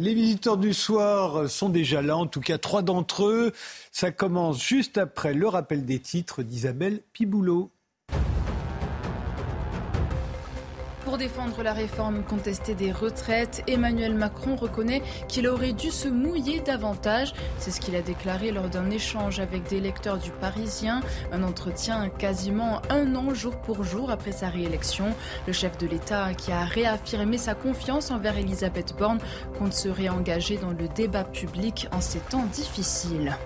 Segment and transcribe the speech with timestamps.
[0.00, 3.52] Les visiteurs du soir sont déjà là, en tout cas trois d'entre eux.
[3.92, 7.70] Ça commence juste après le rappel des titres d'Isabelle Piboulot.
[11.20, 17.34] Défendre la réforme contestée des retraites, Emmanuel Macron reconnaît qu'il aurait dû se mouiller davantage.
[17.58, 21.02] C'est ce qu'il a déclaré lors d'un échange avec des lecteurs du Parisien.
[21.30, 25.14] Un entretien quasiment un an jour pour jour après sa réélection.
[25.46, 29.18] Le chef de l'État qui a réaffirmé sa confiance envers Elisabeth Borne
[29.58, 33.36] compte se réengager dans le débat public en ces temps difficiles.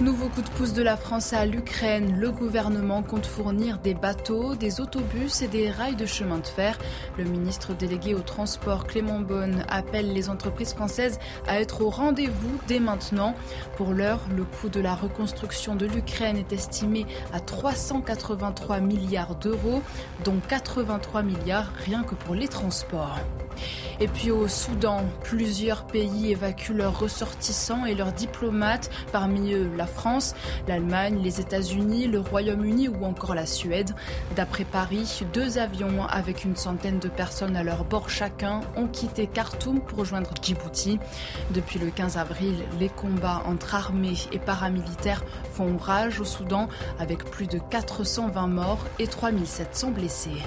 [0.00, 2.16] Nouveau coup de pouce de la France à l'Ukraine.
[2.18, 6.78] Le gouvernement compte fournir des bateaux, des autobus et des rails de chemin de fer.
[7.16, 12.60] Le ministre délégué au transport Clément Beaune appelle les entreprises françaises à être au rendez-vous
[12.68, 13.34] dès maintenant.
[13.76, 19.82] Pour l'heure, le coût de la reconstruction de l'Ukraine est estimé à 383 milliards d'euros,
[20.24, 23.18] dont 83 milliards rien que pour les transports.
[24.00, 28.90] Et puis au Soudan, plusieurs pays évacuent leurs ressortissants et leurs diplomates,
[29.76, 30.34] la France,
[30.66, 33.94] l'Allemagne, les États-Unis, le Royaume-Uni ou encore la Suède.
[34.36, 39.26] D'après Paris, deux avions avec une centaine de personnes à leur bord chacun ont quitté
[39.26, 40.98] Khartoum pour rejoindre Djibouti.
[41.50, 47.24] Depuis le 15 avril, les combats entre armées et paramilitaires font rage au Soudan avec
[47.24, 50.42] plus de 420 morts et 3700 blessés.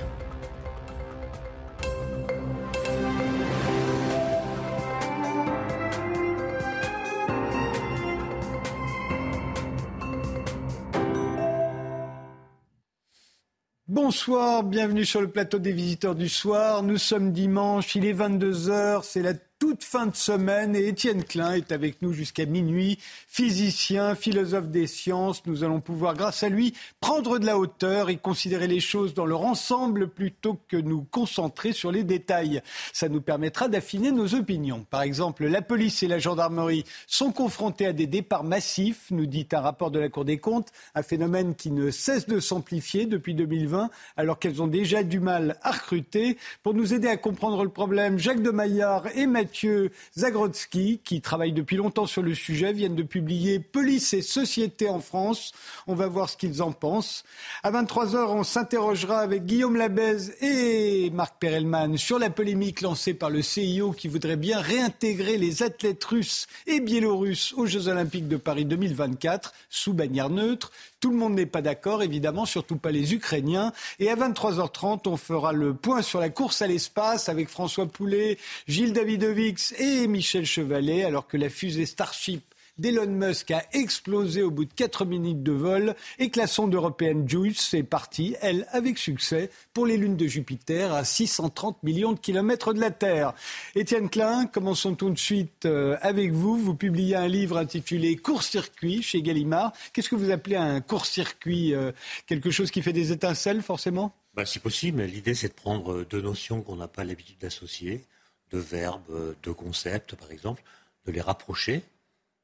[13.92, 16.82] Bonsoir, bienvenue sur le plateau des visiteurs du soir.
[16.82, 21.54] Nous sommes dimanche, il est 22h, c'est la toute fin de semaine et Étienne Klein
[21.54, 25.46] est avec nous jusqu'à minuit, physicien, philosophe des sciences.
[25.46, 29.28] Nous allons pouvoir, grâce à lui, prendre de la hauteur et considérer les choses dans
[29.28, 32.64] leur ensemble plutôt que nous concentrer sur les détails.
[32.92, 34.84] Ça nous permettra d'affiner nos opinions.
[34.90, 39.48] Par exemple, la police et la gendarmerie sont confrontés à des départs massifs, nous dit
[39.52, 43.36] un rapport de la Cour des comptes, un phénomène qui ne cesse de s'amplifier depuis
[43.36, 46.40] 2020 alors qu'elles ont déjà du mal à recruter.
[46.64, 51.20] Pour nous aider à comprendre le problème, Jacques de Maillard et Mathieu Mathieu Zagrodzki, qui
[51.20, 55.52] travaille depuis longtemps sur le sujet, viennent de publier Police et société en France.
[55.88, 57.26] On va voir ce qu'ils en pensent.
[57.62, 63.30] À 23h, on s'interrogera avec Guillaume Labèze et Marc Perelman sur la polémique lancée par
[63.30, 68.38] le CIO qui voudrait bien réintégrer les athlètes russes et biélorusses aux Jeux Olympiques de
[68.38, 70.72] Paris 2024 sous bannière neutre.
[71.02, 73.74] Tout le monde n'est pas d'accord, évidemment, surtout pas les Ukrainiens.
[74.00, 78.38] Et à 23h30, on fera le point sur la course à l'espace avec François Poulet,
[78.68, 82.44] Gilles Davidovix et Michel Chevalet, alors que la fusée Starship
[82.78, 86.74] d'Elon Musk a explosé au bout de 4 minutes de vol et que la sonde
[86.74, 92.14] européenne JUICE est partie, elle, avec succès, pour les lunes de Jupiter à 630 millions
[92.14, 93.34] de kilomètres de la Terre.
[93.76, 96.58] Étienne Klein, commençons tout de suite euh, avec vous.
[96.58, 99.74] Vous publiez un livre intitulé Court-circuit chez Gallimard.
[99.94, 101.92] Qu'est-ce que vous appelez un court-circuit euh,
[102.26, 104.14] Quelque chose qui fait des étincelles, forcément?
[104.34, 105.04] Bah, Si possible.
[105.04, 108.06] L'idée, c'est de prendre deux notions qu'on n'a pas l'habitude d'associer,
[108.52, 110.64] deux verbes, deux concepts, par exemple,
[111.06, 111.84] de les rapprocher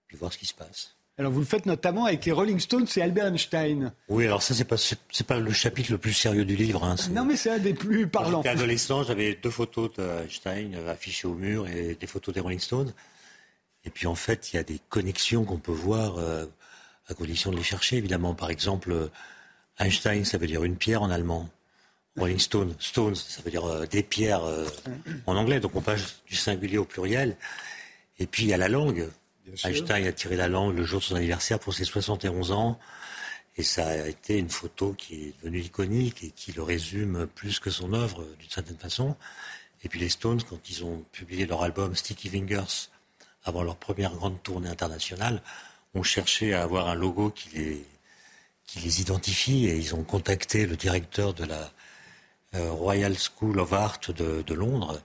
[0.08, 0.96] puis voir ce qui se passe.
[1.20, 3.92] Alors vous le faites notamment avec les Rolling Stones et Albert Einstein.
[4.08, 6.84] Oui, alors ça c'est pas c'est pas le chapitre le plus sérieux du livre.
[6.84, 8.44] Hein, non, mais c'est un des plus parlants.
[8.44, 12.94] J'étais adolescent, j'avais deux photos d'Einstein affichées au mur et des photos des Rolling Stones.
[13.84, 16.46] Et puis en fait, il y a des connexions qu'on peut voir euh,
[17.08, 17.98] à condition de les chercher.
[17.98, 19.10] Évidemment, par exemple,
[19.80, 21.50] Einstein, ça veut dire une pierre en allemand.
[22.18, 24.66] Rolling Stone, Stones, ça veut dire euh, des pierres euh,
[25.26, 25.60] en anglais.
[25.60, 27.38] Donc on passe du singulier au pluriel.
[28.20, 29.08] Et puis il y a la langue.
[29.64, 32.80] Einstein a tiré la langue le jour de son anniversaire pour ses 71 ans.
[33.58, 37.60] Et ça a été une photo qui est devenue iconique et qui le résume plus
[37.60, 39.16] que son œuvre d'une certaine façon.
[39.84, 42.90] Et puis les Stones, quand ils ont publié leur album Sticky Fingers
[43.44, 45.42] avant leur première grande tournée internationale,
[45.96, 47.50] ont cherché à avoir un logo qui
[48.76, 51.72] les, identifie et ils ont contacté le directeur de la
[52.56, 55.02] euh, Royal School of Art de, Londres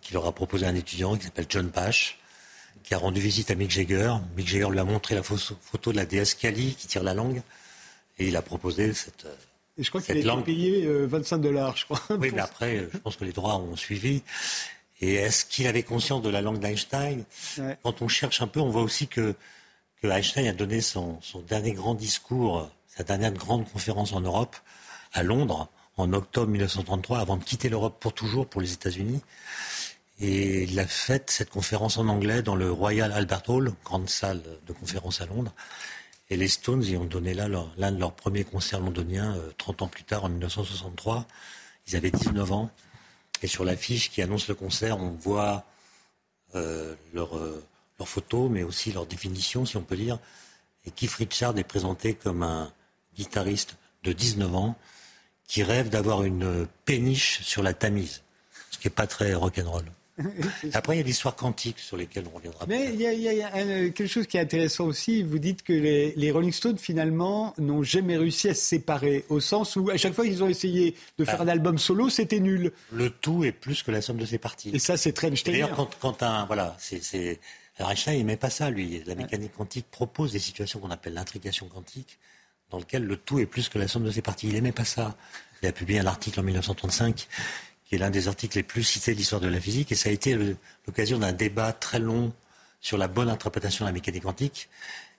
[0.00, 2.18] qui leur a proposé un étudiant qui s'appelle John Pash
[2.84, 4.14] qui a rendu visite à Mick Jagger.
[4.36, 7.42] Mick Jagger lui a montré la photo de la déesse Kali qui tire la langue
[8.18, 9.26] et il a proposé cette.
[9.76, 12.00] Et je crois qu'il a payé 25 euh, dollars, je crois.
[12.10, 14.22] Oui, mais après, je pense que les droits ont suivi.
[15.00, 17.24] Et est-ce qu'il avait conscience de la langue d'Einstein?
[17.82, 19.34] Quand on cherche un peu, on voit aussi que,
[20.00, 24.56] que Einstein a donné son, son, dernier grand discours, sa dernière grande conférence en Europe,
[25.12, 29.20] à Londres, en octobre 1933, avant de quitter l'Europe pour toujours, pour les États-Unis.
[30.20, 34.42] Et il a fait cette conférence en anglais dans le Royal Albert Hall, grande salle
[34.66, 35.52] de conférence à Londres.
[36.30, 39.84] Et les Stones y ont donné là l'un de leurs premiers concerts londoniens, 30 euh,
[39.84, 41.26] ans plus tard, en 1963.
[41.88, 42.70] Ils avaient 19 ans.
[43.42, 45.64] Et sur l'affiche qui annonce le concert, on voit
[47.12, 47.36] leurs
[48.06, 50.18] photos, mais aussi leur définition, si on peut dire.
[50.86, 52.72] Et Keith Richard est présenté comme un
[53.16, 54.76] guitariste de 19 ans
[55.46, 58.22] qui rêve d'avoir une péniche sur la Tamise,
[58.70, 59.84] ce qui n'est pas très rock'n'roll.
[60.74, 62.66] Après, il y a l'histoire quantique sur lesquelles on reviendra.
[62.68, 63.50] Mais il y a,
[63.90, 65.22] quelque chose qui est intéressant aussi.
[65.22, 69.76] Vous dites que les, Rolling Stones, finalement, n'ont jamais réussi à se séparer, au sens
[69.76, 72.72] où à chaque fois qu'ils ont essayé de faire bah, un album solo, c'était nul.
[72.92, 74.70] Le tout est plus que la somme de ses parties.
[74.72, 75.30] Et ça, c'est très.
[75.30, 76.46] D'ailleurs, quand, quand, un.
[76.46, 77.40] Voilà, c'est.
[77.80, 79.02] Einstein n'aimait pas ça, lui.
[79.04, 82.18] La mécanique quantique propose des situations qu'on appelle l'intrication quantique,
[82.70, 84.46] dans lesquelles le tout est plus que la somme de ses parties.
[84.46, 85.16] Il n'aimait pas ça.
[85.60, 87.26] Il a publié un article en 1935
[87.94, 90.08] qui est l'un des articles les plus cités de l'histoire de la physique, et ça
[90.08, 90.36] a été
[90.86, 92.32] l'occasion d'un débat très long
[92.80, 94.68] sur la bonne interprétation de la mécanique quantique,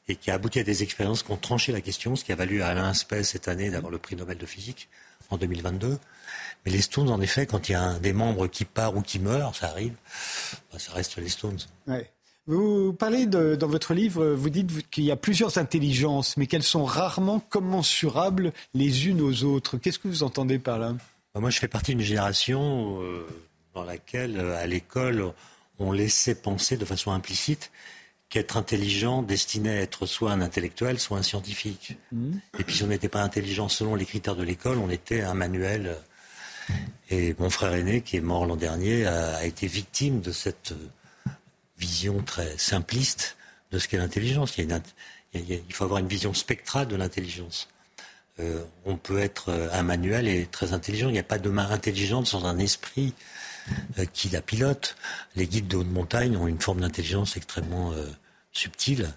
[0.10, 2.36] et qui a abouti à des expériences qui ont tranché la question, ce qui a
[2.36, 4.89] valu à Alain Aspect cette année d'avoir le prix Nobel de physique
[5.30, 5.98] en 2022.
[6.66, 9.01] Mais les Stones, en effet, quand il y a un des membres qui part ou
[9.01, 9.94] qui meurt, ça arrive,
[10.74, 11.60] bah, ça reste les Stones.
[12.45, 16.83] Vous parlez dans votre livre, vous dites qu'il y a plusieurs intelligences, mais qu'elles sont
[16.83, 19.78] rarement commensurables les unes aux autres.
[19.78, 20.94] Qu'est-ce que vous entendez par là?
[21.39, 23.27] Moi, je fais partie d'une génération euh,
[23.73, 25.33] dans laquelle, euh, à l'école,
[25.79, 27.71] on laissait penser de façon implicite
[28.29, 31.97] qu'être intelligent destinait à être soit un intellectuel, soit un scientifique.
[32.11, 32.37] Mmh.
[32.59, 35.33] Et puis, si on n'était pas intelligent selon les critères de l'école, on était un
[35.33, 35.97] manuel.
[37.09, 40.73] Et mon frère aîné, qui est mort l'an dernier, a, été victime de cette
[41.77, 43.37] vision très simpliste
[43.71, 44.57] de ce qu'est l'intelligence.
[44.57, 47.67] il, faut avoir une vision spectrale de l'intelligence.
[48.39, 51.07] Euh, on peut être euh, un manuel et très intelligent.
[51.07, 53.13] Il n'y a pas de main intelligente sans un esprit
[53.97, 54.97] euh, qui la pilote.
[55.35, 57.93] Les guides de haute montagne ont une forme d'intelligence extrêmement
[58.51, 59.13] subtile.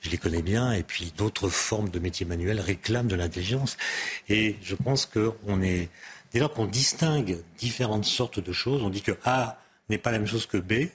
[0.00, 0.72] Je les connais bien.
[0.72, 3.76] Et puis d'autres formes de métiers manuels réclament de l'intelligence.
[4.28, 5.88] Et je pense qu'on est,
[6.32, 10.18] dès lors qu'on distingue différentes sortes de choses, on dit que A n'est pas la
[10.18, 10.88] même chose que B.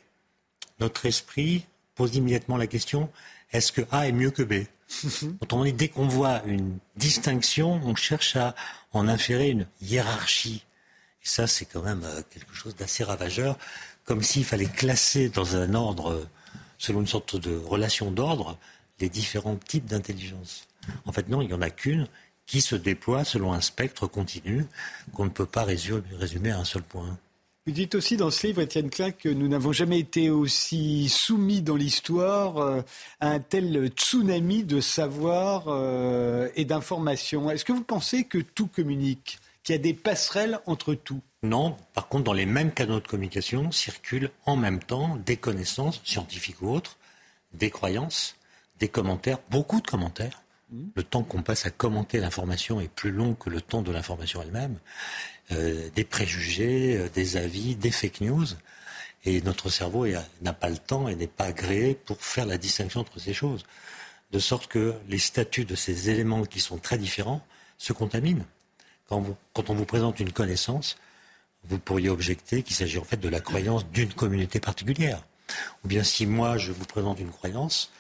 [0.80, 1.66] Notre esprit
[1.96, 3.10] pose immédiatement la question
[3.54, 4.66] est-ce que A est mieux que B?
[5.42, 8.56] Autrement dit, dès qu'on voit une distinction, on cherche à
[8.94, 10.66] en inférer une hiérarchie.
[11.24, 13.58] Et ça, c'est quand même euh, quelque chose d'assez ravageur,
[14.06, 16.28] comme s'il fallait classer dans un ordre,
[16.78, 18.58] selon une sorte de relation d'ordre,
[19.00, 20.68] les différents types d'intelligence.
[21.06, 22.08] En fait, non, il n'y en a qu'une
[22.46, 24.66] qui se déploie selon un spectre continu
[25.14, 27.18] qu'on ne peut pas résumer à un seul point.
[27.68, 31.62] Vous dites aussi dans ce livre, Étienne Klein, que nous n'avons jamais été aussi soumis
[31.62, 32.82] dans l'histoire euh,
[33.20, 37.52] à un tel tsunami de savoir euh, et d'information.
[37.52, 41.22] Est-ce que vous pensez que tout communique, qu'il y a des passerelles entre tout?
[41.44, 46.02] Non, par contre, dans les mêmes canaux de communication circulent en même temps des connaissances,
[46.04, 46.98] scientifiques ou autres,
[47.54, 48.38] des croyances,
[48.80, 50.42] des commentaires, beaucoup de commentaires.
[50.72, 50.86] Mmh.
[50.96, 54.42] Le temps qu'on passe à commenter l'information est plus long que le temps de l'information
[54.42, 54.80] elle-même.
[55.54, 58.46] Euh, des préjugés, euh, des avis, des fake news.
[59.26, 60.08] Et notre cerveau
[60.42, 63.66] n'a pas le temps et n'est pas agréé pour faire la distinction entre ces choses.
[64.32, 67.46] De sorte que les statuts de ces éléments qui sont très différents
[67.78, 68.46] se contaminent.
[69.10, 70.98] Quand, quand on vous présente une connaissance,
[71.66, 75.24] vous pourriez objecter qu'il s'agit en fait de la croyance d'une communauté particulière.
[75.84, 77.92] Ou bien si moi je vous présente une croyance,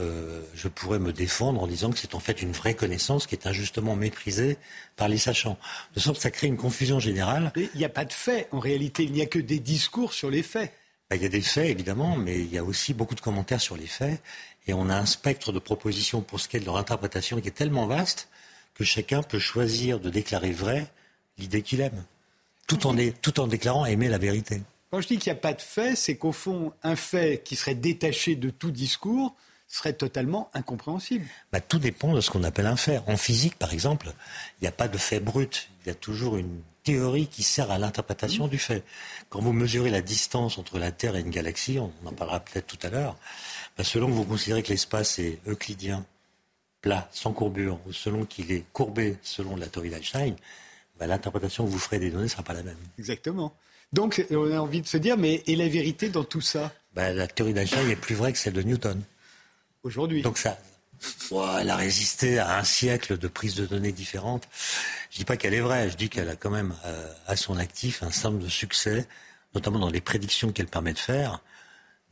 [0.00, 3.34] euh, je pourrais me défendre en disant que c'est en fait une vraie connaissance qui
[3.34, 4.56] est injustement méprisée
[4.96, 5.58] par les sachants.
[5.94, 7.52] De sorte que ça crée une confusion générale.
[7.56, 8.48] il n'y a pas de faits.
[8.52, 10.72] En réalité, il n'y a que des discours sur les faits.
[11.10, 13.60] Ben, il y a des faits, évidemment, mais il y a aussi beaucoup de commentaires
[13.60, 14.22] sur les faits.
[14.66, 17.48] Et on a un spectre de propositions pour ce qui est de leur interprétation qui
[17.48, 18.28] est tellement vaste
[18.74, 20.86] que chacun peut choisir de déclarer vrai
[21.36, 22.02] l'idée qu'il aime,
[22.66, 24.62] tout en, tout en déclarant aimer la vérité.
[24.90, 27.56] Quand je dis qu'il n'y a pas de fait, c'est qu'au fond, un fait qui
[27.56, 29.34] serait détaché de tout discours,
[29.72, 31.24] serait totalement incompréhensible.
[31.50, 33.00] Bah, tout dépend de ce qu'on appelle un fait.
[33.06, 34.12] En physique, par exemple,
[34.60, 35.70] il n'y a pas de fait brut.
[35.84, 38.84] Il y a toujours une théorie qui sert à l'interprétation du fait.
[39.30, 42.66] Quand vous mesurez la distance entre la Terre et une galaxie, on en parlera peut-être
[42.66, 43.16] tout à l'heure,
[43.78, 46.04] bah, selon que vous considérez que l'espace est euclidien,
[46.82, 50.36] plat, sans courbure, ou selon qu'il est courbé selon la théorie d'Einstein,
[50.98, 52.76] bah, l'interprétation que vous ferez des données ne sera pas la même.
[52.98, 53.54] Exactement.
[53.94, 56.72] Donc, on a envie de se dire, mais et la vérité dans tout ça?
[56.94, 59.02] La théorie d'Einstein est plus vraie que celle de Newton
[59.82, 60.22] aujourd'hui.
[60.22, 60.58] Donc ça,
[61.60, 64.48] elle a résisté à un siècle de prise de données différentes.
[65.10, 67.56] Je dis pas qu'elle est vraie, je dis qu'elle a quand même euh, à son
[67.56, 69.06] actif un certain nombre de succès,
[69.54, 71.40] notamment dans les prédictions qu'elle permet de faire,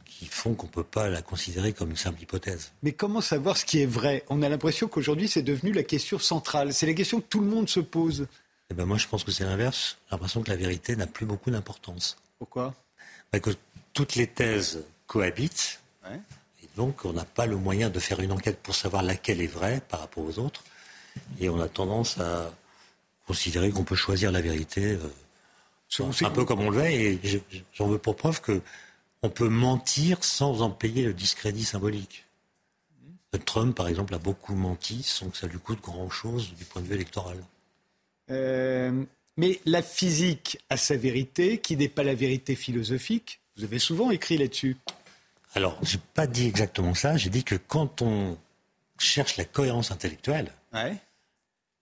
[0.04, 2.72] qui font qu'on ne peut pas la considérer comme une simple hypothèse.
[2.82, 4.24] Mais comment savoir ce qui est vrai?
[4.28, 6.74] On a l'impression qu'aujourd'hui c'est devenu la question centrale.
[6.74, 8.26] C'est la question que tout le monde se pose.
[8.70, 9.98] Eh ben moi je pense que c'est l'inverse.
[10.08, 12.16] J'ai l'impression que la vérité n'a plus beaucoup d'importance.
[12.38, 12.74] Pourquoi?
[13.30, 13.50] Parce Que
[13.92, 15.80] toutes les thèses cohabitent.
[16.04, 16.20] Ouais
[16.80, 19.82] donc, on n'a pas le moyen de faire une enquête pour savoir laquelle est vraie
[19.90, 20.64] par rapport aux autres.
[21.38, 22.50] Et on a tendance à
[23.26, 26.86] considérer qu'on peut choisir la vérité euh, un peu comme on le veut.
[26.86, 27.20] Et
[27.74, 28.62] j'en veux pour preuve que
[29.20, 32.24] on peut mentir sans en payer le discrédit symbolique.
[33.44, 36.86] Trump, par exemple, a beaucoup menti sans que ça lui coûte grand-chose du point de
[36.86, 37.36] vue électoral.
[38.30, 39.04] Euh,
[39.36, 43.40] mais la physique a sa vérité, qui n'est pas la vérité philosophique.
[43.56, 44.78] Vous avez souvent écrit là-dessus.
[45.54, 47.16] Alors, je n'ai pas dit exactement ça.
[47.16, 48.38] J'ai dit que quand on
[48.98, 50.52] cherche la cohérence intellectuelle,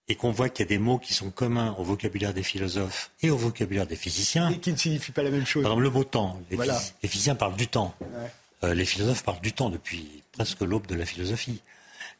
[0.09, 3.11] et qu'on voit qu'il y a des mots qui sont communs au vocabulaire des philosophes
[3.21, 4.49] et au vocabulaire des physiciens.
[4.49, 5.61] Et qui ne signifient pas la même chose.
[5.61, 6.41] Par exemple, le mot temps.
[6.49, 7.93] Les, physiciens parlent du temps.
[8.63, 11.61] Euh, les philosophes parlent du temps depuis presque l'aube de la philosophie.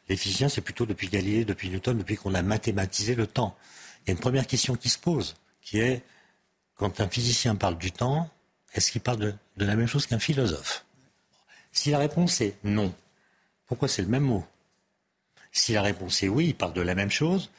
[0.08, 3.56] Les physiciens, c'est plutôt depuis Galilée, depuis Newton, depuis qu'on a mathématisé le temps.
[4.06, 6.02] Il y a une première question qui se pose, qui est,
[6.76, 8.30] quand un physicien parle du temps,
[8.74, 10.84] est-ce qu'il parle de, de la même chose qu'un philosophe?
[11.72, 12.94] Si la réponse est non,
[13.66, 14.44] pourquoi c'est le même mot?
[15.52, 17.50] Si la réponse est oui, il parle de la même chose,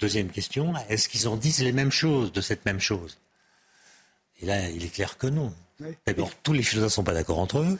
[0.00, 3.18] Deuxième question, est-ce qu'ils en disent les mêmes choses de cette même chose?
[4.40, 5.52] Et là, il est clair que non.
[6.06, 7.78] D'abord, tous les philosophes ne sont pas d'accord entre eux.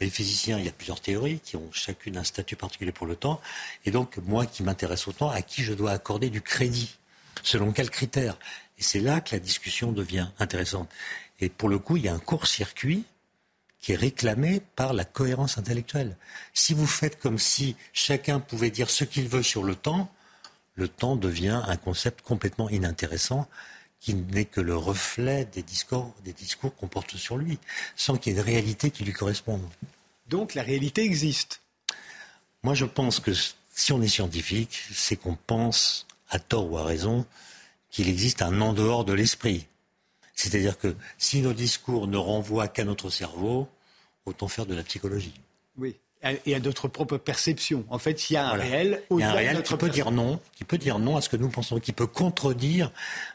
[0.00, 3.14] Les physiciens, il y a plusieurs théories qui ont chacune un statut particulier pour le
[3.14, 3.40] temps.
[3.84, 6.98] Et donc, moi qui m'intéresse au temps, à qui je dois accorder du crédit
[7.44, 8.36] Selon quels critères?
[8.78, 10.90] Et c'est là que la discussion devient intéressante.
[11.38, 13.04] Et pour le coup, il y a un court-circuit
[13.80, 16.16] qui est réclamé par la cohérence intellectuelle.
[16.54, 20.10] Si vous faites comme si chacun pouvait dire ce qu'il veut sur le temps,
[20.74, 23.48] le temps devient un concept complètement inintéressant
[24.00, 27.58] qui n'est que le reflet des discours, des discours qu'on porte sur lui,
[27.96, 29.62] sans qu'il y ait une réalité qui lui corresponde.
[30.28, 31.60] Donc la réalité existe.
[32.62, 33.32] Moi, je pense que
[33.74, 37.26] si on est scientifique, c'est qu'on pense, à tort ou à raison,
[37.90, 39.66] qu'il existe un en dehors de l'esprit.
[40.36, 43.68] C'est-à-dire que si nos discours ne renvoient qu'à notre cerveau,
[44.26, 45.34] autant faire de la psychologie.
[45.76, 45.96] Oui
[46.44, 47.84] et à notre propre perception.
[47.88, 50.10] En fait, il y a un réel Il y a un réel qui peut dire
[50.10, 52.90] non, qui peut dire non à ce que nous pensons, qui peut contredire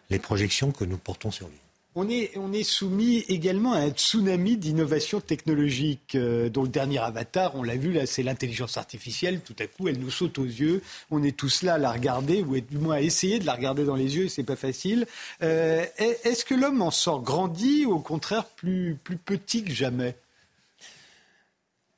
[0.09, 1.57] les projections que nous portons sur lui.
[1.93, 7.63] On est, soumis également à un tsunami d'innovation technologique euh, dont le dernier avatar, on
[7.63, 9.41] l'a vu là, c'est l'intelligence artificielle.
[9.41, 10.81] Tout à coup, elle nous saute aux yeux.
[11.09, 13.83] On est tous là à la regarder, ou du moins à essayer de la regarder
[13.83, 15.05] dans les yeux, c'est pas facile.
[15.43, 20.15] Euh, est-ce que l'homme en sort grandi ou au contraire plus, plus petit que jamais?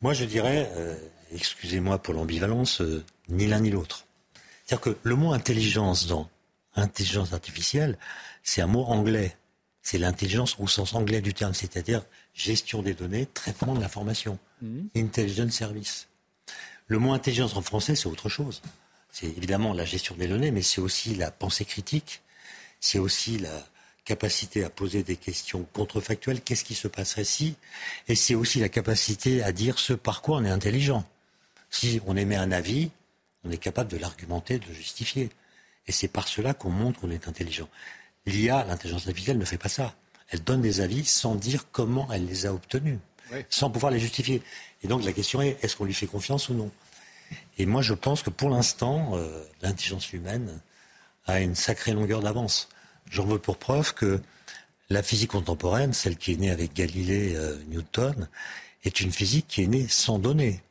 [0.01, 0.95] Moi, je dirais, euh,
[1.31, 4.05] excusez-moi pour l'ambivalence, euh, ni l'un ni l'autre.
[4.65, 6.29] C'est-à-dire que le mot intelligence dans
[6.75, 7.97] intelligence artificielle,
[8.43, 9.37] c'est un mot anglais.
[9.83, 14.79] C'est l'intelligence au sens anglais du terme, c'est-à-dire gestion des données, traitement de l'information, mmh.
[14.95, 16.07] intelligence service.
[16.87, 18.61] Le mot intelligence en français, c'est autre chose.
[19.11, 22.21] C'est évidemment la gestion des données, mais c'est aussi la pensée critique,
[22.79, 23.63] c'est aussi la,
[24.05, 27.55] capacité à poser des questions contrefactuelles, qu'est-ce qui se passerait si?
[28.07, 31.05] Et c'est aussi la capacité à dire ce par quoi on est intelligent.
[31.69, 32.91] Si on émet un avis,
[33.43, 35.29] on est capable de l'argumenter, de le justifier.
[35.87, 37.69] Et c'est par cela qu'on montre qu'on est intelligent.
[38.25, 39.95] L'IA, l'intelligence artificielle, ne fait pas ça.
[40.29, 42.99] Elle donne des avis sans dire comment elle les a obtenus,
[43.49, 44.41] sans pouvoir les justifier.
[44.83, 46.71] Et donc la question est, est-ce qu'on lui fait confiance ou non?
[47.57, 50.61] Et moi, je pense que pour l'instant, euh, l'intelligence humaine
[51.25, 52.69] a une sacrée longueur d'avance.
[53.09, 54.21] J'en veux pour preuve que
[54.89, 58.27] la physique contemporaine, celle qui est née avec Galilée, euh, Newton,
[58.83, 60.61] est une physique qui est née sans données.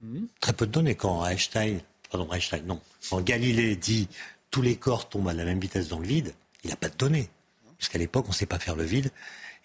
[0.00, 0.26] Hmm.
[0.40, 0.94] Très peu de données.
[0.94, 1.80] Quand Einstein,
[2.10, 4.08] pardon, Einstein, non, quand Galilée dit
[4.50, 6.34] tous les corps tombent à la même vitesse dans le vide,
[6.64, 7.30] il n'a pas de données.
[7.78, 9.10] Puisqu'à l'époque, on ne sait pas faire le vide,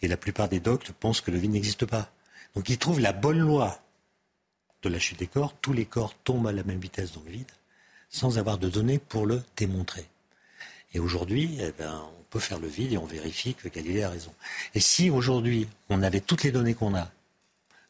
[0.01, 2.11] et la plupart des doctes pensent que le vide n'existe pas.
[2.55, 3.79] Donc il trouve la bonne loi
[4.81, 7.31] de la chute des corps, tous les corps tombent à la même vitesse dans le
[7.31, 7.51] vide,
[8.09, 10.05] sans avoir de données pour le démontrer.
[10.93, 14.09] Et aujourd'hui, eh ben, on peut faire le vide et on vérifie que Galilée a
[14.09, 14.33] raison.
[14.73, 17.11] Et si aujourd'hui, on avait toutes les données qu'on a,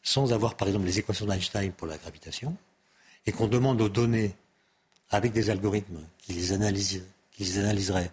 [0.02, 2.56] sans avoir par exemple les équations d'Einstein pour la gravitation,
[3.26, 4.34] et qu'on demande aux données,
[5.10, 8.10] avec des algorithmes qui les analyseraient,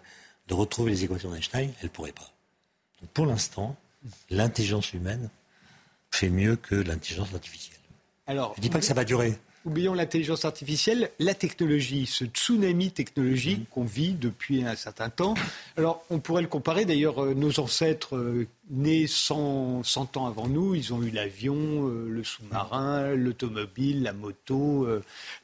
[0.48, 2.32] de retrouver les équations d'Einstein, elles ne pourraient pas.
[3.00, 3.76] Donc pour l'instant,
[4.30, 5.28] l'intelligence humaine
[6.10, 7.78] fait mieux que l'intelligence artificielle.
[8.26, 12.24] Alors, Je ne dis pas que ça va durer oublions l'intelligence artificielle, la technologie, ce
[12.24, 13.66] tsunami technologique mm.
[13.70, 15.34] qu'on vit depuis un certain temps.
[15.76, 20.46] Alors, on pourrait le comparer, d'ailleurs, euh, nos ancêtres euh, nés 100, 100, ans avant
[20.46, 24.86] nous, ils ont eu l'avion, euh, le sous-marin, l'automobile, la moto,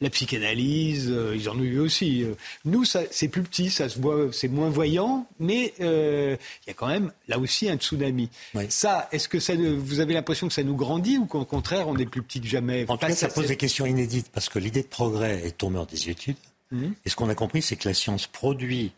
[0.01, 2.25] la psychanalyse, ils en ont eu aussi.
[2.65, 6.87] Nous, c'est plus petit, ça se voit, c'est moins voyant, mais il y a quand
[6.87, 8.29] même là aussi un tsunami.
[8.69, 11.97] Ça, est-ce que ça, vous avez l'impression que ça nous grandit ou qu'au contraire, on
[11.97, 12.85] est plus petit que jamais?
[12.89, 15.85] En tout cas, ça pose des questions inédites parce que l'idée de progrès est tombée
[15.91, 16.37] des études.
[16.71, 16.93] Mmh.
[17.05, 18.93] Et ce qu'on a compris, c'est que la science produit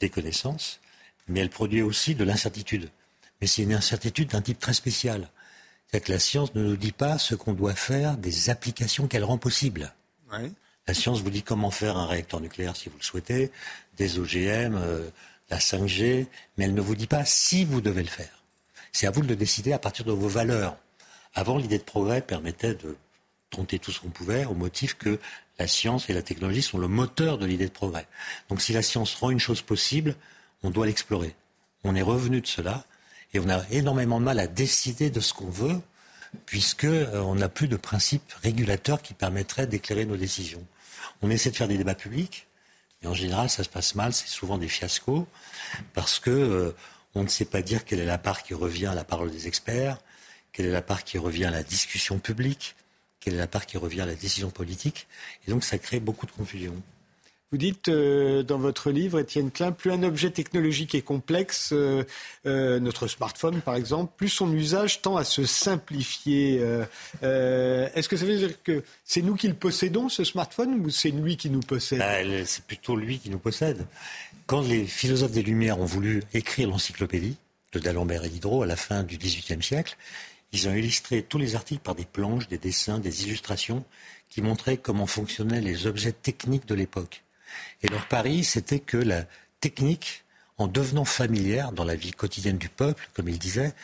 [0.00, 0.80] des connaissances,
[1.28, 2.90] mais elle produit aussi de l'incertitude.
[3.40, 5.28] Mais c'est une incertitude d'un type très spécial.
[5.90, 9.24] C'est que la science ne nous dit pas ce qu'on doit faire des applications qu'elle
[9.24, 9.92] rend possibles.
[10.86, 13.50] La science vous dit comment faire un réacteur nucléaire si vous le souhaitez,
[13.98, 15.08] des OGM, euh,
[15.50, 18.42] la 5G, mais elle ne vous dit pas si vous devez le faire.
[18.92, 20.76] C'est à vous de le décider à partir de vos valeurs,
[21.34, 22.96] Avant, l'idée de progrès permettait de
[23.52, 25.18] tenter tout ce qu'on pouvait au motif que
[25.58, 28.06] la science et la technologie sont le moteur de l'idée de progrès.
[28.48, 30.16] Donc si la science rend une chose possible,
[30.62, 31.34] on doit l'explorer.
[31.84, 32.84] On est revenu de cela
[33.34, 35.80] et on a énormément de mal à décider de ce qu'on veut
[36.46, 40.64] puisqu'on euh, n'a plus de principes régulateurs qui permettraient d'éclairer nos décisions.
[41.20, 42.46] On essaie de faire des débats publics,
[43.02, 45.26] et en général, ça se passe mal, c'est souvent des fiascos,
[45.92, 46.76] parce que euh,
[47.14, 49.46] on ne sait pas dire quelle est la part qui revient à la parole des
[49.46, 49.98] experts,
[50.52, 52.74] quelle est la part qui revient à la discussion publique,
[53.22, 55.06] quelle est la part qui revient à la décision politique,
[55.46, 56.74] et donc ça crée beaucoup de confusion.
[57.52, 62.02] Vous dites euh, dans votre livre, Étienne Klein, plus un objet technologique est complexe, euh,
[62.46, 66.62] euh, notre smartphone par exemple, plus son usage tend à se simplifier.
[67.20, 71.10] Est-ce que ça veut dire que c'est nous qui le possédons, ce smartphone, ou c'est
[71.10, 71.98] lui qui nous possède?
[71.98, 73.86] Bah, C'est plutôt lui qui nous possède.
[74.46, 77.36] Quand les philosophes des Lumières ont voulu écrire l'encyclopédie
[77.74, 79.96] de d'Alembert et Diderot à la fin du XVIIIe siècle,
[80.52, 83.84] ils ont illustré tous les articles par des planches, des dessins, des illustrations
[84.28, 87.22] qui montraient comment fonctionnaient les objets techniques de l'époque.
[87.82, 89.24] Et leur pari, c'était que la
[89.60, 90.24] technique,
[90.58, 93.74] en devenant familière dans la vie quotidienne du peuple, comme il disait,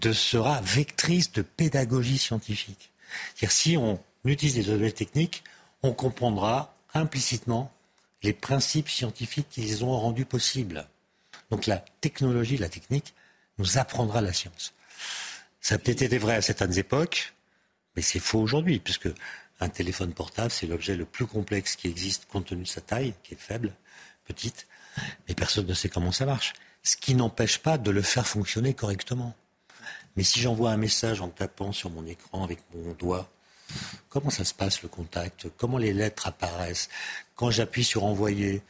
[0.00, 2.90] de, sera vectrice de pédagogie scientifique.
[3.34, 5.42] C'est-à-dire, si on utilise des objets techniques,
[5.82, 7.72] on comprendra implicitement
[8.22, 10.86] les principes scientifiques qu'ils ont rendus possibles.
[11.50, 13.14] Donc la technologie, la technique,
[13.58, 14.74] nous apprendra la science.
[15.60, 17.34] Ça a peut-être été vrai à certaines époques,
[17.96, 19.08] mais c'est faux aujourd'hui, puisque
[19.60, 23.14] un téléphone portable, c'est l'objet le plus complexe qui existe compte tenu de sa taille,
[23.22, 23.74] qui est faible,
[24.24, 24.66] petite,
[25.26, 26.52] mais personne ne sait comment ça marche.
[26.82, 29.34] Ce qui n'empêche pas de le faire fonctionner correctement.
[30.16, 33.30] Mais si j'envoie un message en tapant sur mon écran avec mon doigt,
[34.08, 35.48] comment ça se passe le contact?
[35.56, 36.88] Comment les lettres apparaissent?
[37.34, 38.62] Quand j'appuie sur envoyer,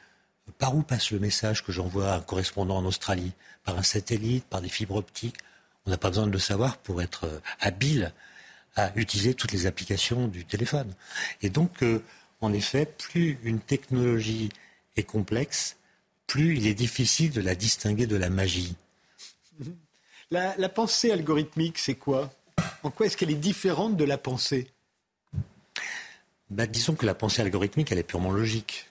[0.59, 3.33] par où passe le message que j'envoie à un correspondant en Australie?
[3.65, 5.37] Par un satellite Par des fibres optiques?
[5.89, 8.13] On n'a pas besoin de le savoir pour être euh, habile
[8.77, 10.93] à utiliser toutes les applications du téléphone.
[11.41, 12.03] Et donc, euh,
[12.43, 14.51] en effet, plus une technologie
[14.97, 15.79] est complexe,
[16.27, 18.77] plus il est difficile de la distinguer de la magie.
[20.31, 22.31] La, pensée algorithmique, c'est quoi?
[22.83, 24.71] En quoi est-ce qu'elle est différente de la pensée?
[26.51, 28.91] Bah, Disons que la pensée algorithmique, elle est purement logique.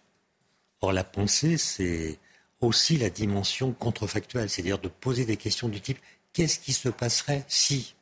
[0.81, 2.17] Or, la pensée, c'est
[2.59, 5.99] aussi la dimension contrefactuelle, c'est-à-dire de poser des questions du type
[6.37, 7.95] qu'est-ce qui se passerait si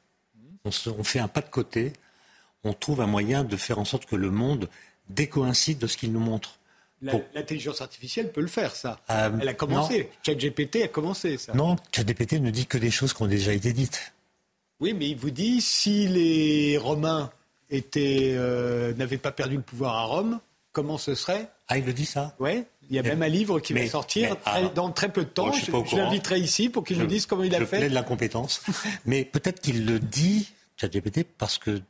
[0.65, 1.93] on, fait un pas de côté,
[2.65, 4.67] on trouve un moyen de faire en sorte que le monde
[5.07, 6.59] décoïncide de ce qu'il nous montre.
[7.01, 8.99] L'intelligence artificielle peut le faire, ça.
[9.09, 10.09] Euh, Elle a commencé.
[10.25, 11.53] ChatGPT a commencé, ça.
[11.53, 14.13] Non, ChatGPT ne dit que des choses qui ont déjà été dites.
[14.81, 17.31] Oui, mais il vous dit si les Romains
[17.71, 20.41] euh, n'avaient pas perdu le pouvoir à Rome,
[20.75, 22.65] comment ce serait Ah, il le dit ça Oui.
[22.89, 24.35] Il y a même un livre qui va sortir
[24.75, 25.51] dans très peu de temps.
[25.51, 27.81] je, l'inviterai ici pour qu'il nous dise comment il a fait.
[27.81, 28.61] Je de l'incompétence.
[29.05, 31.81] mais peut-être qu'il le dit ChatGPT parce que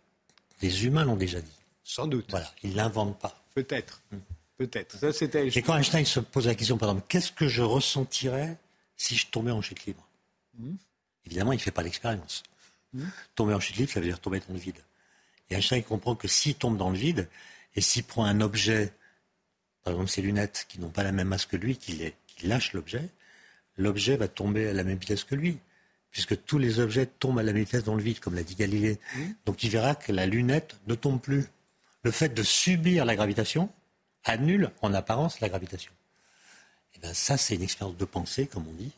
[0.62, 1.52] des humains l'ont déjà dit.
[1.84, 2.28] Sans doute.
[2.30, 3.44] Voilà, il ne l'invente pas.
[3.56, 4.02] Peut-être.
[4.12, 4.20] Hmm.
[4.58, 4.98] Peut-être.
[4.98, 5.48] Ça, c'était...
[5.48, 8.56] Et quand Einstein se pose la question, par exemple, qu'est-ce que je ressentirais
[8.96, 10.08] si je tombais en chute libre
[10.58, 10.76] hmm.
[11.26, 12.44] Évidemment, il ne fait pas l'expérience.
[12.94, 13.08] Hmm.
[13.34, 14.80] Tomber en chute libre, ça veut dire tomber dans le vide.
[15.50, 17.28] Et Einstein comprend que s'il tombe dans le vide
[17.76, 18.94] et s'il prend un objet,
[19.84, 23.10] par exemple ses lunettes, qui n'ont pas la même masse que lui, qu'il lâche l'objet,
[23.78, 25.60] l'objet va tomber à la même vitesse que lui
[26.16, 29.00] puisque tous les objets tombent à la vitesse dans le vide, comme l'a dit Galilée.
[29.46, 31.44] Donc il verra que la lunette ne tombe plus.
[32.04, 33.70] Le fait de subir la gravitation
[34.24, 35.92] annule en apparence la gravitation.
[36.94, 38.94] Et eh bien ça, c'est une expérience de pensée, comme on dit,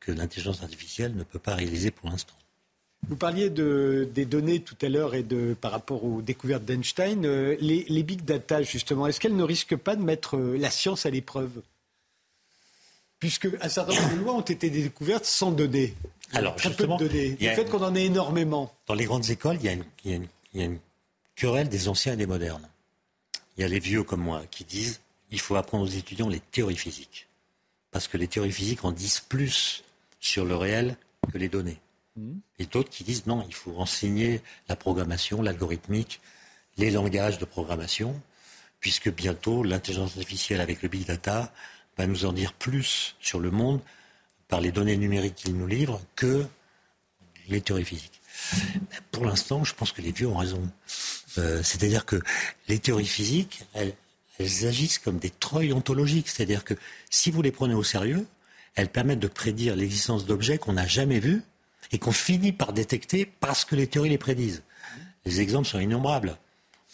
[0.00, 2.32] que l'intelligence artificielle ne peut pas réaliser pour l'instant.
[3.08, 7.24] Vous parliez de, des données tout à l'heure et de, par rapport aux découvertes d'Einstein.
[7.24, 10.70] Euh, les, les, big data, justement, est-ce qu'elles ne risquent pas de mettre euh, la
[10.70, 11.62] science à l'épreuve?
[13.20, 15.94] Puisque un certain nombre de lois ont été découvertes sans données.
[16.32, 18.72] Alors, justement, le fait qu'on en ait énormément.
[18.86, 20.16] Dans les grandes écoles, il y, a
[20.62, 20.78] une,
[21.34, 22.68] querelle des anciens et des modernes.
[23.56, 26.40] Il y a les vieux comme moi qui disent il faut apprendre aux étudiants les
[26.40, 27.28] théories physiques.
[27.90, 29.82] Parce que les théories physiques en disent plus
[30.20, 30.96] sur le réel
[31.32, 31.78] que les données.
[32.58, 36.20] Et d'autres qui disent non, il faut enseigner la programmation, l'algorithmique,
[36.78, 38.20] les langages de programmation,
[38.80, 41.52] puisque bientôt l'intelligence artificielle avec le big data
[41.96, 43.80] va nous en dire plus sur le monde
[44.48, 46.46] par les données numériques qu'il nous livre que
[47.48, 48.20] les théories physiques.
[49.10, 50.70] Pour l'instant, je pense que les vieux ont raison.
[51.38, 52.20] Euh, c'est-à-dire que
[52.68, 53.94] les théories physiques, elles,
[54.38, 56.28] agissent comme des treuils ontologiques.
[56.28, 56.74] C'est-à-dire que
[57.08, 58.26] si vous les prenez au sérieux,
[58.74, 61.42] elles permettent de prédire l'existence d'objets qu'on n'a jamais vus
[61.92, 64.62] et qu'on finit par détecter parce que les théories les prédisent.
[65.24, 66.36] Les exemples sont innombrables.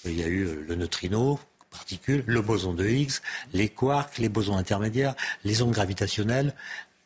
[0.04, 1.38] Il y a eu le neutrino,
[1.70, 3.20] particules, le boson de Higgs,
[3.52, 6.54] les quarks, les bosons intermédiaires, les ondes gravitationnelles,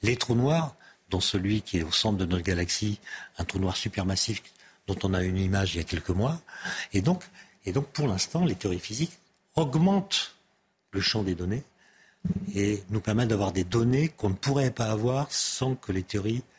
[0.02, 0.74] les trous noirs,
[1.10, 3.00] dont celui qui est au centre de notre galaxie,
[3.38, 4.42] un trou noir supermassif
[4.86, 6.40] dont on a une image il y a quelques mois.
[6.92, 7.24] Et donc,
[7.64, 9.18] et donc pour l'instant, les théories physiques
[9.54, 10.36] augmentent
[10.92, 11.64] le champ des données
[12.54, 16.42] et nous permettent d'avoir des données qu'on ne pourrait pas avoir sans que les théories
[16.42, 16.55] euh,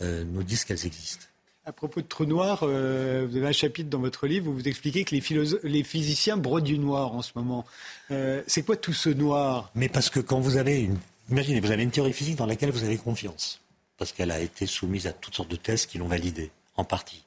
[0.00, 1.26] nous disent qu'elles existent.
[1.68, 4.68] À propos de trous noirs, euh, vous avez un chapitre dans votre livre où vous
[4.68, 5.22] expliquez que les,
[5.64, 7.66] les physiciens brodent du noir en ce moment.
[8.12, 9.72] Euh, c'est quoi tout ce noir?
[9.74, 10.96] Mais parce que quand vous avez une...
[11.28, 13.60] Imaginez, vous avez une théorie physique dans laquelle vous avez confiance,
[13.98, 17.24] parce qu'elle a été soumise à toutes sortes de tests qui l'ont validée, en partie.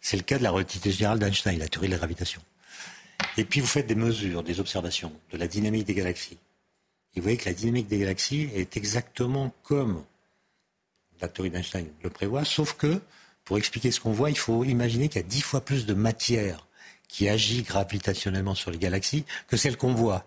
[0.00, 2.40] C'est le cas de la relativité générale d'Einstein, la théorie de la gravitation.
[3.36, 6.38] Et puis vous faites des mesures, des observations de la dynamique des galaxies.
[7.16, 10.04] Et vous voyez que la dynamique des galaxies est exactement comme
[11.22, 13.00] la théorie d'Einstein le prévoit, sauf que
[13.44, 15.94] pour expliquer ce qu'on voit, il faut imaginer qu'il y a dix fois plus de
[15.94, 16.66] matière
[17.08, 20.24] qui agit gravitationnellement sur les galaxies que celle qu'on voit.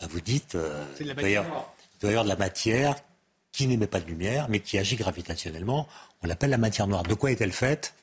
[0.00, 2.96] Bah, vous dites, euh, il, doit y avoir, de la matière
[3.52, 5.88] qui n'émet pas de lumière, mais qui agit gravitationnellement.
[6.22, 7.04] On l'appelle la matière noire.
[7.04, 7.94] De quoi est-elle faite?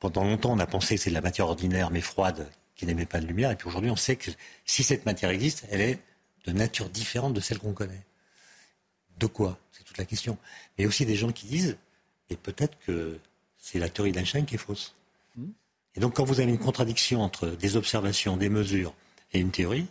[0.00, 3.06] Pendant longtemps, on a pensé que c'est de la matière ordinaire, mais froide, qui n'émet
[3.06, 3.50] pas de lumière.
[3.50, 4.30] Et puis aujourd'hui, on sait que
[4.64, 6.00] si cette matière existe, elle est
[6.46, 8.02] de nature différente de celle qu'on connaît.
[9.18, 9.58] De quoi?
[9.72, 10.38] C'est toute la question.
[10.42, 11.76] Mais il y a aussi des gens qui disent,
[12.30, 13.18] et peut-être que
[13.58, 14.94] c'est la théorie d'Einstein qui est fausse.
[15.94, 18.94] Et donc quand vous avez une contradiction entre des observations, des mesures
[19.32, 19.86] et une théorie,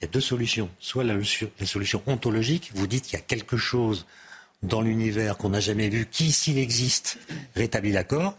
[0.00, 0.70] il y a deux solutions.
[0.78, 4.06] Soit la, la solution ontologique, vous dites qu'il y a quelque chose
[4.62, 7.18] dans l'univers qu'on n'a jamais vu, qui, s'il existe,
[7.56, 8.36] rétablit l'accord.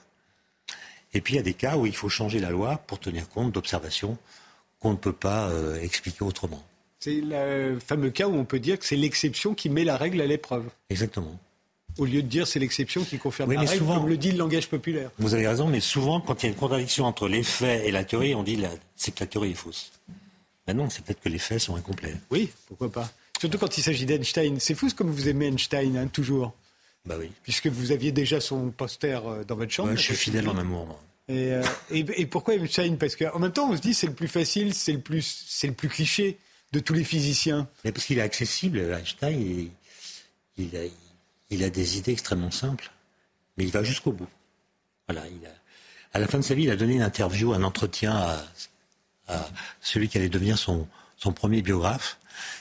[1.13, 3.27] Et puis il y a des cas où il faut changer la loi pour tenir
[3.27, 4.17] compte d'observations
[4.79, 6.63] qu'on ne peut pas euh, expliquer autrement.
[7.01, 10.21] C'est le fameux cas où on peut dire que c'est l'exception qui met la règle
[10.21, 10.65] à l'épreuve.
[10.91, 11.37] Exactement.
[11.97, 14.37] Au lieu de dire c'est l'exception qui confirme la règle, souvent, comme le dit le
[14.37, 15.09] langage populaire.
[15.17, 17.91] Vous avez raison, mais souvent, quand il y a une contradiction entre les faits et
[17.91, 18.63] la théorie, on dit
[18.95, 19.91] c'est que la théorie est fausse.
[20.67, 22.13] Ben non, c'est peut-être que les faits sont incomplets.
[22.29, 23.11] Oui, pourquoi pas.
[23.39, 24.59] Surtout quand il s'agit d'Einstein.
[24.59, 26.53] C'est fou comme vous aimez Einstein, hein, toujours.
[27.07, 27.31] Bah oui.
[27.41, 29.95] Puisque vous aviez déjà son poster euh, dans votre chambre.
[29.95, 30.99] je suis fidèle en amour, moi.
[31.31, 32.97] Euh, et, et, pourquoi Einstein?
[32.97, 35.67] Parce qu'en même temps, on se dit c'est le plus facile, c'est le plus, c'est
[35.67, 36.37] le plus cliché
[36.71, 39.69] de tous les physiciens Mais parce qu'il est accessible, Einstein,
[40.57, 42.91] il, a, des idées extrêmement simples,
[43.57, 44.29] mais il va jusqu'au bout.
[45.07, 45.25] Voilà,
[46.13, 48.15] à la fin de sa vie, il a donné une interview, un entretien
[49.27, 52.19] à, celui qui allait devenir son, son premier biographe,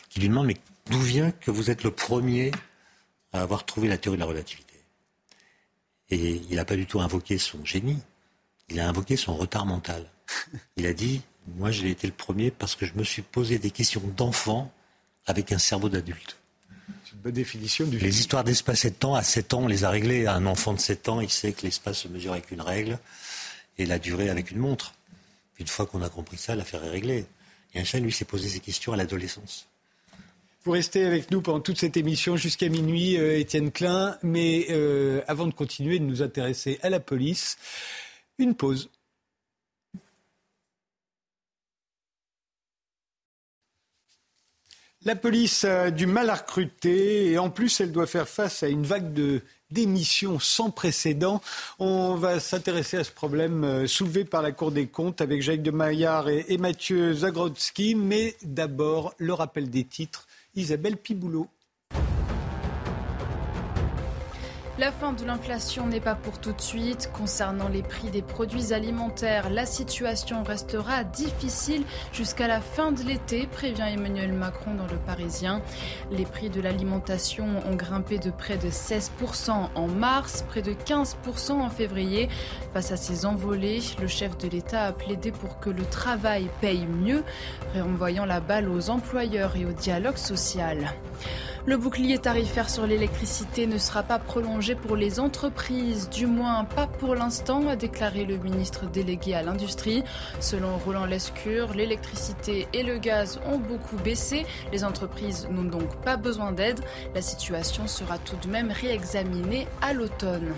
[0.09, 0.57] qui lui demande mais
[0.89, 2.53] d'où vient que vous êtes le premier
[3.33, 4.75] à avoir trouvé la théorie de la relativité?
[6.11, 7.99] Et il n'a pas du tout invoqué son génie,
[8.69, 10.09] il a invoqué son retard mental.
[10.77, 11.23] Il a dit
[11.57, 14.73] moi, j'ai été le premier parce que je me suis posé des questions d'enfant
[15.27, 16.37] avec un cerveau d'adulte.
[17.05, 19.67] C'est une bonne définition du Les histoires d'espace et de temps, à 7 ans, on
[19.67, 20.27] les a réglées.
[20.27, 22.99] Un enfant de 7 ans, il sait que l'espace se mesure avec une règle
[23.79, 24.95] et la durée avec une montre.
[25.59, 27.27] Une fois qu'on a compris ça, l'affaire est réglée.
[27.75, 29.67] Et Einstein, lui, s'est posé ces questions à l'adolescence.
[30.65, 34.19] Vous restez avec nous pendant toute cette émission jusqu'à minuit, euh, Étienne Klein.
[34.23, 37.57] Mais euh, avant de continuer de nous intéresser à la police,
[38.39, 38.91] une pause.
[45.07, 48.69] La police a du mal à recruter et en plus elle doit faire face à
[48.69, 51.41] une vague de démissions sans précédent.
[51.79, 55.63] On va s'intéresser à ce problème euh, soulevé par la Cour des comptes avec Jacques
[55.63, 57.95] de Maillard et, Mathieu Zagrodzki.
[57.95, 60.27] Mais d'abord, le rappel des titres.
[60.55, 61.49] Isabelle Piboulot.
[64.81, 67.11] La fin de l'inflation n'est pas pour tout de suite.
[67.13, 71.83] Concernant les prix des produits alimentaires, la situation restera difficile
[72.15, 75.61] jusqu'à la fin de l'été, prévient Emmanuel Macron dans Le Parisien.
[76.11, 81.53] Les prix de l'alimentation ont grimpé de près de 16% en mars, près de 15%
[81.53, 82.31] en février.
[82.73, 86.87] Face à ces envolées, le chef de l'État a plaidé pour que le travail paye
[86.87, 87.23] mieux,
[87.75, 90.95] renvoyant la balle aux employeurs et au dialogue social.
[91.71, 96.89] Le bouclier tarifaire sur l'électricité ne sera pas prolongé pour les entreprises, du moins pas
[96.89, 100.03] pour l'instant, a déclaré le ministre délégué à l'industrie.
[100.41, 104.47] Selon Roland Lescure, l'électricité et le gaz ont beaucoup baissé.
[104.73, 106.81] Les entreprises n'ont donc pas besoin d'aide.
[107.15, 110.53] La situation sera tout de même réexaminée à l'automne.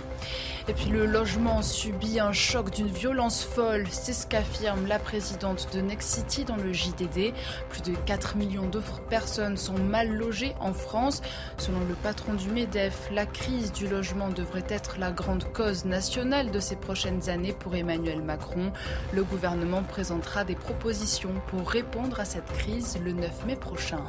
[0.69, 5.69] Et puis le logement subit un choc d'une violence folle, c'est ce qu'affirme la présidente
[5.75, 7.35] de Nexity dans le JDD.
[7.69, 11.21] Plus de 4 millions de personnes sont mal logées en France.
[11.59, 16.51] Selon le patron du MEDEF, la crise du logement devrait être la grande cause nationale
[16.51, 18.73] de ces prochaines années pour Emmanuel Macron.
[19.13, 24.05] Le gouvernement présentera des propositions pour répondre à cette crise le 9 mai prochain.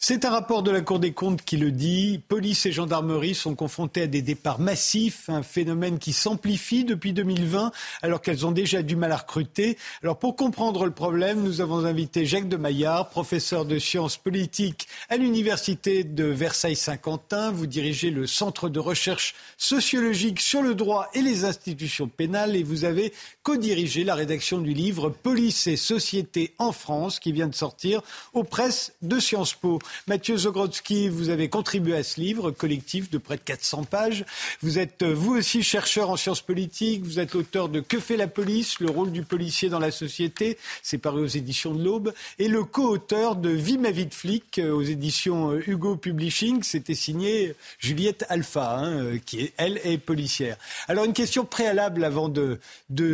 [0.00, 2.20] C'est un rapport de la Cour des comptes qui le dit.
[2.28, 7.72] Police et gendarmerie sont confrontés à des départs massifs, un phénomène qui s'amplifie depuis 2020
[8.02, 9.76] alors qu'elles ont déjà du mal à recruter.
[10.04, 14.86] Alors pour comprendre le problème, nous avons invité Jacques de Maillard, professeur de sciences politiques
[15.08, 17.50] à l'Université de Versailles-Saint-Quentin.
[17.50, 22.62] Vous dirigez le Centre de recherche sociologique sur le droit et les institutions pénales et
[22.62, 27.54] vous avez co-dirigé la rédaction du livre Police et société en France qui vient de
[27.56, 28.00] sortir
[28.32, 29.80] aux presses de Sciences Po.
[30.06, 34.24] Mathieu Zogrodzki, vous avez contribué à ce livre collectif de près de 400 pages.
[34.62, 37.02] Vous êtes euh, vous aussi chercheur en sciences politiques.
[37.04, 40.58] Vous êtes auteur de Que fait la police Le rôle du policier dans la société.
[40.82, 42.12] C'est paru aux éditions de l'Aube.
[42.38, 46.62] Et le co-auteur de Vie ma vie de flic euh, aux éditions euh, Hugo Publishing.
[46.62, 50.56] C'était signé Juliette Alpha, hein, qui est, elle est policière.
[50.86, 52.58] Alors une question préalable avant de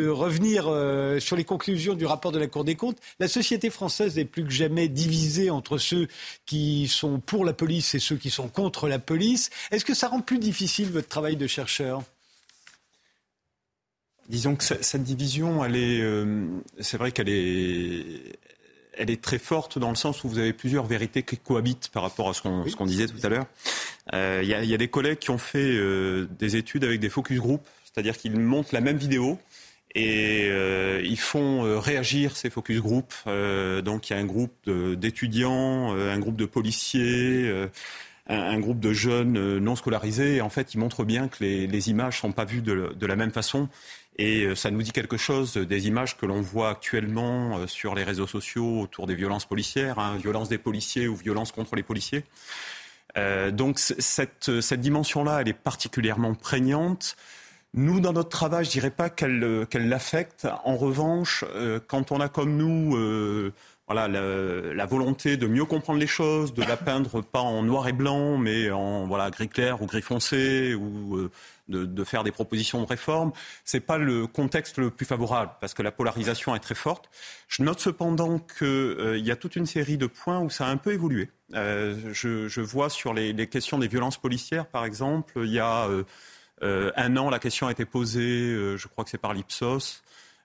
[0.09, 0.65] revenir
[1.21, 2.99] sur les conclusions du rapport de la Cour des comptes.
[3.21, 6.09] La société française est plus que jamais divisée entre ceux
[6.47, 9.51] qui qui sont pour la police et ceux qui sont contre la police.
[9.71, 12.03] Est-ce que ça rend plus difficile votre travail de chercheur?
[14.31, 16.47] Disons que cette division, elle est, euh,
[16.81, 18.39] c'est vrai qu'elle est,
[18.97, 22.03] elle est très forte dans le sens où vous avez plusieurs vérités qui cohabitent par
[22.03, 23.47] rapport à ce qu'on disait tout à l'heure.
[24.15, 27.39] Euh, il y, a, des collègues qui ont fait euh, des études avec des focus
[27.39, 29.39] group, c'est-à-dire qu'ils montent la même vidéo
[29.95, 33.13] et euh, ils font euh, réagir ces focus group.
[33.27, 37.69] Euh, donc il y a un groupe d'étudiants, un groupe de policiers,
[38.29, 40.41] un, groupe de jeunes non scolarisés.
[40.41, 43.69] En fait, ils montrent bien que les, images sont pas vues de, la même façon.
[44.17, 48.29] Et ça nous dit quelque chose des images que l'on voit actuellement sur les réseaux
[48.29, 52.25] sociaux autour des violences policières, hein, violences des policiers ou violences contre les policiers.
[53.17, 57.17] Euh, donc cette, cette dimension-là, elle est particulièrement prégnante.
[57.77, 60.47] Nous, dans notre travail, je dirais pas qu'elle euh, qu'elle l'affecte.
[60.63, 63.53] En revanche, euh, quand on a comme nous euh,
[63.89, 67.93] voilà, la, volonté de mieux comprendre les choses, de la peindre pas en noir et
[67.93, 71.29] blanc, mais en voilà gris clair ou gris foncé, ou
[71.69, 73.33] de, de, faire des propositions de réforme,
[73.65, 77.11] c'est pas le contexte le plus favorable parce que la polarisation est très forte.
[77.49, 80.77] Je note cependant qu'il y a toute une série de points où ça a un
[80.79, 81.29] peu évolué.
[81.53, 85.87] Je, je, vois sur les, les, questions des violences policières, par exemple, il y a
[85.89, 86.05] euh,
[86.63, 90.03] un an, la question a été posée, euh, je crois que c'est par l'Ipsos.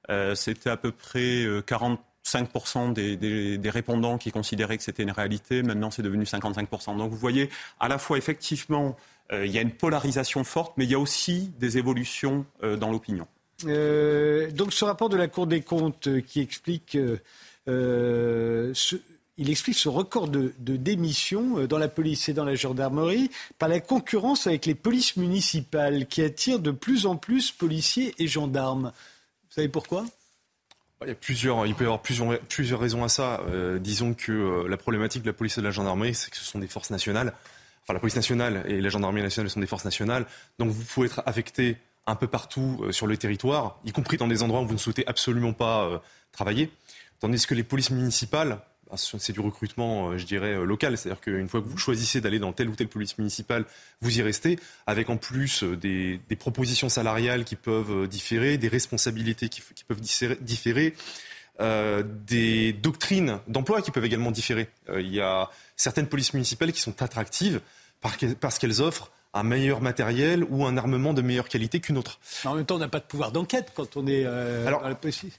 [0.09, 5.61] Euh, c'était à peu près 45% des, répondants qui considéraient que c'était une réalité.
[5.63, 6.97] Maintenant, c'est devenu 55%.
[6.97, 8.97] Donc, vous voyez, à la fois, effectivement,
[9.31, 13.27] il y a une polarisation forte, mais il y a aussi des évolutions dans l'opinion.
[13.63, 16.97] donc, ce rapport de la Cour des comptes qui explique
[19.39, 23.69] il explique ce record de, démissions euh, dans la police et dans la gendarmerie par
[23.69, 28.91] la concurrence avec les polices municipales qui attirent de plus en plus policiers et gendarmes.
[29.47, 30.05] Vous savez pourquoi?
[31.01, 33.39] Il, y a plusieurs, il peut y avoir plusieurs, raisons à ça.
[33.47, 36.37] Euh, disons que euh, la problématique de la police et de la gendarmerie, c'est que
[36.37, 37.33] ce sont des forces nationales.
[37.83, 40.25] Enfin, la police nationale et la gendarmerie nationale sont des forces nationales.
[40.59, 44.43] Donc, vous pouvez être affecté un peu partout sur le territoire, y compris dans des
[44.43, 46.71] endroits où vous ne souhaitez absolument pas travailler.
[47.19, 48.59] Tandis que les polices municipales,
[48.97, 50.97] c'est du recrutement, euh, je dirais, euh, local.
[50.97, 53.65] C'est-à-dire qu'une fois que vous choisissez d'aller dans telle ou telle police municipale,
[54.01, 59.49] vous y restez, avec en plus euh, des, propositions salariales qui peuvent différer, des responsabilités
[59.49, 60.93] qui, peuvent différer,
[61.59, 64.69] des doctrines d'emploi qui peuvent également différer.
[64.95, 67.59] il y a certaines polices municipales qui sont attractives
[68.39, 72.19] parce qu'elles offrent un meilleur matériel ou un armement de meilleure qualité qu'une autre.
[72.45, 74.83] En même temps, on n'a pas de pouvoir d'enquête quand on est euh, alors,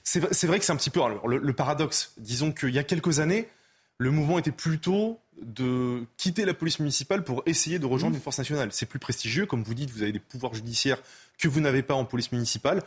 [0.03, 2.13] C'est vrai que c'est un petit peu le, paradoxe.
[2.17, 3.49] Disons qu'il y a quelques années,
[3.97, 8.17] le mouvement était plutôt de quitter la police municipale pour essayer de rejoindre mmh.
[8.17, 8.69] une force nationale.
[8.71, 11.01] C'est plus prestigieux, comme vous dites, vous avez des pouvoirs judiciaires
[11.37, 12.83] que vous n'avez pas en police municipale.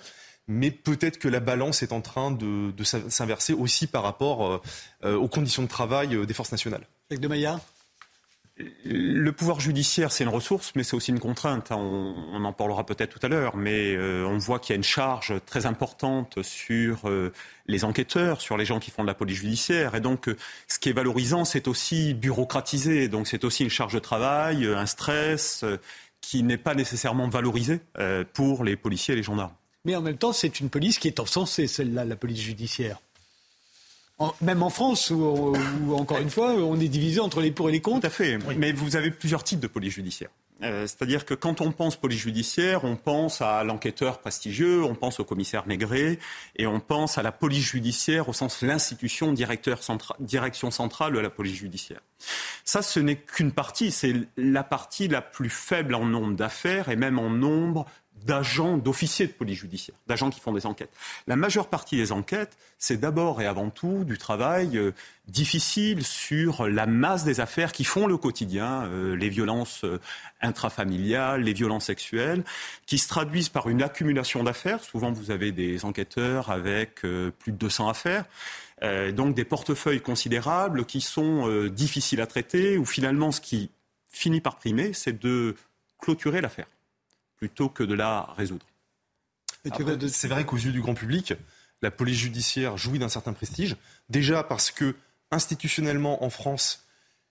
[0.47, 4.63] Mais peut-être que la balance est en train de, s'inverser aussi par rapport euh,
[5.05, 6.87] euh, aux conditions de travail des forces nationales.
[7.11, 7.61] Jacques de Maillard
[8.85, 11.73] le pouvoir judiciaire, c'est une ressource, mais c'est aussi une contrainte.
[11.73, 11.77] Hein.
[11.77, 14.85] On, en parlera peut-être tout à l'heure, mais euh, on voit qu'il y a une
[14.85, 17.33] charge très importante sur euh,
[17.67, 19.97] les enquêteurs, sur les gens qui font de la police judiciaire.
[19.97, 20.37] Et donc, euh,
[20.69, 23.09] ce qui est valorisant, c'est aussi bureaucratisé.
[23.09, 25.65] Donc, c'est aussi une charge de travail, un stress
[26.21, 27.81] qui n'est pas nécessairement valorisé
[28.33, 29.53] pour les policiers et les gendarmes.
[29.85, 32.99] Mais en même temps, c'est une police qui est encensée, celle-là, la police judiciaire
[34.41, 35.55] même en France, où,
[35.95, 38.01] encore une fois, on est divisé entre les pour et les contre.
[38.01, 38.39] Tout à fait.
[38.57, 40.31] Mais vous avez plusieurs types de police judiciaire.
[40.63, 45.19] Euh, c'est-à-dire que quand on pense police judiciaire, on pense à l'enquêteur prestigieux, on pense
[45.19, 46.21] au commissaire Maigret,
[46.57, 51.57] et on pense à la police judiciaire au sens l'institution direction centrale de la police
[51.57, 52.01] judiciaire.
[52.65, 56.97] Ça, ce n'est qu'une partie, c'est la partie la plus faible en nombre d'affaires et
[56.97, 57.87] même en nombre
[58.25, 60.91] d'agents, d'officiers de police judiciaire, d'agents qui font des enquêtes.
[61.27, 64.93] La majeure partie des enquêtes, c'est d'abord et avant tout du travail euh,
[65.29, 70.01] difficile sur la masse des affaires qui font le quotidien, euh, les violences euh,
[70.41, 72.45] intrafamiliales, les violences sexuelles,
[72.87, 74.83] qui se traduisent par une accumulation d'affaires.
[74.83, 78.25] Souvent, vous avez des enquêteurs avec plus de 200 affaires.
[79.15, 83.71] donc des portefeuilles considérables qui sont difficiles à traiter, où finalement ce qui
[84.11, 85.55] finit par primer, c'est de
[85.99, 86.67] clôturer l'affaire
[87.45, 88.65] plutôt que de la résoudre.
[90.09, 91.35] C'est vrai qu'aux yeux du grand public,
[91.83, 93.77] la police judiciaire jouit d'un certain prestige.
[94.09, 94.97] Déjà parce que,
[95.31, 96.87] institutionnellement, en France,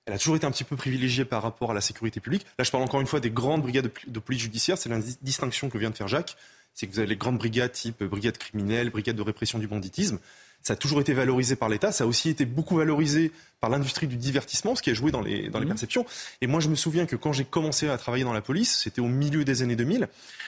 [0.06, 2.46] elle a toujours été un petit peu privilégiée par rapport à la sécurité publique.
[2.60, 4.78] Là, je parle encore une fois des grandes brigades de police judiciaire.
[4.78, 6.38] C'est la distinction que vient de faire Jacques.
[6.76, 10.20] C'est que vous avez les grandes brigades type brigade criminelle, brigade de répression du banditisme.
[10.64, 11.92] Ça a toujours été valorisé par l'État.
[11.92, 15.22] Ça a aussi été beaucoup valorisé par l'industrie du divertissement, ce qui a joué dans
[15.22, 15.70] les, dans les mmh.
[15.70, 16.06] perceptions.
[16.42, 19.02] Et moi, je me souviens que quand j'ai commencé à travailler dans la police, c'était
[19.02, 20.08] au milieu des années 2000,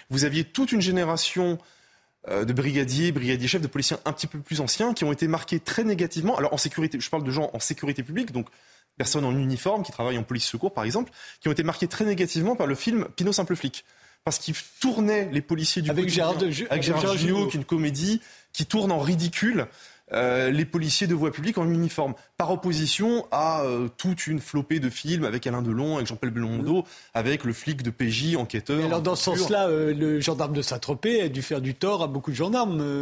[0.10, 1.60] vous aviez toute une génération
[2.28, 5.28] euh, de brigadiers, brigadiers chefs, de policiers un petit peu plus anciens qui ont été
[5.28, 6.36] marqués très négativement.
[6.38, 8.48] Alors en sécurité, je parle de gens en sécurité publique, donc
[8.98, 12.04] personnes en uniforme qui travaillent en police secours par exemple, qui ont été marqués très
[12.04, 13.86] négativement par le film Pinot simple flic.
[14.24, 18.22] Parce qu'il tournait les policiers du avec Gérard, de, avec Gérard, qui est une comédie
[18.54, 19.68] qui tourne en ridicule
[20.14, 24.80] euh, les policiers de voie publique en uniforme, par opposition à euh, toute une flopée
[24.80, 28.78] de films avec Alain Delon, avec Jean-Paul Belmondo, avec le flic de PJ, enquêteur.
[28.78, 32.04] Mais alors dans ce sens-là, euh, le gendarme de Saint-Tropez a dû faire du tort
[32.04, 33.02] à beaucoup de gendarmes.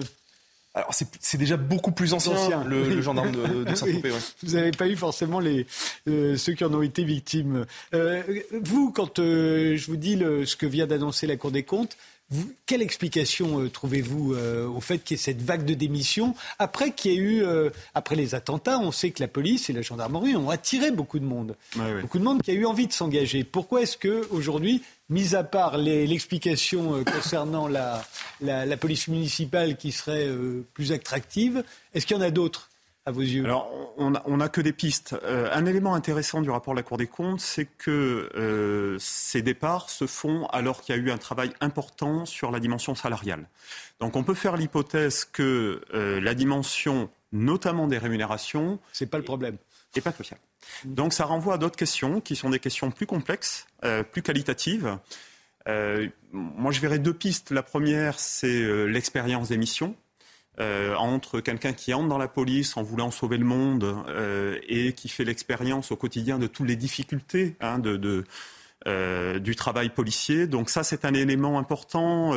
[0.76, 4.12] Alors c'est déjà beaucoup plus ancien, Le, gendarme de, Saint-Tropez.
[4.42, 5.68] Vous n'avez pas eu forcément les,
[6.08, 7.66] ceux qui en ont été victimes.
[7.92, 11.98] vous, quand je vous dis ce que vient d'annoncer la Cour des comptes,
[12.66, 16.92] quelle explication euh, trouvez-vous euh, au fait qu'il y ait cette vague de démission après
[16.92, 19.82] qu'il y ait eu, euh, après les attentats, on sait que la police et la
[19.82, 21.56] gendarmerie ont attiré beaucoup de monde,
[22.02, 23.44] beaucoup de monde qui a eu envie de s'engager.
[23.44, 28.04] Pourquoi est-ce que aujourd'hui, mis à part l'explication concernant la,
[28.42, 30.30] la, police municipale qui serait
[30.74, 32.70] plus attractive, est-ce qu'il y en a d'autres
[33.06, 35.16] à vos yeux Alors, on n'a que des pistes.
[35.24, 39.42] Euh, un élément intéressant du rapport de la Cour des comptes, c'est que euh, ces
[39.42, 43.48] départs se font alors qu'il y a eu un travail important sur la dimension salariale.
[44.00, 49.26] Donc, on peut faire l'hypothèse que euh, la dimension, notamment des rémunérations, c'est pas le
[49.26, 49.58] problème,
[49.96, 50.40] n'est pas cruciale.
[50.86, 53.68] Donc, ça renvoie à d'autres questions qui sont des questions plus complexes,
[54.14, 54.98] plus qualitatives.
[56.32, 57.52] moi, je verrais deux pistes.
[57.52, 59.94] La première, c'est l'expérience des missions.
[60.60, 64.94] Euh, entre quelqu'un qui entre dans la police en voulant sauver le monde euh, et
[64.94, 68.24] qui fait l'expérience au quotidien de toutes les difficultés hein, de,
[68.86, 70.46] euh, du travail policier.
[70.46, 72.36] Donc ça, c'est un élément important.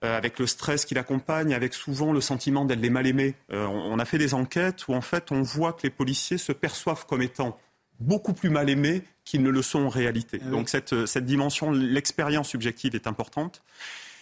[0.00, 3.34] avec le stress qui l'accompagne, avec souvent le sentiment d'être les mal aimés.
[3.50, 7.04] on a fait des enquêtes où en fait on voit que les policiers se perçoivent
[7.04, 7.58] comme étant
[7.98, 10.40] beaucoup plus mal aimés qu'ils ne le sont en réalité.
[10.40, 13.64] Ah Donc cette, cette dimension, l'expérience subjective est importante.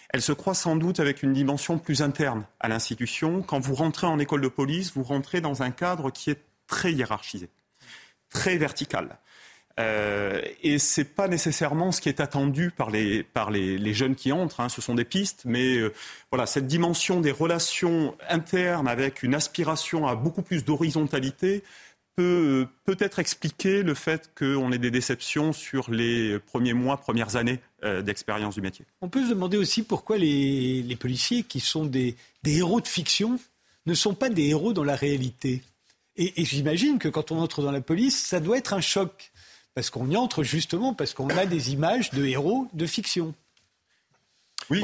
[0.09, 3.41] Elle se croit sans doute avec une dimension plus interne à l'institution.
[3.41, 6.93] Quand vous rentrez en école de police, vous rentrez dans un cadre qui est très
[6.93, 7.49] hiérarchisé,
[8.29, 9.17] très vertical.
[9.79, 14.31] Euh, et c'est pas nécessairement ce qui est attendu par les, par les, jeunes qui
[14.31, 14.59] entrent.
[14.59, 14.69] Hein.
[14.69, 15.93] Ce sont des pistes, mais euh,
[16.31, 21.63] voilà, cette dimension des relations internes avec une aspiration à beaucoup plus d'horizontalité
[22.17, 27.59] peut peut-être expliquer le fait qu'on ait des déceptions sur les premiers mois, premières années
[27.83, 28.85] euh, d'expérience du métier.
[29.01, 33.39] On peut se demander aussi pourquoi les, policiers, qui sont des, héros de fiction,
[33.85, 35.61] ne sont pas des héros dans la réalité.
[36.15, 39.31] Et, j'imagine que quand on entre dans la police, ça doit être un choc.
[39.75, 43.35] Parce qu'on y entre justement parce qu'on a des images de héros de fiction.
[44.71, 44.83] Oui.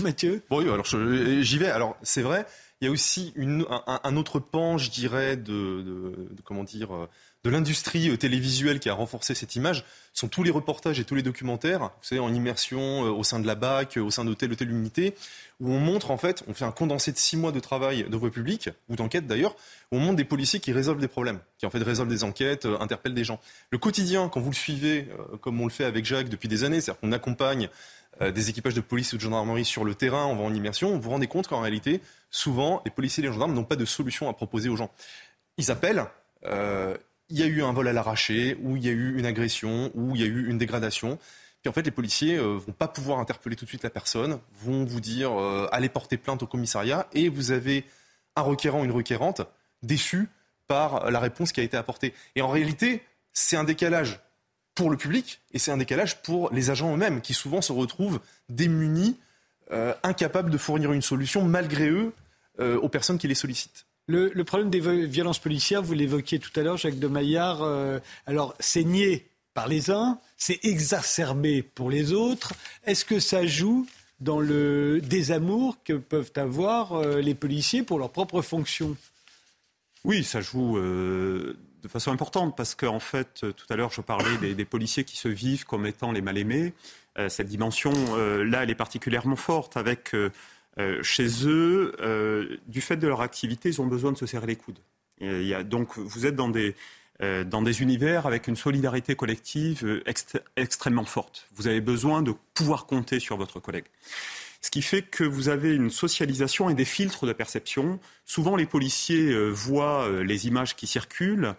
[0.00, 0.42] Mathieu?
[0.50, 1.70] Oui, alors j'y vais.
[1.70, 2.46] Alors c'est vrai,
[2.80, 6.14] il y a aussi un, autre pan, je dirais, de,
[6.44, 7.08] comment dire, euh,
[7.42, 9.84] de l'industrie euh, télévisuelle qui a renforcé cette image.
[10.12, 13.24] Ce sont tous les reportages et tous les documentaires, vous savez, en immersion euh, au
[13.24, 15.16] sein de la BAC, au sein d'hôtel, hôtel unité,
[15.58, 18.16] où on montre en fait, on fait un condensé de six mois de travail de
[18.16, 19.56] voie publique ou d'enquête d'ailleurs,
[19.90, 22.68] où on montre des policiers qui résolvent des problèmes, qui en fait résolvent des enquêtes,
[22.78, 23.40] interpellent des gens.
[23.70, 25.08] Le quotidien, quand vous le suivez,
[25.40, 27.68] comme on le fait avec Jacques depuis des années, c'est-à-dire qu'on accompagne
[28.20, 31.00] des équipages de police ou de gendarmerie sur le terrain, on va en immersion, vous
[31.00, 32.00] vous rendez compte qu'en réalité,
[32.30, 34.90] souvent, les policiers et les gendarmes n'ont pas de solution à proposer aux gens.
[35.56, 36.04] Ils appellent,
[36.44, 36.96] euh,
[37.28, 39.90] il y a eu un vol à l'arraché, ou il y a eu une agression,
[39.94, 41.18] ou il y a eu une dégradation.
[41.62, 43.90] Puis en fait, les policiers ne euh, vont pas pouvoir interpeller tout de suite la
[43.90, 47.84] personne, vont vous dire euh, allez porter plainte au commissariat, et vous avez
[48.36, 49.42] un requérant, une requérante,
[49.82, 50.28] déçu
[50.68, 52.14] par la réponse qui a été apportée.
[52.36, 53.02] Et en réalité,
[53.32, 54.20] c'est un décalage
[54.78, 58.20] pour le public et c'est un décalage pour les agents eux-mêmes qui souvent se retrouvent
[58.48, 59.16] démunis
[59.72, 62.12] euh, incapables de fournir une solution malgré eux
[62.60, 63.86] euh, aux personnes qui les sollicitent.
[64.06, 68.54] Le, problème des violences policières, vous l'évoquiez tout à l'heure, Jacques de Maillard, euh, alors
[68.60, 72.54] c'est nié par les uns, c'est exacerbé pour les autres.
[72.86, 73.84] Est-ce que ça joue
[74.20, 78.96] dans le désamour que peuvent avoir les policiers pour leurs propres fonctions.
[80.04, 80.76] Oui, ça joue
[81.82, 85.28] de façon importante parce qu'en fait, tout à l'heure, je parlais des, policiers qui se
[85.28, 86.72] vivent comme étant les mal-aimés.
[87.28, 90.14] cette dimension-là, elle est particulièrement forte avec
[91.02, 94.80] chez eux, du fait de leur activité, ils ont besoin de se serrer les coudes.
[95.64, 96.74] Donc, vous êtes dans des,
[97.20, 100.04] euh, dans des univers avec une solidarité collective euh,
[100.56, 101.48] extrêmement forte.
[101.56, 103.86] Vous avez besoin de pouvoir compter sur votre collègue.
[104.60, 108.00] Ce qui fait que vous avez une socialisation et des filtres de perception.
[108.24, 111.54] Souvent, les policiers euh, voient les images qui circulent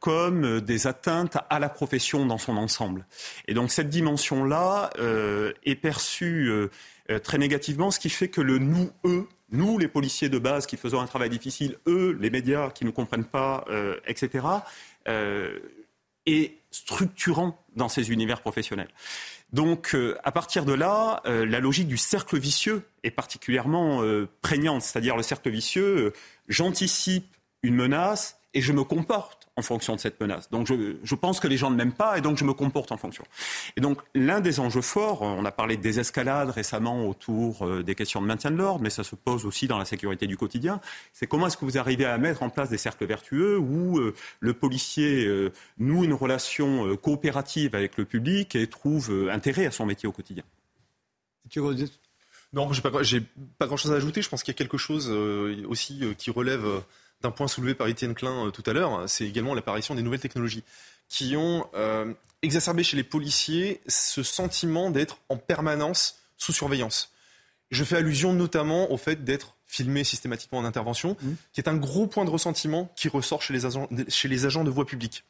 [0.00, 3.06] comme des atteintes à la profession dans son ensemble.
[3.46, 4.90] Et donc cette dimension-là
[5.64, 6.50] est perçue
[7.22, 11.00] très négativement, ce qui fait que le nous-eux nous, les policiers de base qui faisons
[11.00, 14.44] un travail difficile, eux, les médias qui ne comprennent pas, euh, etc.,
[15.08, 15.58] euh,
[16.26, 18.90] est structurant dans ces univers professionnels.
[19.52, 24.02] Donc, euh, à partir de là, la logique du cercle vicieux est particulièrement
[24.42, 24.82] prégnante.
[24.82, 26.12] C'est-à-dire le cercle vicieux,
[26.48, 27.26] j'anticipe
[27.62, 30.50] une menace et je me comporte en fonction de cette menace.
[30.50, 32.96] Donc je, pense que les gens ne m'aiment pas et donc je me comporte en
[32.96, 33.24] fonction.
[33.76, 37.94] Et donc l'un des enjeux forts, on a parlé des escalades récemment autour euh, des
[37.94, 40.80] questions de maintien de l'ordre, mais ça se pose aussi dans la sécurité du quotidien,
[41.12, 44.14] c'est comment est-ce que vous arrivez à mettre en place des cercles vertueux où euh,
[44.40, 49.86] le policier euh, noue une relation coopérative avec le public et trouve intérêt à son
[49.86, 50.44] métier au quotidien?
[52.52, 52.90] Non, j'ai pas,
[53.58, 54.22] pas grand-chose à ajouter.
[54.22, 55.10] Je pense qu'il y a quelque chose
[55.68, 56.82] aussi qui relève
[57.22, 60.20] d'un point soulevé par Étienne Klein euh, tout à l'heure, c'est également l'apparition des nouvelles
[60.20, 60.64] technologies
[61.08, 62.12] qui ont euh,
[62.42, 67.12] exacerbé chez les policiers ce sentiment d'être en permanence sous surveillance.
[67.70, 71.30] Je fais allusion notamment au fait d'être filmé systématiquement en intervention, mmh.
[71.52, 74.64] qui est un gros point de ressentiment qui ressort chez les agents, chez les agents
[74.64, 75.24] de voie publique.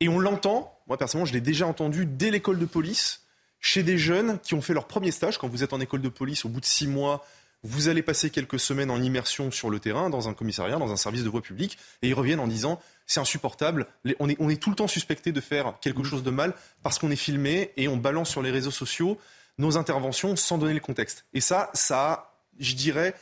[0.00, 3.22] Et on l'entend, moi personnellement je l'ai déjà entendu dès l'école de police,
[3.60, 6.08] chez des jeunes qui ont fait leur premier stage, quand vous êtes en école de
[6.08, 7.24] police au bout de six mois,
[7.64, 10.96] vous allez passer quelques semaines en immersion sur le terrain, dans un commissariat, dans un
[10.96, 13.86] service de voie publique, et ils reviennent en disant c'est insupportable,
[14.20, 17.16] on est, tout le temps suspecté de faire quelque chose de mal parce qu'on est
[17.16, 19.18] filmé et on balance sur les réseaux sociaux
[19.56, 21.24] nos interventions sans donner le contexte.
[21.32, 23.14] Et ça, ça a, je dirais,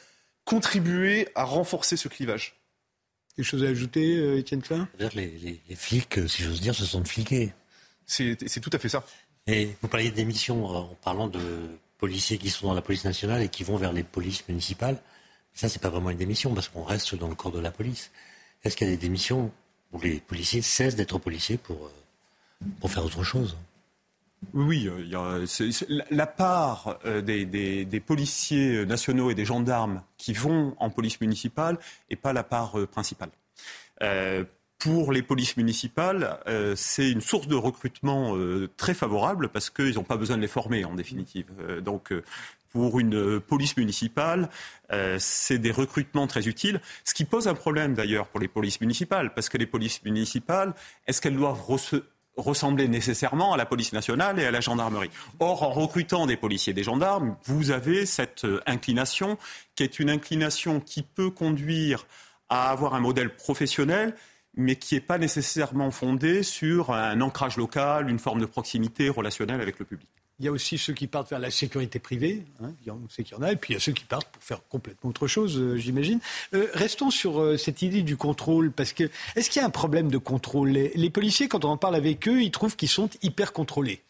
[0.45, 2.57] contribué à renforcer ce clivage.
[3.37, 4.89] Quelque chose à ajouter, euh, Étienne Klein?
[5.15, 7.53] Les, les, flics, euh, si j'ose dire, se sont fliqués.
[8.07, 9.05] C'est tout à fait ça.
[9.47, 11.41] Et vous parliez d'émissions euh, en parlant de
[11.99, 14.99] policiers qui sont dans la police nationale et qui vont vers les polices municipales.
[15.55, 18.11] Ça, c'est pas vraiment une démission parce qu'on reste dans le corps de la police.
[18.63, 19.51] Est-ce qu'il y a des démissions
[19.93, 23.57] où les policiers cessent d'être policiers pour, euh, pour faire autre chose?
[24.53, 25.45] Oui, a,
[26.11, 31.79] la part euh, des, des, policiers nationaux et des gendarmes qui vont en police municipale
[32.11, 33.31] n'est pas la part euh, principale
[34.79, 39.95] pour les polices municipales, euh, c'est une source de recrutement euh, très favorable parce qu'ils
[39.95, 41.47] n'ont pas besoin de les former en définitive.
[41.61, 42.13] Euh, donc
[42.73, 44.51] pour une police municipale,
[45.19, 49.33] c'est des recrutements très utiles, ce qui pose un problème d'ailleurs pour les polices municipales,
[49.33, 50.75] parce que les polices municipales,
[51.07, 51.63] est-ce qu'elles doivent
[52.37, 55.09] ressembler nécessairement à la police nationale et à la gendarmerie?
[55.41, 59.39] Or, en recrutant des policiers et des gendarmes, vous avez cette inclination
[59.75, 62.07] qui est une inclination qui peut conduire
[62.51, 64.15] à avoir un modèle professionnel
[64.57, 69.61] mais qui n'est pas nécessairement fondé sur un ancrage local, une forme de proximité relationnelle
[69.61, 70.09] avec le public.
[70.39, 73.39] Il y a aussi ceux qui partent vers la sécurité privée, hein, on sait qu'il
[73.39, 75.27] y en a, et puis il y a ceux qui partent pour faire complètement autre
[75.27, 76.21] chose, euh, j'imagine.
[76.53, 79.05] Euh, restons sur euh, cette idée du contrôle, parce que
[79.35, 80.69] est-ce qu'il y a un problème de contrôle?
[80.69, 84.03] Les, policiers, quand on en parle avec eux, ils trouvent qu'ils sont hyper contrôlés.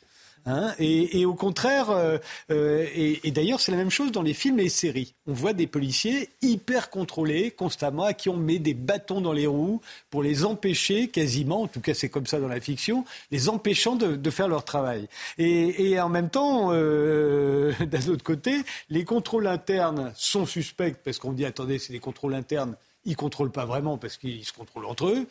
[0.49, 2.19] Hein, et, au contraire, euh,
[2.53, 5.15] euh, et, d'ailleurs c'est la même chose dans les films et les séries.
[5.27, 9.49] On voit des policiers hyper contrôlés constamment, à qui on met des bâtons dans les
[9.49, 13.49] roues pour les empêcher quasiment, en tout cas c'est comme ça dans la fiction, les
[13.49, 15.09] empêchant de, faire leur travail.
[15.39, 21.33] Et, en même temps, euh, d'un autre côté, les contrôles internes sont suspects parce qu'on
[21.33, 24.87] dit attendez, c'est des contrôles internes, ils ne contrôlent pas vraiment parce qu'ils se contrôlent
[24.87, 25.27] entre eux.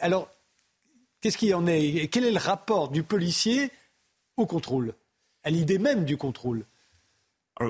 [0.00, 0.28] alors,
[1.20, 2.08] qu'est-ce qu'il y en est?
[2.10, 3.70] Quel est le rapport du policier
[4.36, 4.94] au contrôle,
[5.42, 6.64] à l'idée même du contrôle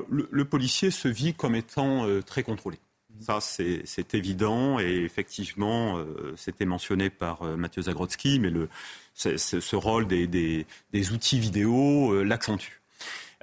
[0.09, 2.79] le, policier se vit comme étant euh, très contrôlé.
[3.21, 8.69] Ça, c'est évident et effectivement, euh, c'était mentionné par euh, Mathieu Zagrodzki, mais le,
[9.15, 12.83] ce rôle des, des outils vidéo l'accentue.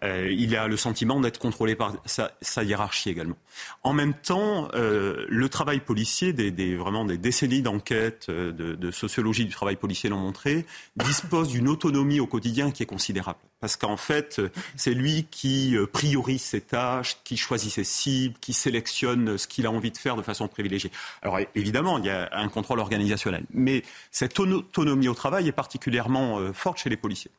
[0.04, 3.38] Euh, il a le sentiment d'être contrôlé par sa, hiérarchie également.
[3.84, 9.46] En même temps, euh, le travail policier, des, vraiment des décennies d'enquête, euh, de, sociologie
[9.46, 10.66] du travail policier l'ont montré,
[10.98, 13.40] dispose d'une autonomie au quotidien qui est considérable.
[13.60, 14.42] Parce qu'en fait,
[14.76, 19.72] c'est lui qui priorise ses tâches, qui choisit ses cibles, qui sélectionne ce qu'il a
[19.72, 20.92] envie de faire de façon privilégiée.
[21.22, 26.52] Alors évidemment, il y a un contrôle organisationnel, mais cette autonomie au travail est particulièrement
[26.52, 27.32] forte chez les policiers.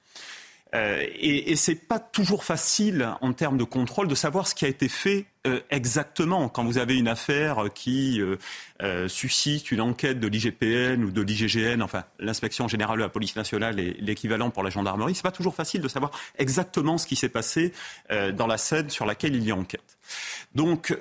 [0.74, 4.64] Euh, et, et c'est pas toujours facile en termes de contrôle de savoir ce qui
[4.64, 10.18] a été fait euh, exactement quand vous avez une affaire qui euh, suscite une enquête
[10.18, 14.64] de l'IGPN ou de l'IGGN, enfin l'inspection générale de la police nationale et l'équivalent pour
[14.64, 15.14] la gendarmerie.
[15.14, 17.72] C'est pas toujours facile de savoir exactement ce qui s'est passé
[18.10, 19.98] dans la scène sur laquelle il y a enquête.
[20.54, 20.96] Donc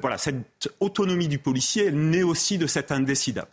[0.00, 3.48] voilà, cette autonomie du policier, elle naît aussi de cet indécidable.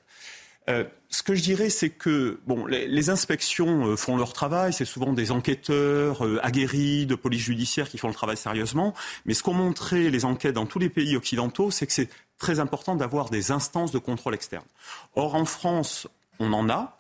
[0.70, 4.74] Euh, ce que je dirais, c'est que bon, les, inspections euh, font leur travail.
[4.74, 8.94] C'est souvent des enquêteurs euh, aguerris de police judiciaire qui font le travail sérieusement.
[9.26, 12.60] Mais ce qu'ont montré les enquêtes dans tous les pays occidentaux, c'est que c'est très
[12.60, 14.66] important d'avoir des instances de contrôle externe.
[15.16, 16.08] Or, en France,
[16.40, 17.00] on en a.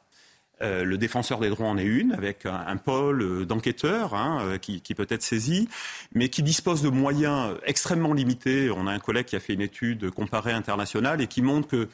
[0.61, 5.07] le défenseur des droits en est une, avec un, pôle d'enquêteurs hein, qui, qui, peut
[5.09, 5.67] être saisi,
[6.13, 8.71] mais qui dispose de moyens extrêmement limités.
[8.71, 11.89] On a un collègue qui a fait une étude comparée internationale et qui montre que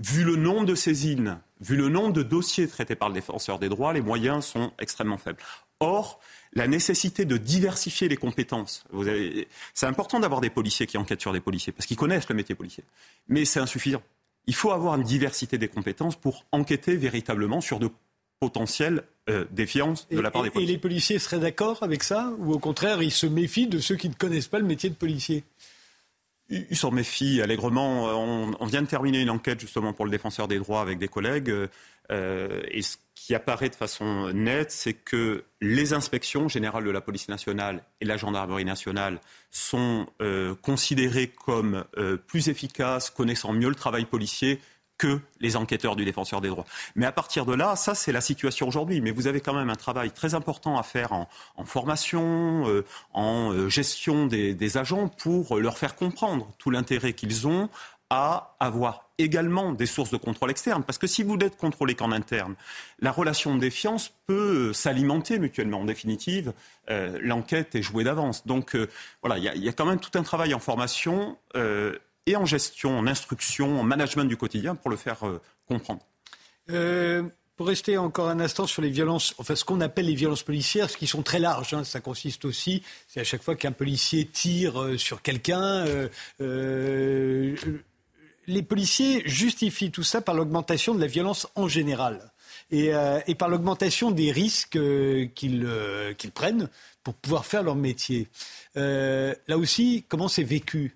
[0.00, 3.68] vu le nombre de saisines, vu le nombre de dossiers traités par le défenseur des
[3.68, 5.38] droits, les moyens sont extrêmement faibles.
[5.80, 6.20] Or,
[6.52, 8.84] la nécessité de diversifier les compétences.
[9.74, 12.54] C'est important d'avoir des policiers qui enquêtent sur des policiers, parce qu'ils connaissent le métier
[12.54, 12.84] policier.
[13.28, 14.02] Mais c'est insuffisant.
[14.46, 17.88] Il faut avoir une diversité des compétences pour enquêter véritablement sur de
[18.40, 20.72] potentielles euh, défiances de la part des policiers.
[20.72, 23.96] Et les policiers seraient d'accord avec ça Ou au contraire, ils se méfient de ceux
[23.96, 25.44] qui ne connaissent pas le métier de policier?
[26.50, 28.04] Ils s'en méfient allègrement.
[28.60, 31.52] On, vient de terminer une enquête justement pour le défenseur des droits avec des collègues.
[32.12, 37.00] Euh, et ce qui apparaît de façon nette, c'est que les inspections générales de la
[37.00, 39.20] police nationale et la gendarmerie nationale
[39.50, 44.60] sont euh, considérées comme euh, plus efficaces, connaissant mieux le travail policier
[45.40, 46.64] les enquêteurs du défenseur des droits.
[46.94, 49.00] Mais à partir de là, ça c'est la situation aujourd'hui.
[49.00, 51.28] Mais vous avez quand même un travail très important à faire en,
[51.64, 57.68] formation, euh, en euh, gestion des, agents pour leur faire comprendre tout l'intérêt qu'ils ont
[58.10, 60.82] à avoir également des sources de contrôle externe.
[60.82, 62.54] Parce que si vous n'êtes contrôlé qu'en interne,
[62.98, 65.80] la relation de défiance peut s'alimenter mutuellement.
[65.80, 66.52] En définitive,
[66.90, 68.46] euh, l'enquête est jouée d'avance.
[68.46, 68.76] Donc
[69.22, 71.36] voilà, il y, a quand même tout un travail en formation
[72.26, 76.02] et en gestion, en instruction, en management du quotidien pour le faire euh, comprendre.
[76.70, 77.22] Euh,
[77.56, 80.90] pour rester encore un instant sur les violences, enfin ce qu'on appelle les violences policières,
[80.90, 84.24] ce qui sont très larges, hein, ça consiste aussi, c'est à chaque fois qu'un policier
[84.24, 85.84] tire euh, sur quelqu'un,
[88.46, 92.32] les policiers justifient tout ça par l'augmentation de la violence en général
[92.70, 92.92] et,
[93.26, 94.78] et par l'augmentation des risques
[95.34, 96.68] qu'ils prennent
[97.02, 98.28] pour pouvoir faire leur métier.
[98.74, 100.94] là aussi, comment c'est vécu?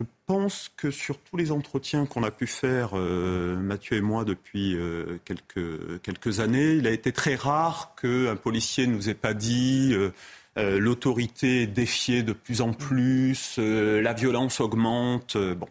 [0.00, 4.24] Je pense que sur tous les entretiens qu'on a pu faire, euh, Mathieu et moi,
[4.24, 9.34] depuis euh, quelques, années, il a été très rare qu'un policier ne nous ait pas
[9.34, 10.10] dit euh,
[10.56, 15.36] l'autorité est défiée de plus en plus, la violence augmente.
[15.36, 15.68] bon.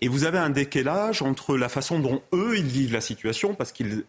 [0.00, 3.72] Et vous avez un décalage entre la façon dont eux, ils vivent la situation, parce
[3.72, 4.04] qu'ils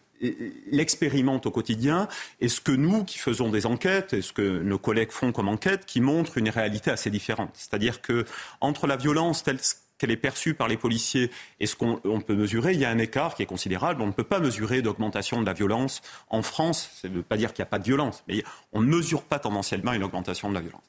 [0.72, 2.07] l'expérimente au quotidien
[2.39, 5.47] et ce que nous, qui faisons des enquêtes, et ce que nos collègues font comme
[5.47, 7.51] enquête, qui montrent une réalité assez différente.
[7.53, 8.26] C'est-à-dire que
[8.59, 9.59] entre la violence telle
[10.01, 12.97] qu'elle est perçue par les policiers et ce qu'on peut mesurer, il y a un
[12.97, 14.01] écart qui est considérable.
[14.01, 16.01] On ne peut pas mesurer d'augmentation de la violence
[16.32, 16.89] en France.
[16.99, 18.43] Ça ne veut pas dire qu'il n'y a pas de violence, mais
[18.74, 20.82] on ne mesure pas tendanciellement une augmentation de la violence.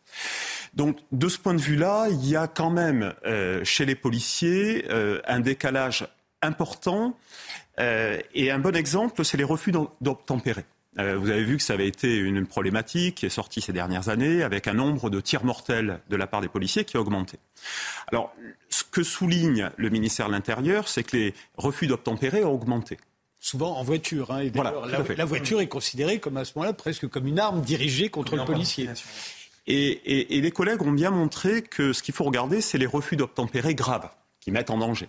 [0.73, 4.87] Donc, de ce point de vue-là, il y a quand même euh, chez les policiers
[4.89, 6.07] euh, un décalage
[6.41, 7.15] important
[7.79, 10.65] et un bon exemple, c'est les refus d'obtempérer.
[10.99, 14.11] Euh, vous avez vu que ça avait été une problématique qui est sortie ces dernières
[14.11, 17.39] années, avec un nombre de tirs mortels de la part des policiers qui a augmenté.
[18.09, 18.35] Alors,
[18.69, 22.99] ce que souligne le ministère de l'Intérieur, c'est que les refus d'obtempérer ont augmenté.
[23.39, 24.31] Souvent en voiture.
[24.31, 24.53] Hein, et
[25.17, 28.45] la, voiture est considérée comme à ce moment-là presque comme une arme dirigée contre le
[28.45, 28.89] policier.
[29.67, 33.75] et, les collègues ont bien montré que ce qu'il faut regarder, c'est les refus d'obtempérer
[33.75, 34.11] graves
[34.43, 35.09] qui mettent en danger.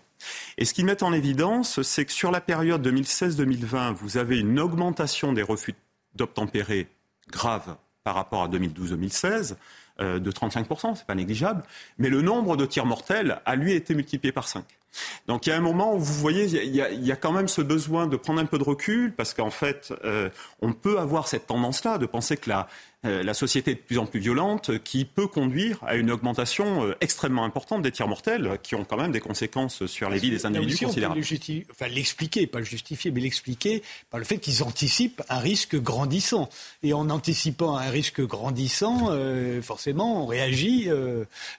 [0.58, 4.60] Et ce qu'ils mettent en évidence, c'est que sur la période 2016-2020, vous avez une
[4.60, 5.74] augmentation des refus
[6.16, 6.88] d'obtempérer
[7.32, 9.56] graves par rapport à 2012-2016
[10.02, 11.64] euh, de 35%, c'est pas négligeable,
[11.98, 14.64] mais le nombre de tirs mortels a lui été multiplié par 5.
[15.28, 17.62] Donc il y a un moment où vous voyez, il y a, quand même ce
[17.62, 20.30] besoin de prendre un peu de recul, parce qu'en fait, euh,
[20.62, 22.68] on peut avoir cette tendance-là de penser que la,
[23.04, 26.96] la société est de plus en plus violente, qui peut conduire à une augmentation euh,
[27.02, 30.46] extrêmement importante des tirs mortels, qui ont quand même des conséquences sur les vies des
[30.46, 31.20] individus considérables.
[31.72, 36.50] enfin, l'expliquer, pas le justifier, mais l'expliquer par le fait qu'ils anticipent un risque grandissant.
[36.82, 40.88] Et en anticipant un risque grandissant, euh, forcément, on réagit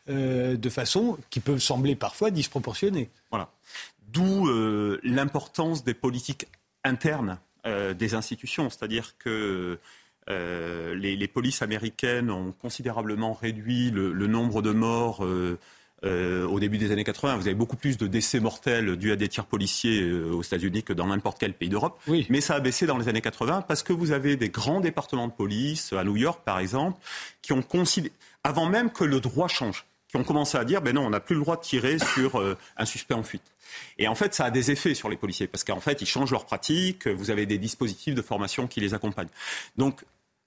[0.06, 3.10] de façon qui peut sembler parfois disproportionnée.
[3.30, 3.50] Voilà.
[4.08, 4.48] D'où
[5.02, 6.46] l'importance des politiques
[6.84, 9.78] internes des institutions, c'est-à-dire que
[10.30, 15.58] euh, les, polices américaines ont considérablement réduit le, nombre de morts euh,
[16.04, 17.36] euh, au début des années 80.
[17.36, 20.92] Vous avez beaucoup plus de décès mortels dus à des tirs policiers aux États-Unis que
[20.92, 22.00] dans n'importe quel pays d'Europe.
[22.06, 22.26] Oui.
[22.30, 25.28] Mais ça a baissé dans les années 80 parce que vous avez des grands départements
[25.28, 26.98] de police, à New York par exemple,
[27.42, 28.12] qui ont considéré,
[28.44, 31.20] avant même que le droit change, qui ont commencé à dire, ben non, on n'a
[31.20, 32.40] plus le droit de tirer sur
[32.76, 33.42] un suspect en fuite.
[33.98, 36.30] Et en fait, ça a des effets sur les policiers parce qu'en fait, ils changent
[36.30, 37.08] leurs pratiques.
[37.08, 39.28] Vous avez des dispositifs de formation qui les accompagnent.
[39.76, 40.04] Donc,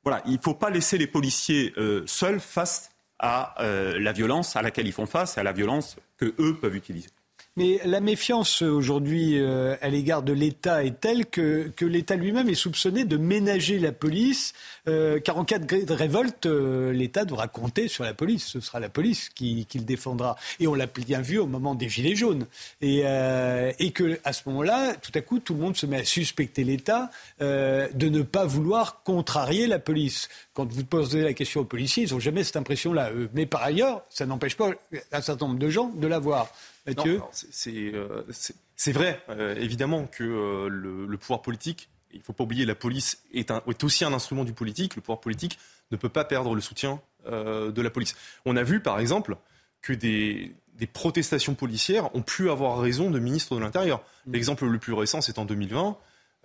[0.08, 4.56] voilà, il ne faut pas laisser les policiers euh, seuls face à euh, la violence
[4.56, 7.10] à laquelle ils font face et à la violence que eux peuvent utiliser.
[7.58, 12.54] Mais la méfiance aujourd'hui euh, à l'égard de l'État est telle que, l'État lui-même est
[12.54, 14.54] soupçonné de ménager la police,
[14.88, 18.46] euh, car en cas de, révolte, euh, l'État devra compter sur la police.
[18.46, 20.36] Ce sera la police qui, le défendra.
[20.60, 22.46] Et on l'a bien vu au moment des Gilets jaunes.
[22.82, 26.64] Et, et que ce moment-là, tout à coup, tout le monde se met à suspecter
[26.64, 30.30] l'État de ne pas vouloir contrarier la police.
[30.54, 33.10] Quand vous posez la question aux policiers, ils n'ont jamais cette impression-là.
[33.34, 34.72] Mais par ailleurs, ça n'empêche pas
[35.12, 36.52] un certain nombre de gens de l'avoir.
[36.96, 37.20] Mathieu
[37.52, 42.34] c'est- euh, c'est- vrai, euh, évidemment, que euh, le, le pouvoir politique, il ne faut
[42.34, 44.96] pas oublier, la police est, un- est aussi un instrument du politique.
[44.96, 45.60] Le pouvoir politique
[45.92, 48.16] ne peut pas perdre le soutien euh, de la police.
[48.46, 49.36] On a vu, par exemple,
[49.82, 54.02] que des, des protestations policières ont pu avoir raison de ministres de l'Intérieur.
[54.32, 55.98] L'exemple le plus récent, c'est en 2020.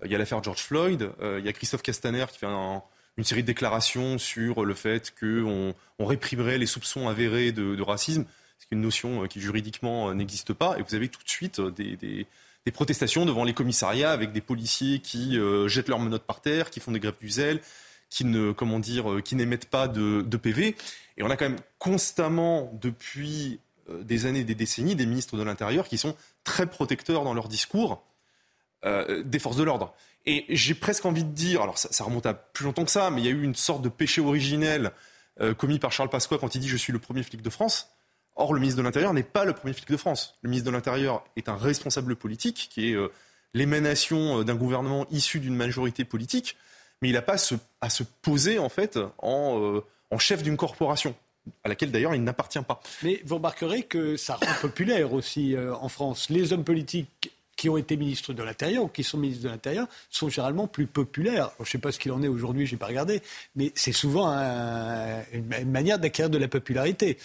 [0.02, 1.10] Euh, Il y a l'affaire George Floyd.
[1.20, 2.82] euh, il y a Christophe Castaner qui fait un-
[3.18, 7.82] une série de déclarations sur le fait qu'on on réprimerait les soupçons avérés de, de
[7.82, 8.24] racisme
[8.62, 10.78] c'est une notion euh, qui juridiquement euh, n'existe pas.
[10.78, 12.26] Et vous avez tout de suite euh, des,
[12.72, 15.36] protestations devant les commissariats avec des policiers qui
[15.66, 17.60] jettent leurs menottes par terre, qui font des grèves du zèle,
[18.08, 20.76] qui ne, comment dire, qui n'émettent pas de, PV.
[21.16, 23.58] Et on a quand même constamment, depuis
[23.90, 28.04] des années, des décennies, des ministres de l'Intérieur qui sont très protecteurs dans leur discours
[28.84, 29.92] des forces de l'ordre.
[30.24, 33.22] Et j'ai presque envie de dire, alors ça, remonte à plus longtemps que ça, mais
[33.22, 34.92] il y a eu une sorte de péché originel
[35.58, 37.90] commis par Charles Pasqua quand il dit je suis le premier flic de France.
[38.36, 40.38] Or, le ministre de l'Intérieur n'est pas le premier flic de France.
[40.42, 43.08] Le ministre de l'Intérieur est un responsable politique qui est euh,
[43.52, 46.56] l'émanation euh, d'un gouvernement issu d'une majorité politique,
[47.00, 47.36] mais il n'a pas
[47.80, 51.14] à se, poser en fait en, euh, en chef d'une corporation
[51.64, 52.80] à laquelle d'ailleurs il n'appartient pas.
[53.02, 56.30] Mais vous remarquerez que ça rend populaire aussi en France.
[56.30, 57.32] Les hommes politiques
[57.62, 60.88] qui ont été ministres de l'Intérieur ou qui sont ministres de l'Intérieur sont généralement plus
[60.88, 61.52] populaires.
[61.58, 63.22] Je ne sais pas ce qu'il en est aujourd'hui, je n'ai pas regardé,
[63.54, 67.18] mais c'est souvent un- une, manière d'acquérir de la popularité.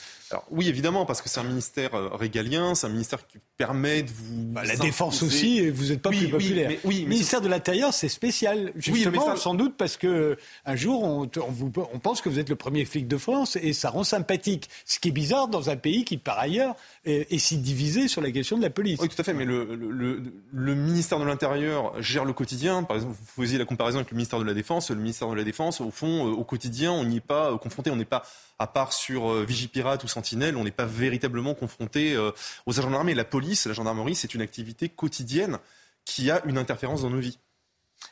[0.51, 4.09] Oui, évidemment, parce que c'est un ministère euh, régalien, c'est un ministère qui permet de
[4.11, 4.43] vous.
[4.51, 6.69] Bah, la défense aussi, et vous n'êtes pas Oui, plus oui, populaire.
[6.69, 10.37] mais- oui, Le mais ministère de l'Intérieur, c'est spécial, justement, ça- sans doute parce que
[10.65, 13.57] un jour, on, on vous- on pense que vous êtes le premier flic de France
[13.61, 14.69] et ça rend sympathique.
[14.85, 18.21] Ce qui est bizarre dans un pays qui, par ailleurs, est, est si divisé sur
[18.21, 18.99] la question de la police.
[19.01, 22.83] Oui, tout à fait, mais le, le, le- le ministère de l'Intérieur gère le quotidien.
[22.83, 24.89] Par exemple, vous faisiez la comparaison avec le ministère de la Défense.
[24.91, 27.57] Le ministère de la Défense, au fond, euh, au quotidien, on n'y est pas euh,
[27.57, 27.89] confronté.
[27.91, 28.23] On n'est pas,
[28.59, 32.31] à part sur euh, Vigipirate ou Sentinelle, on n'est pas véritablement confronté euh,
[32.65, 33.13] aux agents de l'armée.
[33.13, 35.59] La police, la gendarmerie, c'est une activité quotidienne
[36.05, 37.37] qui a une interférence dans nos vies.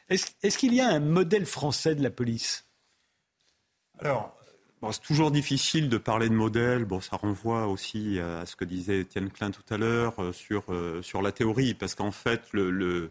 [0.09, 2.65] Est-ce qu'il y a un modèle français de la police?
[3.99, 4.35] Alors,
[4.81, 6.85] bon, c'est toujours difficile de parler de modèle.
[6.85, 10.63] Bon, ça renvoie aussi à ce que disait Étienne Klein tout à l'heure euh, sur,
[10.69, 13.09] euh, sur la théorie, parce qu'en fait, le, le,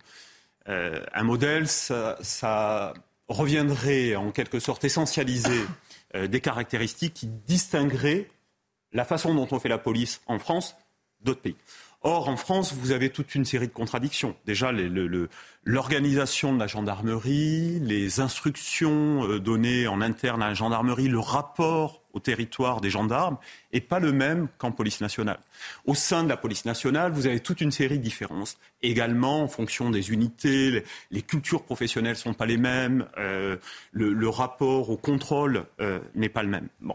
[0.68, 2.92] euh, un modèle, ça, ça
[3.28, 5.66] reviendrait en quelque sorte essentialiser euh,
[6.14, 8.28] des caractéristiques qui distingueraient
[8.92, 10.76] la façon dont on fait la police en France
[11.20, 11.56] d'autres pays.
[12.02, 14.36] Or, en France, vous avez toute une série de contradictions.
[14.44, 14.72] Déjà,
[15.64, 22.03] l'organisation de la gendarmerie, les instructions euh, données en interne à la gendarmerie, le rapport
[22.14, 23.36] au territoire des gendarmes
[23.72, 25.40] est pas le même qu'en police nationale.
[25.84, 28.56] Au sein de la police nationale, vous avez toute une série de différences.
[28.82, 33.56] Également, en fonction des unités, les, les cultures professionnelles sont pas les mêmes, euh,
[33.92, 36.68] le, le rapport au contrôle euh, n'est pas le même.
[36.80, 36.94] Bon.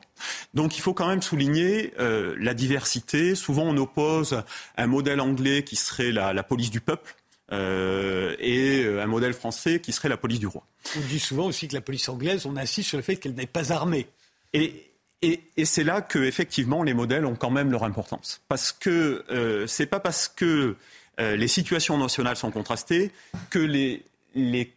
[0.54, 3.36] Donc il faut quand même souligner euh, la diversité.
[3.36, 4.44] Souvent on oppose
[4.78, 7.16] un modèle anglais qui serait la, la police du peuple
[7.52, 10.64] euh, et un modèle français qui serait la police du roi.
[10.96, 13.48] On dit souvent aussi que la police anglaise, on insiste sur le fait qu'elle n'est
[13.48, 14.08] pas armée.
[14.54, 14.89] Et,
[15.22, 19.68] et, c'est là que effectivement les modèles ont quand même leur importance, parce que euh,
[19.68, 20.76] c'est pas parce que
[21.20, 23.12] euh, les situations nationales sont contrastées
[23.50, 24.04] que les,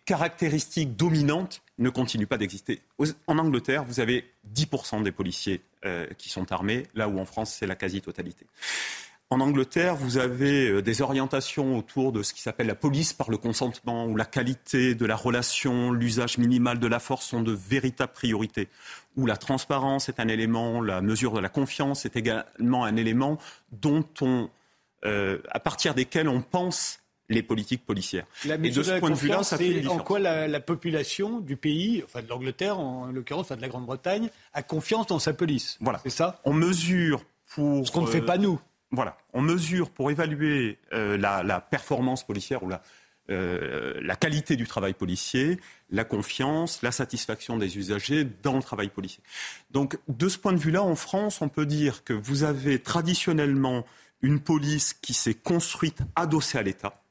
[0.07, 2.81] caractéristiques dominantes ne continuent pas d'exister.
[3.27, 4.25] En Angleterre, vous avez
[4.55, 8.47] 10% des policiers euh, qui sont armés, là où en France c'est la quasi-totalité.
[9.33, 13.31] En Angleterre, vous avez euh, des orientations autour de ce qui s'appelle la police par
[13.31, 17.53] le consentement, où la qualité de la relation, l'usage minimal de la force sont de
[17.53, 18.69] véritables priorités,
[19.17, 23.39] où la transparence est un élément, la mesure de la confiance est également un élément
[23.71, 24.49] dont on,
[25.05, 28.27] euh, à partir desquels on pense les politiques policières.
[28.45, 30.61] La Et de ce la point de vue-là, ça fait une en quoi la, la
[30.61, 35.19] population du pays, enfin de l'Angleterre en l'occurrence, enfin de la Grande-Bretagne, a confiance dans
[35.19, 35.79] sa police.
[35.81, 36.01] Voilà.
[36.03, 36.41] C'est ça?
[36.45, 38.61] On mesure pour Ce qu'on ne fait euh, pas nous.
[38.91, 42.83] voilà, on mesure pour évaluer euh, la, performance policière ou la,
[43.31, 45.61] euh, la qualité du travail policier,
[45.91, 49.23] la confiance, la satisfaction des usagers dans le travail policier.
[49.71, 53.87] Donc, de ce point de vue-là, en France, on peut dire que vous avez traditionnellement
[54.23, 57.03] une police qui s'est construite adossée à l'État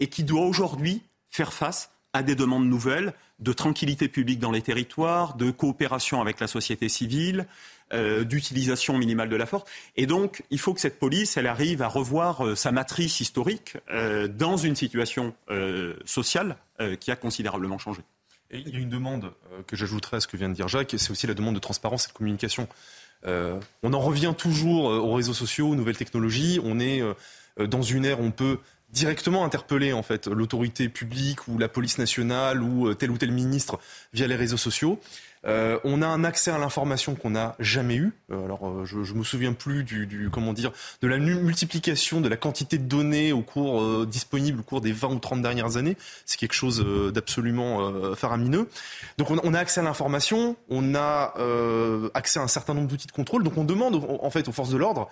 [0.00, 4.62] et qui doit aujourd'hui faire face à des demandes nouvelles de tranquillité publique dans les
[4.62, 7.46] territoires, de coopération avec la société civile,
[7.92, 9.68] euh, d'utilisation minimale de la force.
[9.96, 13.78] Et donc, il faut que cette police, elle arrive à revoir euh, sa matrice historique
[13.90, 15.34] euh, dans une situation
[16.04, 16.56] sociale
[17.00, 18.00] qui a considérablement changé.
[18.52, 19.32] Il y a une demande
[19.66, 22.06] que j'ajouterais à ce que vient de dire Jacques, c'est aussi la demande de transparence
[22.06, 22.68] et de communication.
[23.26, 26.58] on en revient toujours aux réseaux sociaux, aux nouvelles technologies.
[26.64, 27.02] On est
[27.58, 28.58] dans une ère où on peut
[28.92, 33.78] directement interpeller en fait l'autorité publique ou la police nationale ou tel ou tel ministre
[34.14, 34.98] via les réseaux sociaux.
[35.46, 38.12] Euh, on a un accès à l'information qu'on n'a jamais eu.
[38.30, 40.70] Euh, alors, euh, je, je me souviens plus du, comment dire,
[41.00, 45.08] de la multiplication de la quantité de données au cours disponibles au cours des 20
[45.08, 45.96] ou 30 dernières années.
[46.26, 48.68] C'est quelque chose d'absolument faramineux.
[49.18, 51.34] Donc, on, a accès à l'information, on a
[52.14, 53.42] accès à un certain nombre d'outils de contrôle.
[53.42, 55.08] Donc, on demande en fait aux forces de l'ordre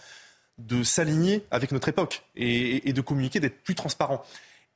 [0.59, 4.25] de s'aligner avec notre époque et, et de communiquer, d'être plus transparent.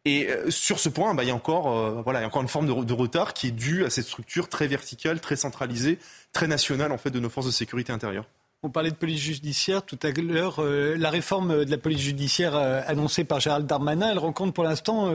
[0.05, 2.29] Et euh, sur ce point, bah, il, y a encore, euh, voilà, il y a
[2.29, 5.99] encore une forme de, retard qui est due à cette structure très verticale, très centralisée,
[6.33, 8.27] très nationale en fait de nos forces de sécurité intérieure.
[8.65, 10.61] On parlait de police judiciaire tout à l'heure.
[10.61, 15.13] Euh, la réforme de la police judiciaire annoncée par Gérald Darmanin, elle rencontre pour l'instant,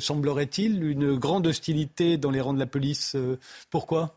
[0.00, 3.16] semblerait-il, une grande hostilité dans les rangs de la police.
[3.70, 4.16] pourquoi?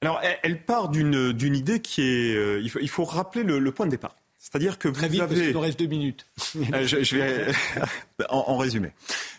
[0.00, 2.62] Alors, elle, part d'une idée qui est.
[2.62, 4.16] Il faut, rappeler le point de départ.
[4.50, 5.34] C'est-à-dire que vous Très vite, avez.
[5.34, 6.26] Parce qu'il nous reste deux minutes.
[6.72, 7.52] Euh, je, vais
[8.30, 8.92] en, résumé.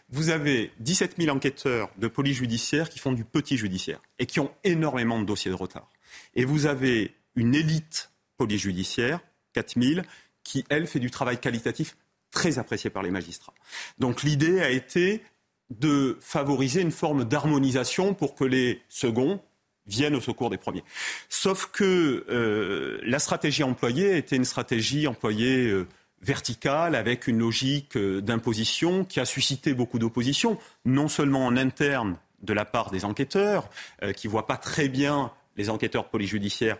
[0.09, 4.39] Vous avez 17 000 enquêteurs de police judiciaire qui font du petit judiciaire et qui
[4.39, 5.89] ont énormément de dossiers de retard.
[6.35, 9.19] Et vous avez une élite police judiciaire,
[9.53, 10.01] 4 000,
[10.43, 11.97] qui, elle, fait du travail qualitatif
[12.29, 13.55] très apprécié par les magistrats.
[13.97, 15.23] Donc l'idée a été
[15.71, 19.41] de favoriser une forme d'harmonisation pour que les seconds
[19.89, 20.83] viennent au secours des premiers.
[21.27, 25.87] Sauf que euh, la stratégie employée était une stratégie employée euh,
[26.21, 32.17] verticale avec une logique euh, d'imposition qui a suscité beaucoup d'opposition, non seulement en interne
[32.41, 33.69] de la part des enquêteurs,
[34.15, 36.77] qui ne voient pas très bien les enquêteurs polyjudiciaires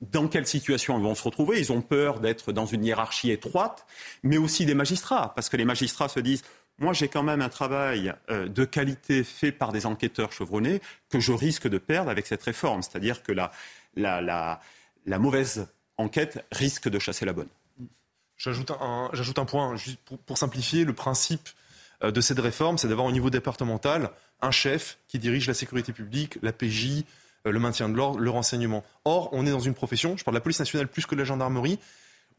[0.00, 1.58] dans quelle situation ils vont se retrouver.
[1.58, 3.86] Ils ont peur d'être dans une hiérarchie étroite,
[4.22, 6.42] mais aussi des magistrats, parce que les magistrats se disent
[6.78, 11.18] moi, j'ai quand même un travail euh, de qualité fait par des enquêteurs chevronnés que
[11.18, 12.82] je risque de perdre avec cette réforme.
[12.82, 13.50] C'est-à-dire que la,
[13.96, 14.60] la,
[15.04, 15.66] la, mauvaise
[15.96, 17.48] enquête risque de chasser la bonne.
[18.36, 21.48] J'ajoute un, un, point, juste pour, simplifier, le principe
[22.04, 24.10] euh, de cette réforme, c'est d'avoir au niveau départemental
[24.40, 27.02] un chef qui dirige la sécurité publique, la PJ,
[27.46, 28.84] euh, le maintien de l'ordre, le renseignement.
[29.04, 31.20] Or, on est dans une profession, je parle de la police nationale plus que de
[31.20, 31.80] la gendarmerie,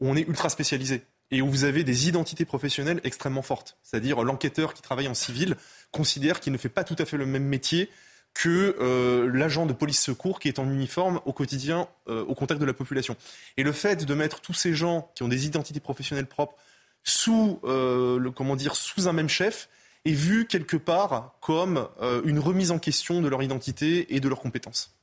[0.00, 3.76] où on est ultra spécialisé et où vous avez des identités professionnelles extrêmement fortes.
[3.82, 5.56] C'est-à-dire l'enquêteur qui travaille en civil
[5.92, 7.88] considère qu'il ne fait pas tout à fait le même métier
[8.34, 12.60] que euh, l'agent de police secours qui est en uniforme au quotidien euh, au contact
[12.60, 13.16] de la population.
[13.56, 16.54] Et le fait de mettre tous ces gens qui ont des identités professionnelles propres
[17.02, 19.68] sous, euh, le, comment dire, sous un même chef
[20.04, 21.86] est vu quelque part comme
[22.24, 24.94] une remise en question de leur identité et de leurs compétences.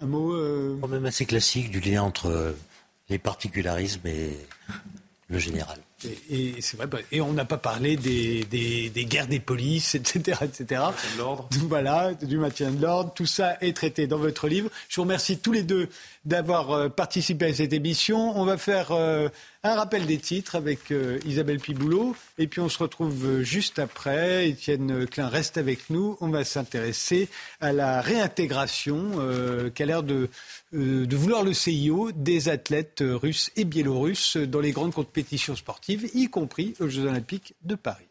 [0.00, 0.34] Un mot.
[0.34, 2.56] Un Problème assez classique du lien entre
[3.10, 4.38] les particularismes et
[5.28, 5.78] le général.
[6.30, 10.38] Et, c'est vrai, bah, et on n'a pas parlé des, des, guerres des polices, etc.
[10.42, 10.82] etc.
[11.14, 11.48] De l'ordre.
[11.68, 13.12] Voilà, du maintien de l'ordre.
[13.14, 14.70] Tout ça est traité dans votre livre.
[14.88, 15.88] Je vous remercie tous les deux
[16.24, 18.38] d'avoir euh, participé à cette émission.
[18.38, 19.28] On va faire euh,
[19.62, 22.16] un rappel des titres avec euh, Isabelle Piboulot.
[22.38, 24.48] Et puis on se retrouve juste après.
[24.48, 26.16] Étienne Klein reste avec nous.
[26.20, 27.28] On va s'intéresser
[27.60, 29.12] à la réintégration
[29.74, 30.28] qu'a l'air de
[30.72, 36.74] vouloir le CIO des athlètes russes et biélorusses dans les grandes compétitions sportives, y compris
[36.80, 38.09] aux Jeux olympiques de Paris.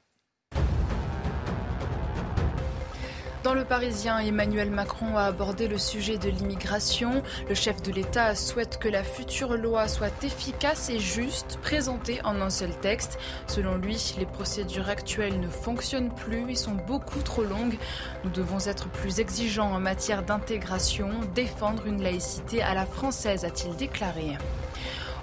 [3.50, 7.24] Dans le Parisien, Emmanuel Macron a abordé le sujet de l'immigration.
[7.48, 12.42] Le chef de l'État souhaite que la future loi soit efficace et juste, présentée en
[12.42, 13.18] un seul texte.
[13.48, 17.80] Selon lui, les procédures actuelles ne fonctionnent plus et sont beaucoup trop longues.
[18.24, 23.76] Nous devons être plus exigeants en matière d'intégration, défendre une laïcité à la française, a-t-il
[23.76, 24.38] déclaré.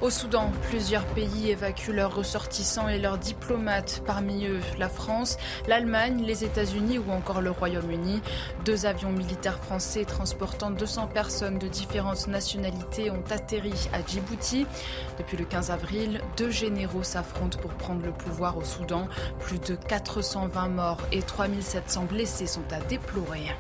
[0.03, 6.23] Au Soudan, plusieurs pays évacuent leurs ressortissants et leurs diplomates, parmi eux la France, l'Allemagne,
[6.27, 8.21] les États-Unis ou encore le Royaume-Uni.
[8.67, 14.67] Deux avions militaires français transportant 200 personnes de différentes nationalités ont atterri à Djibouti.
[15.17, 19.09] Depuis le 15 avril, deux généraux s'affrontent pour prendre le pouvoir au Soudan.
[19.41, 23.55] Plus de 420 morts et 3700 blessés sont à déplorer.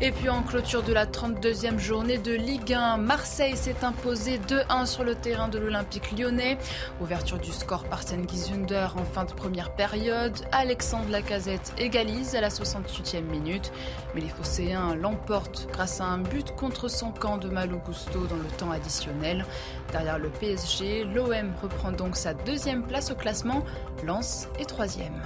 [0.00, 4.86] Et puis en clôture de la 32e journée de Ligue 1, Marseille s'est imposé 2-1
[4.86, 6.58] sur le terrain de l'Olympique lyonnais.
[7.00, 10.34] Ouverture du score par Gizunder en fin de première période.
[10.50, 13.72] Alexandre Lacazette égalise à la 68e minute.
[14.14, 18.36] Mais les Phocéens l'emportent grâce à un but contre son camp de Malo Gusto dans
[18.36, 19.44] le temps additionnel.
[19.92, 23.62] Derrière le PSG, l'OM reprend donc sa deuxième place au classement.
[24.04, 25.22] Lens est troisième.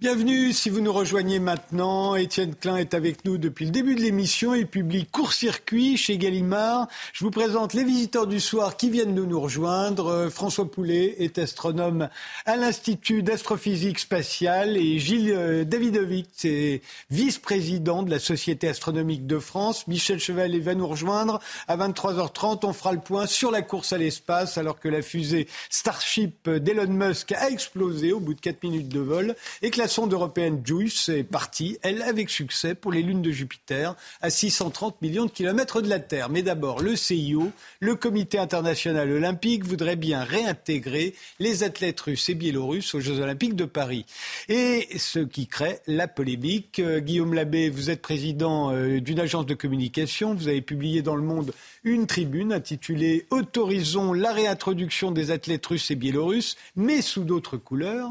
[0.00, 2.14] Bienvenue si vous nous rejoignez maintenant.
[2.14, 4.54] Étienne Klein est avec nous depuis le début de l'émission.
[4.54, 6.86] Il publie Court-circuit chez Gallimard.
[7.12, 10.06] Je vous présente les visiteurs du soir qui viennent de nous rejoindre.
[10.06, 12.10] Euh, François Poulet est astronome
[12.46, 16.80] à l'Institut d'astrophysique spatiale et Gilles euh, Davidovic est
[17.10, 19.88] vice-président de la Société astronomique de France.
[19.88, 22.60] Michel Chevalet va nous rejoindre à 23h30.
[22.62, 26.86] On fera le point sur la course à l'espace alors que la fusée Starship d'Elon
[26.86, 30.62] Musk a explosé au bout de 4 minutes de vol et que la sonde européenne
[30.64, 35.30] JUICE est partie, elle avec succès, pour les lunes de Jupiter, à 630 millions de
[35.30, 36.28] kilomètres de la Terre.
[36.28, 42.34] Mais d'abord, le CIO, le Comité international olympique, voudrait bien réintégrer les athlètes russes et
[42.34, 44.06] biélorusses aux Jeux olympiques de Paris.
[44.48, 46.78] Et ce qui crée la polémique.
[46.78, 50.34] Euh, Guillaume Labbé, vous êtes président euh, d'une agence de communication.
[50.34, 51.52] Vous avez publié dans Le Monde
[51.84, 58.10] une tribune intitulée Autorisons la réintroduction des athlètes russes et biélorusses, mais sous d'autres couleurs.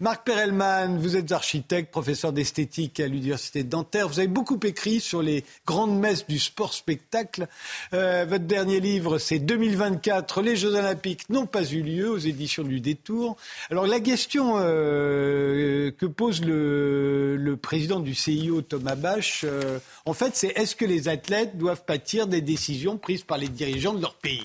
[0.00, 4.08] Marc Perelman, vous êtes architecte, professeur d'esthétique à l'Université de Nanterre.
[4.08, 7.48] Vous avez beaucoup écrit sur les grandes messes du sport-spectacle.
[7.92, 12.62] Euh, votre dernier livre, c'est 2024, les Jeux Olympiques n'ont pas eu lieu aux éditions
[12.62, 13.36] du Détour.
[13.70, 20.14] Alors la question euh, que pose le, le, président du CIO, Thomas Bach, euh, en
[20.14, 24.00] fait, c'est est-ce que les athlètes doivent pâtir des décisions prises par les dirigeants de
[24.00, 24.42] leur pays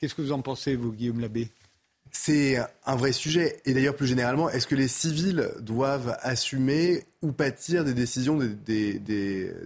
[0.00, 1.50] Qu'est-ce que vous en pensez, vous, Guillaume Labbé?
[2.10, 3.60] C'est un vrai sujet.
[3.66, 8.98] Et d'ailleurs, plus généralement, est-ce que les civils doivent assumer ou pâtir des décisions des,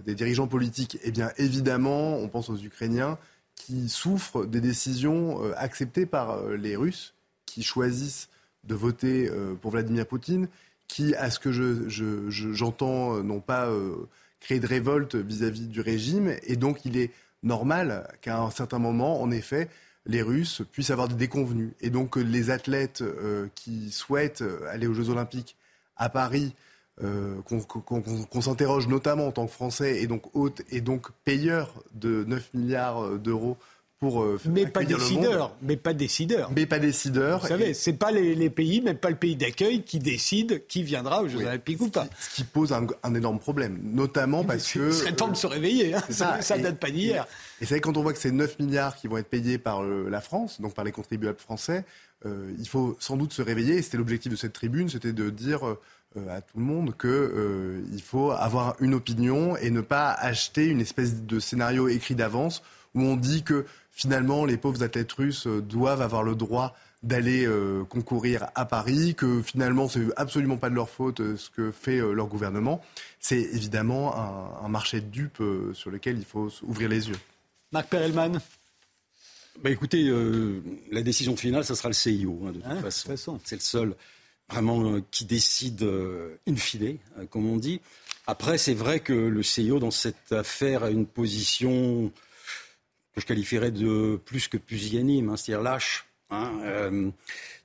[0.05, 0.99] dirigeants politiques?
[1.03, 3.17] Eh bien, évidemment, on pense aux Ukrainiens
[3.55, 7.13] qui souffrent des décisions euh, acceptées par euh, les Russes,
[7.45, 8.27] qui choisissent
[8.65, 10.49] de voter euh, pour Vladimir Poutine,
[10.89, 11.51] qui, à ce que
[12.29, 13.71] j'entends, n'ont pas
[14.39, 16.35] créé de révolte vis à -vis du régime.
[16.43, 17.09] Et donc, il est
[17.45, 19.69] normal qu'à un certain moment, en effet,
[20.05, 21.71] les Russes puissent avoir des déconvenus.
[21.79, 25.55] Et donc les athlètes euh, qui souhaitent euh, aller aux Jeux Olympiques
[25.95, 26.53] à Paris,
[27.03, 32.23] euh, qu'on s'interroge notamment en tant que Français et donc hôte et donc payeur de
[32.25, 33.57] 9 milliards d'euros
[34.05, 36.51] pour euh, mais pas décideur, mais pas décideur.
[36.55, 37.39] Mais pas décideur.
[37.39, 41.23] Vous savez, c'est pas les, pays, mais pas le pays d'accueil qui décide qui viendra
[41.23, 42.07] aux Jeux Olympiques ou pas.
[42.19, 44.89] Ce qui pose un, énorme problème, notamment parce que.
[44.89, 45.95] Il serait temps de se réveiller.
[45.95, 46.03] Hein.
[46.09, 47.25] Ça, ça date pas d'hier.
[47.61, 50.07] Et c'est quand on voit que c'est 9 milliards qui vont être payés par euh,
[50.07, 51.83] la France, donc par les contribuables français,
[52.27, 53.81] euh, il faut sans doute se réveiller.
[53.81, 55.63] C'était l'objectif de cette tribune, c'était de dire
[56.29, 61.23] à tout le monde qu'il faut avoir une opinion et ne pas acheter une espèce
[61.23, 62.61] de scénario écrit d'avance
[62.95, 67.45] où on dit que finalement les pauvres athlètes russes euh, doivent avoir le droit d'aller
[67.45, 71.71] euh, concourir à Paris, que finalement c'est absolument pas de leur faute euh, ce que
[71.71, 72.81] fait leur gouvernement.
[73.19, 75.41] C'est évidemment un, marché de dupes
[75.73, 77.17] sur lequel il faut ouvrir les yeux.
[77.71, 78.39] Marc Perelman.
[79.63, 80.11] Bah écoutez,
[80.91, 83.39] la décision finale, ça sera le CIO, hein, de toute hein, façon.
[83.43, 83.95] C'est le seul
[84.49, 85.83] vraiment qui décide
[86.47, 86.97] in fine,
[87.29, 87.81] comme on dit.
[88.27, 92.11] Après, c'est vrai que le CIO, dans cette affaire, a une position
[93.15, 96.05] que je qualifierais de plus que pusillanime, hein, c'est-à-dire lâche.
[96.29, 97.09] Hein, euh,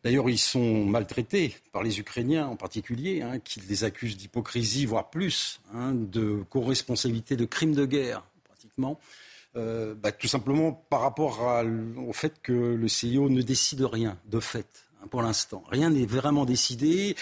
[0.05, 5.11] d'ailleurs, ils sont maltraités par les Ukrainiens en particulier, hein, qui les accusent d'hypocrisie, voire
[5.11, 8.99] plus, de co-responsabilité de crimes de guerre, pratiquement.
[9.57, 11.41] Euh, bah, tout simplement par rapport
[11.97, 15.65] au fait que le CIO ne décide rien, de fait, pour l'instant.
[15.69, 17.17] Rien n'est vraiment décidé.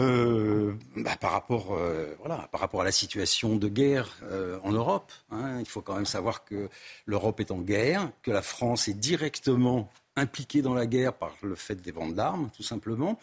[0.00, 4.72] Euh, bah, par, rapport, euh, voilà, par rapport à la situation de guerre euh, en
[4.72, 5.12] Europe.
[5.30, 6.68] Hein, il faut quand même savoir que
[7.06, 11.54] l'Europe est en guerre, que la France est directement impliquée dans la guerre par le
[11.54, 13.20] fait des ventes d'armes, tout simplement,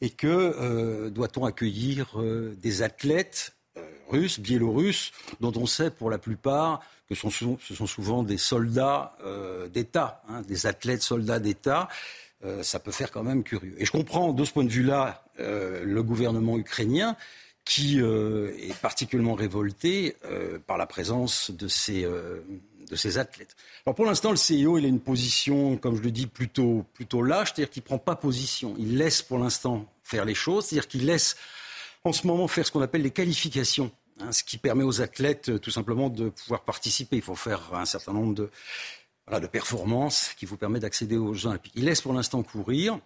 [0.00, 3.54] et que doit-on accueillir des athlètes
[4.10, 9.16] russes, biélorusses, dont on sait pour la plupart que ce sont souvent des soldats
[9.72, 11.88] d'État, hein, des athlètes soldats d'État.
[12.62, 13.74] Ça peut faire quand même curieux.
[13.78, 17.16] Et je comprends de ce point de vue-là euh, le gouvernement ukrainien
[17.64, 23.54] qui euh, est particulièrement révolté euh, par la présence de ces, de ces athlètes.
[23.86, 27.22] Alors pour l'instant, le CIO, il a une position, comme je le dis, plutôt, plutôt
[27.22, 28.74] lâche, c'est-à-dire qu'il ne prend pas position.
[28.78, 31.36] Il laisse pour l'instant faire les choses, c'est-à-dire qu'il laisse
[32.02, 35.60] en ce moment faire ce qu'on appelle les qualifications, hein, ce qui permet aux athlètes
[35.60, 37.16] tout simplement de pouvoir participer.
[37.16, 38.50] Il faut faire un certain nombre de,
[39.28, 41.72] voilà, de performances qui vous permettent d'accéder aux Jeux olympiques.
[41.76, 42.98] Il laisse pour l'instant courir.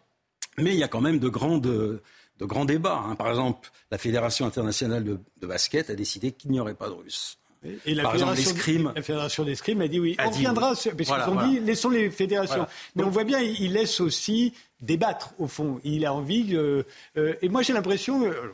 [0.58, 2.02] Mais il y a quand même de, grandes, de
[2.40, 3.02] grands débats.
[3.06, 3.14] Hein.
[3.16, 6.94] Par exemple, la Fédération internationale de, de basket a décidé qu'il n'y aurait pas de
[6.94, 7.38] Russes.
[7.86, 8.54] Et la, fédération,
[8.92, 10.16] la fédération d'escrime a dit oui.
[10.24, 12.66] on viendra, parce qu'ils ont dit laissons les fédérations.
[12.96, 15.80] Mais on voit bien, il laisse aussi débattre, au fond.
[15.84, 16.56] Il a envie.
[16.56, 16.82] Euh,
[17.14, 18.52] et moi, j'ai l'impression, euh,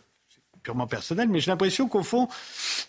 [0.63, 2.29] purement personnel, mais j'ai l'impression qu'au fond,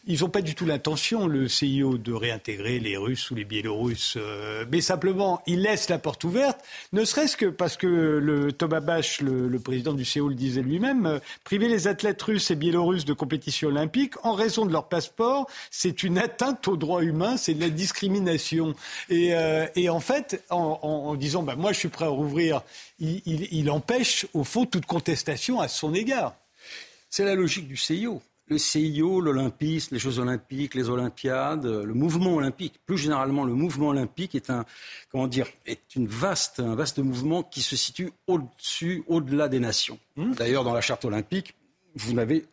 [0.07, 4.15] ils n'ont pas du tout l'intention, le CIO, de réintégrer les Russes ou les Biélorusses.
[4.17, 6.59] Euh, mais simplement, ils laissent la porte ouverte,
[6.93, 11.05] ne serait-ce que parce que le Thomas Bach, le, président du CIO, le disait lui-même,
[11.05, 15.47] euh, priver les athlètes russes et biélorusses de compétition olympique en raison de leur passeport,
[15.71, 18.73] c'est une atteinte aux droits humains, c'est de la discrimination.
[19.09, 22.61] Et, euh, en fait, en, disant, bah, moi je suis prêt à rouvrir,
[22.99, 26.35] il empêche au fond toute contestation à son égard.
[27.09, 28.21] C'est la logique du CIO.
[28.47, 33.89] Le CIO, l'Olympisme, les Jeux Olympiques, les Olympiades, le mouvement olympique, plus généralement le mouvement
[33.89, 34.65] olympique est un,
[35.11, 39.99] comment dire, est une vaste, un vaste mouvement qui se situe au-dessus, au-delà des nations.
[40.15, 40.33] Mmh.
[40.33, 41.53] D'ailleurs, dans la charte olympique,
[41.95, 42.45] vous n'avez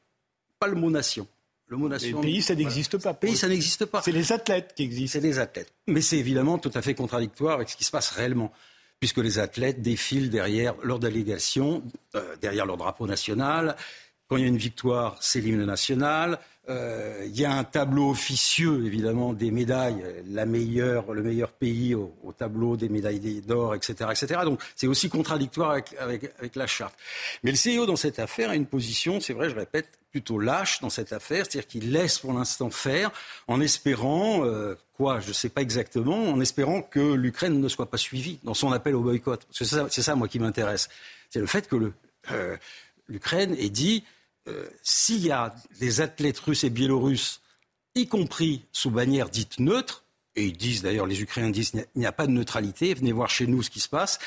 [0.59, 1.27] pas le mot nation.
[1.69, 2.21] Le mot nation.
[2.21, 3.15] Les pays, ça n'existe pas.
[3.15, 4.03] Pays, ça n'existe pas.
[4.03, 5.19] C'est les athlètes qui existent.
[5.19, 5.73] C'est les athlètes.
[5.87, 8.53] Mais c'est évidemment tout à fait contradictoire avec ce qui se passe réellement
[9.01, 11.83] puisque les athlètes défilent derrière leur délégation,
[12.15, 13.77] euh, derrière leur drapeau national,
[14.29, 16.39] quand il y a une victoire, c'est l'hymne national.
[16.69, 21.95] Euh, il y a un tableau officieux, évidemment, des médailles, la meilleure, le meilleur pays
[21.95, 24.41] au, tableau des médailles d'or, etc., etc.
[24.45, 26.95] Donc, c'est aussi contradictoire avec, la charte.
[27.45, 30.81] Mais le CIO, dans cette affaire, a une position, c'est vrai, je répète, plutôt lâche
[30.81, 33.13] dans cette affaire, c'est-à-dire qu'il laisse pour l'instant faire,
[33.47, 37.91] en espérant, euh, quoi, je ne sais pas exactement, en espérant que l'Ukraine ne soit
[37.91, 39.47] pas suivie dans son appel au boycott.
[39.53, 40.89] C'est ça, moi, qui m'intéresse.
[41.31, 41.93] C'est le fait que
[42.33, 42.57] euh,
[43.09, 44.05] l'Ukraine ait dit
[44.49, 47.41] euh, s'il y a des athlètes russes et biélorusses,
[47.95, 52.07] y compris sous bannière dite neutre, et ils disent d'ailleurs, les Ukrainiens disent il n'y
[52.07, 54.19] a pas de neutralité, venez voir chez nous ce qui se passe.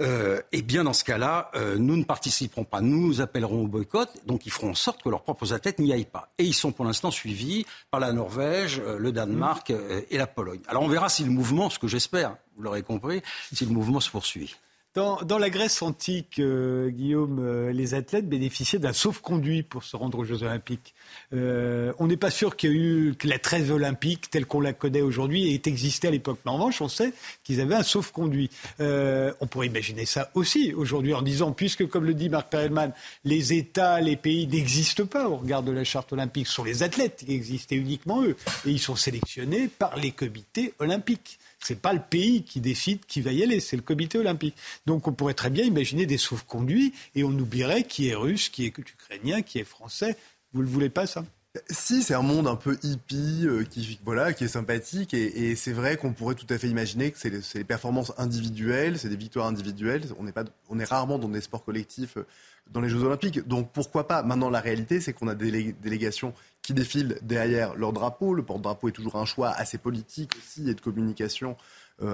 [0.00, 2.80] Euh, eh bien, dans ce cas-là, euh, nous ne participerons pas.
[2.80, 4.08] Nous nous appellerons au boycott.
[4.26, 6.32] Donc, ils feront en sorte que leurs propres athlètes n'y aillent pas.
[6.38, 9.70] Et ils sont pour l'instant suivis par la Norvège, le Danemark
[10.10, 10.60] et la Pologne.
[10.66, 13.20] Alors, on verra si le mouvement, ce que j'espère, vous l'aurez compris,
[13.52, 14.56] si le mouvement se poursuit.
[14.94, 20.18] Dans, la Grèce antique, euh, Guillaume, euh, les athlètes bénéficiaient d'un sauf-conduit pour se rendre
[20.18, 20.94] aux Jeux Olympiques.
[21.32, 24.60] Euh, on n'est pas sûr qu'il y ait eu que la trêve olympique telle qu'on
[24.60, 26.40] la connaît aujourd'hui ait existé à l'époque.
[26.44, 28.50] Mais en revanche, on sait qu'ils avaient un sauf-conduit.
[28.80, 32.92] on pourrait imaginer ça aussi aujourd'hui en disant, puisque comme le dit Marc Perelman,
[33.24, 36.82] les États, les pays n'existent pas au regard de la charte olympique, ce sont les
[36.82, 38.36] athlètes qui existent uniquement eux.
[38.66, 41.38] Et ils sont sélectionnés par les comités olympiques.
[41.62, 44.56] Ce n'est pas le pays qui décide qui va y aller, c'est le comité olympique.
[44.86, 48.66] Donc on pourrait très bien imaginer des sauf-conduits et on oublierait qui est russe, qui
[48.66, 50.16] est ukrainien, qui est français.
[50.52, 51.24] Vous le voulez pas ça?
[51.68, 55.72] Si, c'est un monde un peu hippie, euh, qui, voilà, qui est sympathique, et, c'est
[55.72, 59.46] vrai qu'on pourrait tout à fait imaginer que c'est des performances individuelles, c'est des victoires
[59.48, 60.02] individuelles.
[60.18, 62.26] On est, pas, on est rarement dans des sports collectifs euh,
[62.70, 64.22] dans les Jeux Olympiques, donc pourquoi pas?
[64.22, 66.32] Maintenant, la réalité, c'est qu'on a des délégations
[66.62, 68.34] qui défilent derrière leur drapeau.
[68.34, 71.56] Le porte-drapeau est toujours un choix assez politique aussi et de communication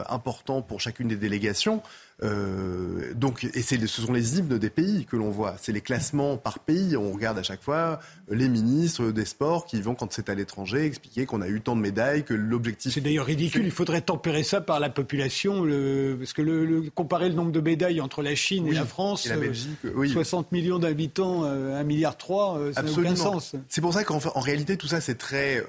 [0.08, 1.82] important pour chacune des délégations.
[2.24, 5.54] Euh, donc, et ce sont les hymnes des pays que l'on voit.
[5.60, 6.96] C'est les classements par pays.
[6.96, 10.84] On regarde à chaque fois les ministres des sports qui vont, quand c'est à l'étranger,
[10.84, 12.92] expliquer qu'on a eu tant de médailles, que l'objectif.
[12.92, 13.64] C'est d'ailleurs ridicule.
[13.64, 16.16] Il faudrait tempérer ça par la population, le...
[16.18, 19.30] parce que le, comparer le nombre de médailles entre la Chine et la France, et
[19.30, 19.78] la Belgique,
[20.12, 23.54] 60 euh, millions d'habitants, 1 milliard 3, ça n'a aucun sens.
[23.68, 25.64] C'est pour ça qu'en en réalité, tout ça, c'est très,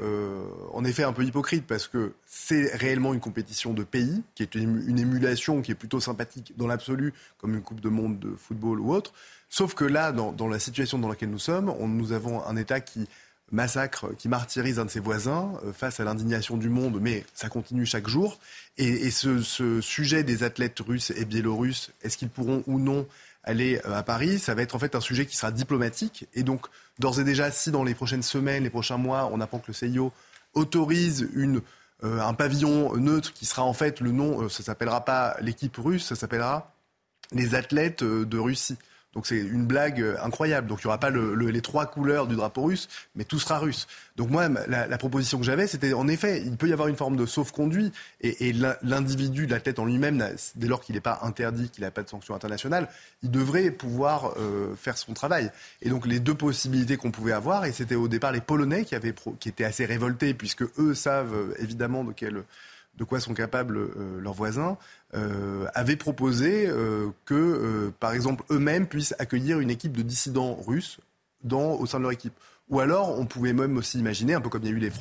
[0.74, 4.56] en effet, un peu hypocrite, parce que c'est réellement une compétition de pays, qui est
[4.56, 8.80] une émulation qui est plutôt sympathique dans l'absolu, comme une Coupe de Monde de football
[8.80, 9.14] ou autre.
[9.50, 13.08] Sauf que là, dans, la situation dans laquelle nous sommes, nous avons un État qui
[13.52, 17.50] massacre, qui martyrise un de ses voisins euh, face à l'indignation du monde, mais ça
[17.50, 18.40] continue chaque jour.
[18.78, 23.08] Et, ce, sujet des athlètes russes et biélorusses, est-ce qu'ils pourront ou non
[23.44, 26.28] aller euh, à Paris Ça va être en fait un sujet qui sera diplomatique.
[26.36, 26.68] Et donc,
[27.00, 29.74] d'ores et déjà, si dans les prochaines semaines, les prochains mois, on apprend que le
[29.74, 30.14] CIO
[30.54, 31.62] autorise une
[32.04, 35.76] euh, un pavillon neutre qui sera en fait le nom, euh, ça s'appellera pas l'équipe
[35.76, 36.72] russe, ça s'appellera
[37.32, 38.78] les athlètes euh, de Russie.
[39.14, 40.68] Donc c'est une blague incroyable.
[40.68, 43.88] Donc il n'y aura pas les trois couleurs du drapeau russe, mais tout sera russe.
[44.16, 47.16] Donc moi, la, proposition que j'avais, c'était en effet, il peut y avoir une forme
[47.16, 47.92] de sauf-conduit
[48.22, 50.24] et, l'individu, l'athlète en lui-même,
[50.56, 52.90] dès lors qu'il n'est pas interdit, qu'il n'a pas de sanction internationale,
[53.24, 55.52] il devrait pouvoir euh, faire son travail.
[55.82, 58.94] Et donc les deux possibilités qu'on pouvait avoir, et c'était au départ les Polonais qui,
[58.94, 62.44] avaient qui étaient assez révoltés, puisque eux savent euh, évidemment de quel
[63.00, 64.78] de quoi sont capables euh, leurs voisins,
[65.16, 71.00] euh, avaient proposé euh, que, par exemple, eux-mêmes puissent accueillir une équipe de dissidents russes
[71.50, 72.34] au sein de leur équipe.
[72.70, 74.92] Ou alors, on pouvait même aussi imaginer, un peu comme il y a eu les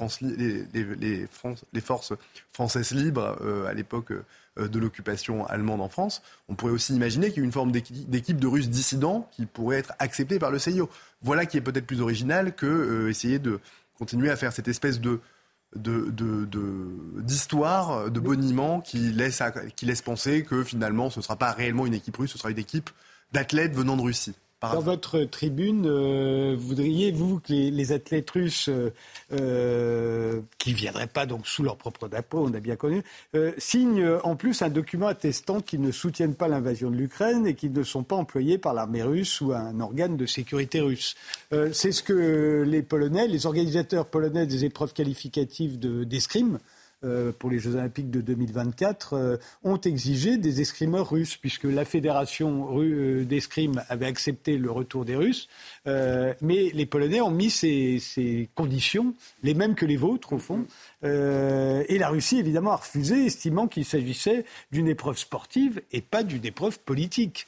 [1.80, 2.12] forces
[2.52, 3.36] françaises libres
[3.68, 4.12] à l'époque
[4.56, 6.22] de l'occupation allemande en France.
[6.48, 9.78] On pourrait aussi imaginer qu'il y ait une forme d'équipe de Russes dissidents qui pourrait
[9.78, 10.88] être acceptée par le CIO.
[11.20, 13.60] Voilà qui est peut-être plus original que essayer de
[13.98, 15.20] continuer à faire cette espèce de
[15.74, 19.42] d'histoire, de, de, de boniment qui laisse,
[19.76, 22.50] qui laisse penser que finalement ce ne sera pas réellement une équipe russe, ce sera
[22.50, 22.90] une équipe
[23.32, 24.34] d'athlètes venant de Russie.
[24.60, 28.92] Dans votre tribune, euh, voudriez-vous que les, athlètes russes, euh,
[29.32, 33.04] euh, qui ne viendraient pas donc sous leur propre drapeau, on a bien connu,
[33.58, 37.72] signent en plus un document attestant qu'ils ne soutiennent pas l'invasion de l'Ukraine et qu'ils
[37.72, 41.14] ne sont pas employés par l'armée russe ou un organe de sécurité russe.
[41.72, 46.58] C'est ce que les Polonais, les organisateurs polonais des épreuves qualificatives d'escrime,
[47.04, 51.84] euh, pour les Jeux Olympiques de 2024 euh, ont exigé des escrimeurs russes, puisque la
[51.84, 55.48] fédération euh, d'escrime avait accepté le retour des Russes,
[56.40, 60.66] mais les Polonais ont mis ces, ces, conditions, les mêmes que les vôtres au fond,
[61.02, 66.44] et la Russie évidemment a refusé, estimant qu'il s'agissait d'une épreuve sportive et pas d'une
[66.44, 67.46] épreuve politique.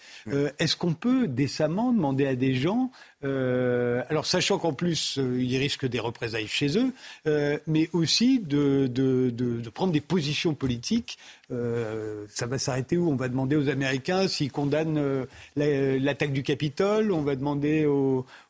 [0.58, 2.90] Est-ce qu'on peut décemment demander à des gens
[3.22, 6.92] euh, alors, sachant qu'en plus, euh, ils risquent des représailles chez eux,
[7.26, 11.18] euh, mais aussi de, de, de, de, prendre des positions politiques.
[11.52, 13.10] Euh, ça va s'arrêter où?
[13.10, 15.26] On va demander aux Américains s'ils condamnent
[15.56, 17.10] l'attaque du Capitole.
[17.12, 17.88] On va demander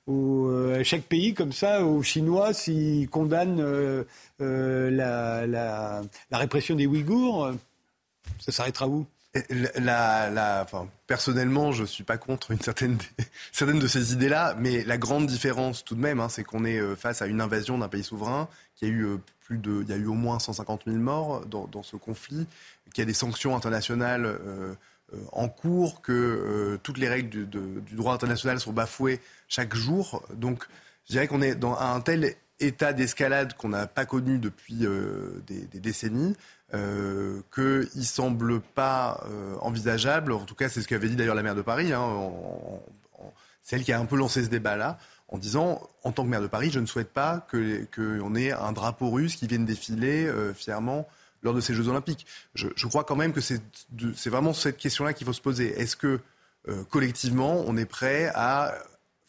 [0.08, 4.04] à chaque pays comme ça, aux Chinois, s'ils condamnent
[4.38, 7.52] la, la, la répression des Ouïghours.
[8.38, 9.06] Ça s'arrêtera où?
[11.06, 12.98] Personnellement, je suis pas contre une certaine,
[13.52, 16.78] certaines de ces idées-là, mais la grande différence tout de même, hein, c'est qu'on est
[16.78, 19.88] euh, face à une invasion d'un pays souverain, qui a eu euh, plus de, il
[19.88, 22.46] y a eu au moins 150 000 morts dans, ce conflit,
[22.92, 24.74] qu'il y a des sanctions internationales euh,
[25.32, 30.24] en cours, que toutes les règles du, droit international sont bafouées chaque jour.
[30.34, 30.64] Donc,
[31.08, 34.86] je dirais qu'on est dans un tel état d'escalade qu'on n'a pas connu depuis
[35.48, 36.36] des, décennies
[36.74, 41.34] euh, qu'il ne semble pas euh, envisageable, en tout cas c'est ce qu'avait dit d'ailleurs
[41.34, 42.30] la maire de Paris, hein,
[43.62, 44.98] c'est elle qui a un peu lancé ce débat-là,
[45.28, 48.72] en disant, en tant que maire de Paris, je ne souhaite pas qu'on ait un
[48.72, 51.06] drapeau russe qui vienne défiler euh, fièrement
[51.42, 52.26] lors de ces Jeux olympiques.
[52.54, 53.60] Je, je crois quand même que c'est
[54.26, 55.80] vraiment cette question-là qu'il faut se poser.
[55.80, 56.20] Est-ce que
[56.90, 58.74] collectivement, on est prêt à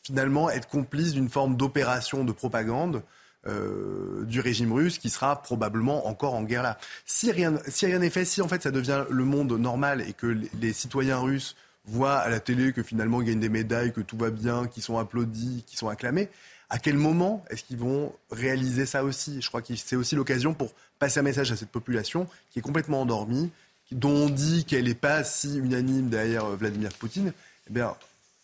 [0.03, 3.03] finalement être complice d'une forme d'opération de propagande
[3.47, 6.77] euh, du régime russe qui sera probablement encore en guerre là.
[7.05, 10.13] Si rien si rien n'est fait, si en fait ça devient le monde normal et
[10.13, 10.27] que
[10.59, 14.17] les, citoyens russes voient à la télé que finalement ils gagnent des médailles, que tout
[14.17, 16.29] va bien, qu'ils sont applaudis, qu'ils sont acclamés,
[16.69, 19.41] à quel moment est-ce qu'ils vont réaliser ça aussi?
[19.41, 22.61] Je crois que c'est aussi l'occasion pour passer un message à cette population qui est
[22.61, 23.51] complètement endormie,
[23.91, 27.33] dont on dit qu'elle n'est pas si unanime derrière euh, Vladimir Poutine.
[27.69, 27.95] Eh bien,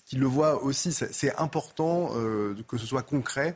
[0.08, 0.92] qu'ils le voient aussi.
[0.92, 3.56] C'est important euh, que ce soit concret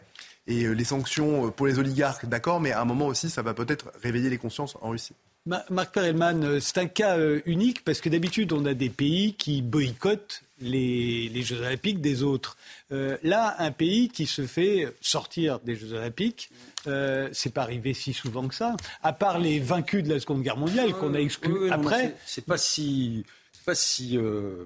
[0.52, 3.42] et euh, les sanctions euh, pour les oligarques, d'accord, mais à un moment aussi, ça
[3.42, 5.14] va peut-être réveiller les consciences en Russie.
[5.46, 9.62] Marc Perelman, euh, c'est un cas unique parce que d'habitude, on a des pays qui
[9.62, 12.58] boycottent les, Jeux Olympiques des autres.
[12.92, 16.52] là, un pays qui se fait sortir des Jeux Olympiques,
[16.86, 18.76] euh, c'est pas arrivé si souvent que ça.
[19.02, 22.16] À part les vaincus de la Seconde Guerre mondiale qu'on a exclus après.
[22.28, 23.26] C'est pas si
[23.66, 24.20] pas si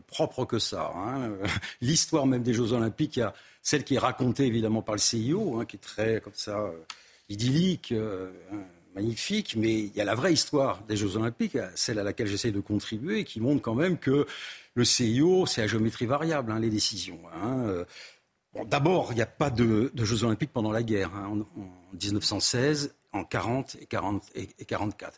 [0.08, 0.92] propre que ça.
[0.98, 1.32] Hein.
[1.82, 3.34] L'histoire même des Jeux Olympiques, il y a
[3.66, 6.72] celle qui est racontée évidemment par le CIO, hein, qui est très comme ça euh,
[7.30, 8.60] idyllique, euh, hein,
[8.96, 12.52] magnifique, mais il y a la vraie histoire des Jeux Olympiques, celle à laquelle j'essaie
[12.52, 14.28] de contribuer, qui montre quand même que
[14.76, 17.20] le CIO, c'est à géométrie variable, hein, les décisions.
[17.44, 17.84] Euh.
[18.68, 21.36] D'abord, il n'y a pas de, Jeux Olympiques pendant la guerre, en,
[21.94, 25.18] 1916, en 40 et, 40 et, 44.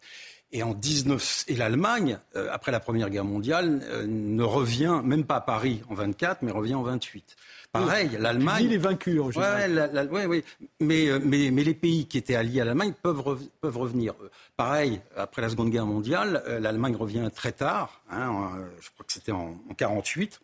[0.53, 2.17] Et en 19 et l'Allemagne,
[2.49, 6.73] après la Première Guerre mondiale, ne revient même pas à Paris en 24, mais revient
[6.75, 7.35] en 28.
[7.71, 8.71] Pareil, l'Allemagne.
[8.71, 10.09] est vaincu en général.
[10.11, 10.43] Oui, oui.
[10.79, 13.23] Mais, euh, mais, mais, les pays qui étaient alliés à l'Allemagne peuvent,
[13.61, 14.13] peuvent revenir.
[14.55, 18.01] Pareil, après la Seconde Guerre mondiale, euh, l'Allemagne revient très tard.
[18.09, 20.39] Hein, je crois que c'était en, en 48.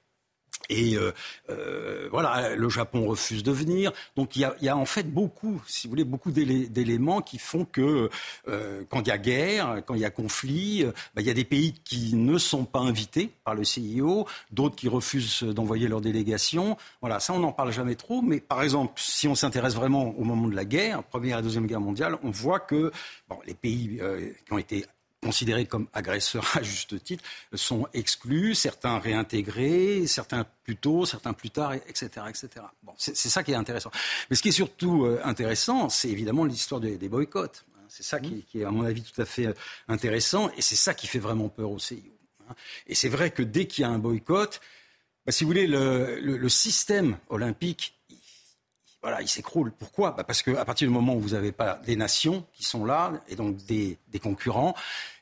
[0.70, 1.11] Et euh,
[1.49, 3.91] euh, voilà, le Japon refuse de venir.
[4.16, 8.10] Donc il y a, en fait beaucoup, si vous voulez, beaucoup d'éléments qui font que
[8.48, 10.85] euh, quand il y a guerre, quand il y a conflit,
[11.15, 14.76] bah, il y a des pays qui ne sont pas invités par le CIO, d'autres
[14.76, 16.77] qui refusent d'envoyer leur délégation.
[17.02, 18.22] Voilà, ça on n'en parle jamais trop.
[18.22, 21.68] Mais par exemple, si on s'intéresse vraiment au moment de la guerre, première et deuxième
[21.68, 22.91] guerre mondiale, on voit que
[23.45, 23.99] les pays
[24.45, 24.85] qui ont été
[25.24, 27.24] considérés comme agresseurs à juste titre,
[27.54, 32.08] sont exclus, certains réintégrés, certains plus tôt, certains plus tard, etc.
[32.30, 32.50] etc.
[32.84, 33.91] Bon, c'est ça qui est intéressant.
[34.30, 37.66] Mais ce qui est surtout euh, intéressant, c'est évidemment l'histoire des, boycotts.
[37.88, 39.54] C'est ça qui, est, à mon avis, tout à fait euh,
[39.88, 42.00] intéressant, et c'est ça qui fait vraiment peur au CIO.
[42.50, 42.56] Hein.
[42.88, 44.62] Et c'est vrai que dès qu'il y a un boycott,
[45.26, 47.95] bah, si vous voulez, le, le système olympique
[49.04, 49.74] voilà, il s'écroule.
[49.78, 50.12] Pourquoi?
[50.12, 53.12] Bah Parce qu'à partir du moment où vous n'avez pas des nations qui sont là,
[53.28, 54.76] et donc des, des concurrents,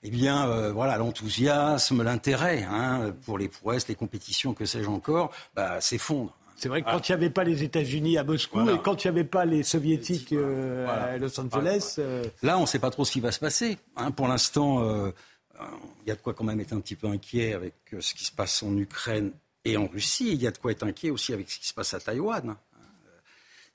[0.03, 5.31] eh bien, euh, voilà, l'enthousiasme, l'intérêt hein, pour les prouesses, les compétitions, que sais-je encore,
[5.55, 6.31] bah, s'effondre.
[6.57, 9.07] C'est vrai que quand il n'y avait pas les États-Unis à Moscou et quand il
[9.07, 11.95] n'y avait pas les Soviétiques euh, à Los Angeles.
[11.97, 13.79] Euh, là, on ne sait pas trop ce qui va se passer.
[13.95, 14.11] Hein.
[14.11, 14.85] Pour l'instant,
[15.59, 18.25] il y a de quoi quand même être un petit peu inquiet avec ce qui
[18.25, 19.31] se passe en Ukraine
[19.65, 20.33] et en Russie.
[20.33, 22.55] Il y a de quoi être inquiet aussi avec ce qui se passe à Taïwan.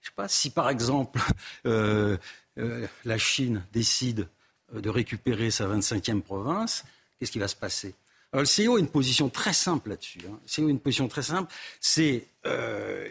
[0.06, 1.18] Je sais pas si, par exemple,
[1.66, 2.16] euh,
[2.58, 4.28] euh, la Chine décide
[4.72, 6.84] euh, de récupérer sa 25e province,
[7.18, 7.92] qu'est-ce qui va se passer?
[8.32, 10.20] Alors, le CEO a une position très simple là-dessus.
[10.28, 10.38] Hein.
[10.44, 12.28] Le CEO a une position très simple, c'est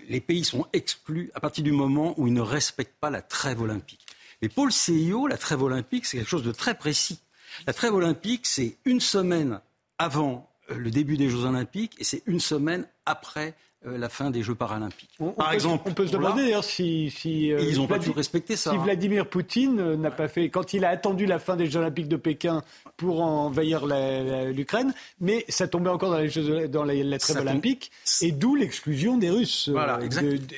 [0.07, 3.59] les pays sont exclus à partir du moment où ils ne respectent pas la trêve
[3.59, 4.05] olympique.
[4.41, 7.19] Mais pour le CIO, la trêve olympique, c'est quelque chose de très précis.
[7.67, 9.59] La trêve olympique, c'est une semaine
[9.97, 13.55] avant le début des Jeux olympiques et c'est une semaine après
[13.85, 15.17] la fin des Jeux paralympiques.
[15.37, 18.55] Par exemple, on peut se demander d'ailleurs si, si euh, ils n'ont pas dû respecter
[18.55, 18.71] ça.
[18.71, 21.79] Si Vladimir Poutine euh, n'a pas fait, quand il a attendu la fin des Jeux
[21.79, 22.63] olympiques de Pékin
[22.97, 27.91] pour envahir l'Ukraine, mais ça tombait encore dans, les jeux, dans la, trêve olympique,
[28.21, 29.69] et d'où l'exclusion des Russes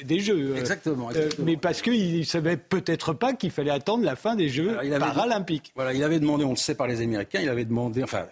[0.03, 0.55] des Jeux.
[0.57, 1.09] Exactement.
[1.39, 5.71] mais parce qu'il ne savait peut-être pas qu'il fallait attendre la fin des Jeux paralympiques.
[5.75, 8.25] Voilà, il avait demandé, on le sait par les Américains, il avait demandé, enfin,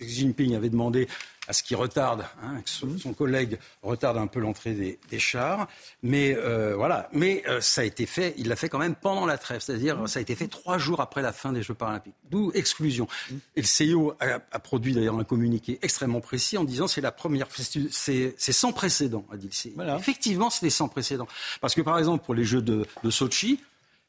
[0.00, 1.08] Xi Jinping avait demandé
[1.48, 5.66] à ce qui retarde, hein, son, collègue retarde un peu l'entrée des, chars.
[6.02, 9.24] Mais euh, voilà, mais euh, ça a été fait, il l'a fait quand même pendant
[9.24, 12.14] la trêve, c'est-à-dire ça a été fait trois jours après la fin des Jeux paralympiques.
[12.30, 13.08] D'où exclusion.
[13.56, 17.48] Et le CIO a, produit d'ailleurs un communiqué extrêmement précis en disant c'est la première,
[17.50, 19.82] c'est sans précédent, a dit le CIO.
[19.98, 21.26] Effectivement, c'était sans précédent.
[21.62, 23.58] Parce que par exemple pour les Jeux de, de Sochi,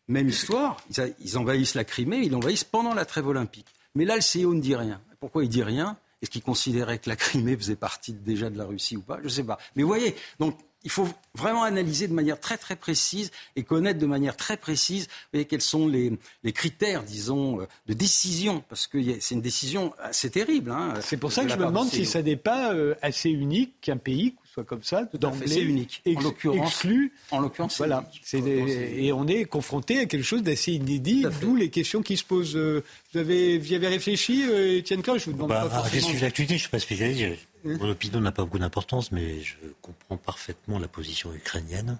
[0.10, 3.68] même histoire, ils, ils envahissent la Crimée, ils l'envahissent pendant la trêve olympique.
[3.96, 5.00] Mais là, le CIO ne dit rien.
[5.22, 5.98] Pourquoi il dit rien?
[6.22, 9.18] Est-ce qu'il considérait que la Crimée faisait partie déjà de la Russie ou pas?
[9.20, 9.58] Je ne sais pas.
[9.76, 14.00] Mais vous voyez, donc il faut vraiment analyser de manière très très précise et connaître
[14.00, 16.18] de manière très précise voyez, quels sont les,
[16.54, 20.72] critères, disons, euh, de décision, parce que c'est une décision assez terrible.
[20.72, 23.74] Hein, c'est pour ça que je me demande si ça n'est pas euh, assez unique
[23.82, 26.02] qu'un pays soit comme ça, d'emblée, c'est unique.
[26.06, 27.14] en l'occurrence, exclu.
[27.32, 28.10] En l'occurrence, voilà.
[28.34, 32.56] et on est confronté à quelque chose d'assez inédit, d'où les questions qui se posent.
[32.56, 36.08] Euh, vous avez, vous y avez réfléchi, Étienne Klein Je vous demande bah, pas forcément.
[36.08, 37.48] sujet d'actualité, je ne suis pas spécialiste.
[37.64, 41.98] Mon opinion n'a pas beaucoup d'importance, mais je comprends parfaitement la position ukrainienne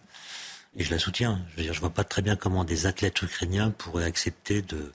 [0.78, 1.42] et je la soutiens.
[1.52, 4.92] Je veux dire, je vois pas très bien comment des athlètes ukrainiens pourraient accepter de,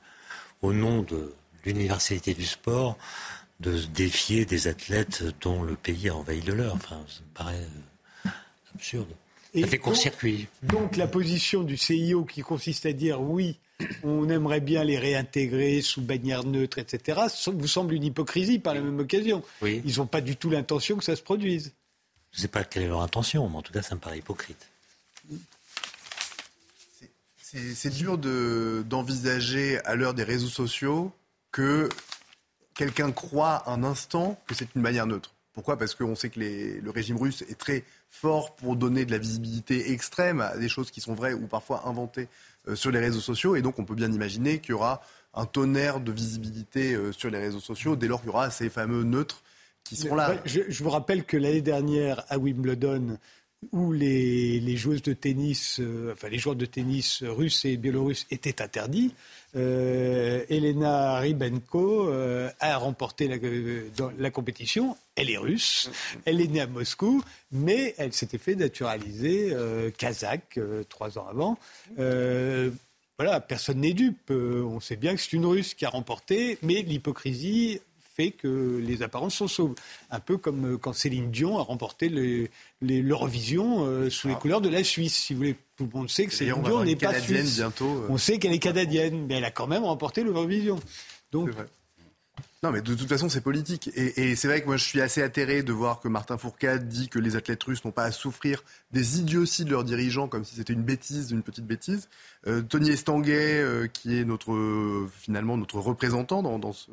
[0.63, 2.97] au nom de l'universalité du sport,
[3.65, 6.75] de se défier des athlètes dont le pays a envahi le leur.
[6.75, 7.67] Enfin, ça me paraît
[8.27, 8.31] euh,
[8.75, 9.09] absurde.
[9.59, 10.49] ça fait court-circuit.
[10.63, 13.59] donc la position du CIO qui consiste à dire oui,
[14.03, 18.81] on aimerait bien les réintégrer sous bannière neutre, etc., vous semble une hypocrisie par la
[18.81, 19.43] même occasion.
[19.63, 21.73] Ils n'ont pas du tout l'intention que ça se produise.
[22.33, 24.19] Je ne sais pas quelle est leur intention, mais en tout cas, ça me paraît
[24.19, 24.69] hypocrite.
[27.41, 31.13] C'est dur d'envisager à l'heure des réseaux sociaux
[31.53, 31.89] que
[32.75, 35.35] quelqu'un croit un instant que c'est une bannière neutre.
[35.55, 35.79] Pourquoi?
[35.79, 39.93] Parce qu'on sait que le régime russe est très fort pour donner de la visibilité
[39.93, 42.29] extrême à des choses qui sont vraies ou parfois inventées
[42.69, 43.55] euh, sur les réseaux sociaux.
[43.55, 45.01] Et donc, on peut bien imaginer qu'il y aura
[45.33, 48.69] un tonnerre de visibilité euh, sur les réseaux sociaux dès lors qu'il y aura ces
[48.69, 49.45] fameux neutres
[49.85, 50.35] qui seront là.
[50.45, 53.19] Je, vous rappelle que l'année dernière, à Wimbledon,
[53.73, 58.63] où les, joueuses de tennis, euh, enfin les joueurs de tennis russes et biélorusses étaient
[58.63, 59.15] interdits,
[59.57, 63.37] euh, Elena Ribenko euh, a remporté la,
[64.19, 64.97] la, compétition.
[65.17, 65.91] Elle est russe,
[66.25, 67.23] elle est née à Moscou,
[67.53, 69.55] mais elle s'était fait naturaliser
[69.97, 70.59] kazakh
[70.89, 71.59] trois ans avant.
[73.17, 74.31] voilà, personne n'est dupe.
[74.31, 77.81] on sait bien que c'est une russe qui a remporté, mais l'hypocrisie
[78.15, 79.75] fait que les apparences sont sauves.
[80.11, 82.09] Un peu comme euh, quand Céline Dion a remporté
[82.81, 84.39] l'Eurovision euh, sous les ah.
[84.39, 85.17] couleurs de la Suisse.
[85.17, 87.57] Si vous voulez, tout le monde sait que Céline Dion n'est pas suisse.
[87.57, 88.07] Bientôt, euh.
[88.09, 90.79] On sait qu'elle est canadienne, mais elle a quand même remporté l'Eurovision.
[91.33, 91.51] Donc,
[92.63, 93.91] non, mais de toute façon, c'est politique.
[93.95, 97.11] Et, c'est vrai que moi, je suis assez atterré de voir que Martin Fourcade dit
[97.11, 100.55] que les athlètes russes n'ont pas à souffrir des idioties de leurs dirigeants, comme si
[100.55, 102.09] c'était une bêtise, une petite bêtise.
[102.71, 106.91] Tony Estanguet, qui est notre, finalement notre représentant dans, dans ce,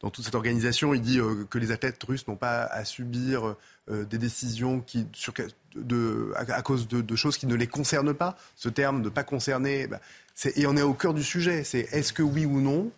[0.00, 3.56] dans toute cette organisation, il dit euh, que les athlètes russes n'ont pas à subir
[3.88, 5.06] euh, des décisions qui,
[6.34, 8.36] à, cause de, choses qui ne les concernent pas.
[8.56, 10.00] Ce terme de pas concerner, bah,
[10.54, 11.64] et on est au cœur du sujet.
[11.64, 12.90] C'est est-ce que oui ou non,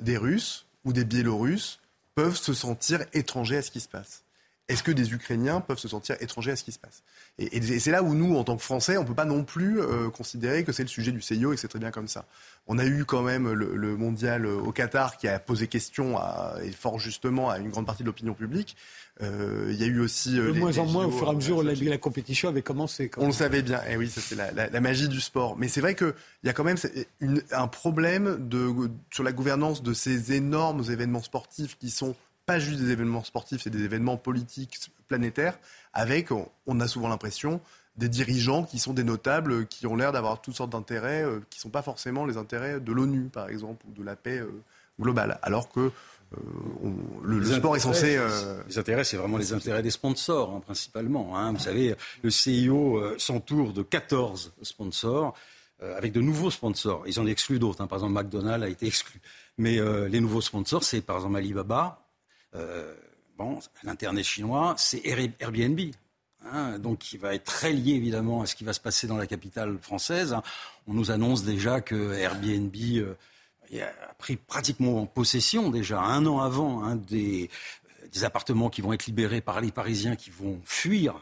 [0.00, 1.78] des Russes ou des Biélorusses
[2.14, 4.22] peuvent se sentir étrangers à ce qui se passe?
[4.68, 7.02] Est-ce que des Ukrainiens peuvent se sentir étrangers à ce qui se passe?
[7.38, 9.78] Et, c'est là où nous, en tant que Français, on ne peut pas non plus
[9.78, 12.24] euh, considérer que c'est le sujet du CIO et que c'est très bien comme ça.
[12.66, 16.18] On a eu quand même le, mondial au Qatar qui a posé question,
[16.62, 18.76] et fort justement, à une grande partie de l'opinion publique.
[19.22, 20.36] Euh, il y a eu aussi...
[20.36, 23.10] de moins en moins, au fur et à mesure, la, la compétition avait commencé.
[23.18, 25.56] on le savait bien, et eh oui, ça c'est la, magie du sport.
[25.56, 26.14] Mais c'est vrai qu'il
[26.44, 26.76] y a quand même
[27.52, 28.70] un problème de,
[29.10, 32.14] sur la gouvernance de ces énormes événements sportifs qui sont
[32.46, 35.58] pas juste des événements sportifs, c'est des événements politiques planétaires,
[35.96, 36.28] avec,
[36.66, 37.60] on a souvent l'impression,
[37.96, 41.58] des dirigeants qui sont des notables, qui ont l'air d'avoir toutes sortes d'intérêts, euh, qui
[41.58, 44.50] ne sont pas forcément les intérêts de l'ONU, par exemple, ou de la paix euh,
[45.00, 45.38] globale.
[45.42, 46.38] Alors que euh,
[47.24, 48.20] le, sport est censé.
[48.68, 51.38] Les intérêts, c'est vraiment les intérêts des sponsors, hein, principalement.
[51.38, 51.52] Hein.
[51.52, 55.34] Vous savez, le CIO s'entoure de 14 sponsors,
[55.80, 57.04] avec de nouveaux sponsors.
[57.06, 57.80] Ils en excluent d'autres.
[57.80, 57.86] Hein.
[57.86, 59.20] Par exemple, McDonald's a été exclu.
[59.56, 59.78] Mais
[60.08, 62.06] les nouveaux sponsors, c'est par exemple Alibaba,
[62.56, 62.94] euh,
[63.82, 65.80] l'Internet chinois, c'est Airbnb.
[66.52, 69.16] Hein, donc, qui va être très lié évidemment à ce qui va se passer dans
[69.16, 70.36] la capitale française.
[70.86, 73.14] On nous annonce déjà que Airbnb euh,
[73.80, 77.50] a pris pratiquement en possession déjà un an avant hein, des,
[78.12, 81.14] des, appartements qui vont être libérés par les Parisiens qui vont fuir.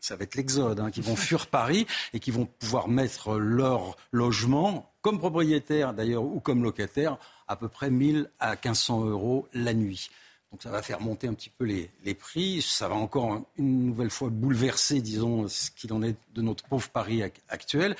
[0.00, 3.96] Ça va être l'exode, hein, qui vont fuir Paris et qui vont pouvoir mettre leur
[4.12, 7.16] logement, comme propriétaire d'ailleurs ou comme locataire,
[7.46, 10.10] à peu près 1000 à 1500 euros la nuit.
[10.50, 12.62] Donc ça va faire monter un petit peu les, prix.
[12.62, 16.88] Ça va encore une nouvelle fois bouleverser, disons, ce qu'il en est de notre pauvre
[16.88, 17.96] Paris actuel.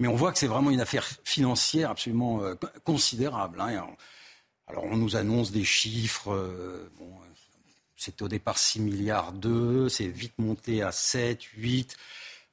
[0.00, 2.54] Mais on voit que c'est vraiment une affaire financière absolument euh,
[2.84, 3.60] considérable.
[3.60, 3.86] Hein.
[4.66, 6.32] Alors on nous annonce des chiffres.
[6.32, 7.08] Euh, bon,
[7.96, 11.96] c'était au départ 6 milliards 2, c'est vite monté à 7, 8.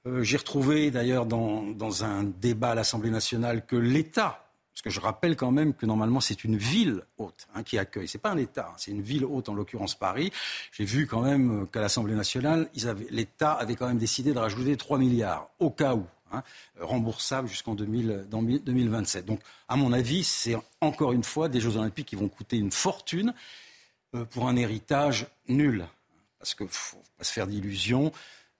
[0.05, 4.48] Euh, j'ai retrouvé d'ailleurs dans, dans un débat à l'Assemblée nationale que l'État
[4.79, 8.07] parce que je rappelle quand même que normalement c'est une ville haute hein, qui accueille.
[8.07, 10.31] C'est pas un État, hein, c'est une ville haute en l'occurrence Paris.
[10.71, 12.69] J'ai vu quand même qu'à l'Assemblée nationale,
[13.09, 16.05] l'État avait quand même décidé de rajouter 3 milliards au cas où.
[16.31, 16.43] Hein,
[16.79, 19.25] remboursable jusqu'en 2027.
[19.25, 22.71] Donc, à mon avis, c'est encore une fois des Jeux Olympiques qui vont coûter une
[22.71, 23.33] fortune
[24.15, 25.87] euh, pour un héritage nul.
[26.37, 28.13] Parce qu'il ne faut pas se faire d'illusions.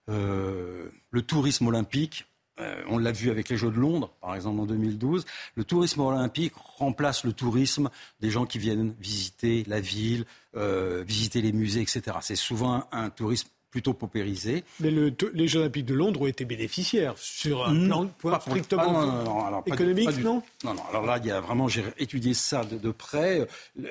[0.08, 2.26] Euh, le tourisme olympique,
[2.60, 5.24] euh, on l'a vu avec les Jeux de Londres, par exemple en 2012.
[5.54, 10.24] Le tourisme olympique remplace le tourisme des gens qui viennent visiter la ville,
[10.56, 12.18] euh, visiter les musées, etc.
[12.20, 14.64] C'est souvent un, tourisme plutôt paupérisé.
[14.80, 20.42] Mais les Jeux Olympiques de Londres ont été bénéficiaires sur un plan strictement économique, non,
[20.64, 23.46] non Non, Alors là, il y a vraiment, j'ai étudié ça de, près.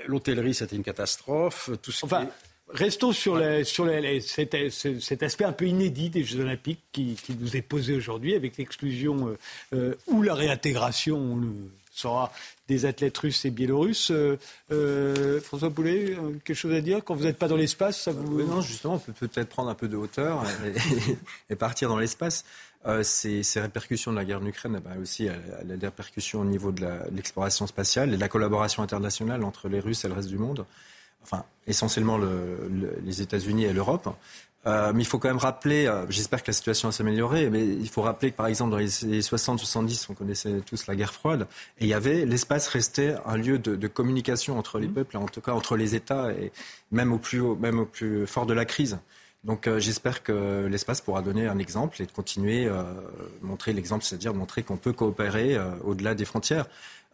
[0.08, 1.70] L'hôtellerie, c'était une catastrophe.
[1.82, 2.28] Tout ce enfin,
[2.72, 8.36] Restons sur, cet, aspect un peu inédit des Jeux Olympiques qui, nous est posé aujourd'hui
[8.36, 9.38] avec l'exclusion euh,
[9.74, 11.48] euh, ou la réintégration, on le
[11.92, 12.32] saura,
[12.68, 14.12] des athlètes russes et biélorusses.
[14.12, 16.16] Euh, François Poulet,
[16.46, 17.04] quelque chose à dire?
[17.04, 18.44] Quand vous n'êtes pas dans l'espace, ça vous...
[18.44, 20.44] Non, justement, on peut peut-être prendre un peu de hauteur
[21.50, 22.46] et, partir dans l'espace.
[23.02, 27.66] ces, répercussions de la guerre en Ukraine, bah aussi la, répercussions au niveau de l'exploration
[27.66, 30.66] spatiale et de la collaboration internationale entre les Russes et le reste du monde
[31.24, 32.20] enfin essentiellement
[33.04, 34.10] les États-Unis et l'Europe.
[34.66, 37.66] Euh, mais il faut quand même rappeler, euh, j'espère que la situation va s'améliorer, mais
[37.66, 41.48] il faut rappeler que par exemple dans les 60-70, on connaissait tous la guerre froide,
[41.80, 44.94] et il y avait, l'espace restait un lieu de, communication entre les mmh.
[44.94, 46.52] peuples, en tout cas entre les États, et
[46.92, 49.00] même au plus, haut, même au plus fort de la crise.
[49.46, 52.84] Donc euh, j'espère que l'espace pourra donner un exemple et de continuer, euh,
[53.42, 56.66] montrer l'exemple, c'est-à-dire montrer qu'on peut coopérer au-delà des frontières.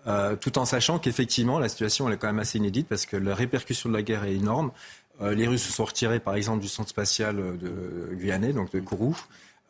[0.07, 3.18] Euh, tout en sachant qu'effectivement, la situation elle est quand même assez inédite parce que
[3.18, 4.72] la répercussion de la guerre est énorme.
[5.22, 8.80] Euh, les Russes se sont retirés, par exemple, du centre spatial de Guyane, donc de
[8.80, 9.18] Kourou.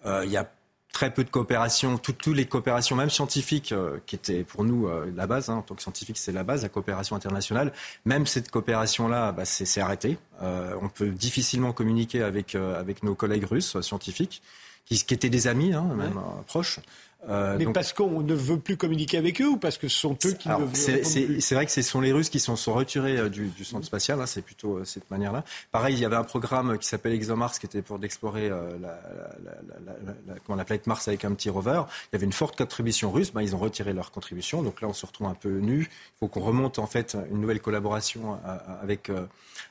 [0.06, 0.50] Euh, il y a
[0.92, 3.74] très peu de coopération, toutes, les coopérations, même scientifiques,
[4.06, 6.70] qui étaient pour nous la base, hein, en tant que scientifique, c'est la base, la
[6.70, 7.74] coopération internationale.
[8.06, 10.18] Même cette coopération-là, bah, c'est arrêté.
[10.42, 14.42] on peut difficilement communiquer avec, avec nos collègues russes scientifiques,
[14.86, 16.18] qui, qui étaient des amis, hein, même
[16.48, 16.80] proches.
[17.28, 20.18] Euh, mais parce qu'on ne veut plus communiquer avec eux ou parce que ce sont
[20.26, 22.74] eux qui ne veulent plus C'est vrai que ce sont les Russes qui sont, sont
[22.74, 25.44] retirés euh, du, du, centre spatial, hein, c'est plutôt euh, cette manière-là.
[25.72, 29.00] Pareil, il y avait un programme qui s'appelle ExoMars qui était pour d'explorer euh, la,
[29.44, 29.94] la,
[30.28, 31.82] la, la, planète Mars avec un petit rover.
[32.12, 34.88] Il y avait une forte contribution russe, ben, ils ont retiré leur contribution, donc là
[34.88, 35.90] on se retrouve un peu nu.
[35.90, 38.40] Il faut qu'on remonte en fait une nouvelle collaboration
[38.82, 39.12] avec,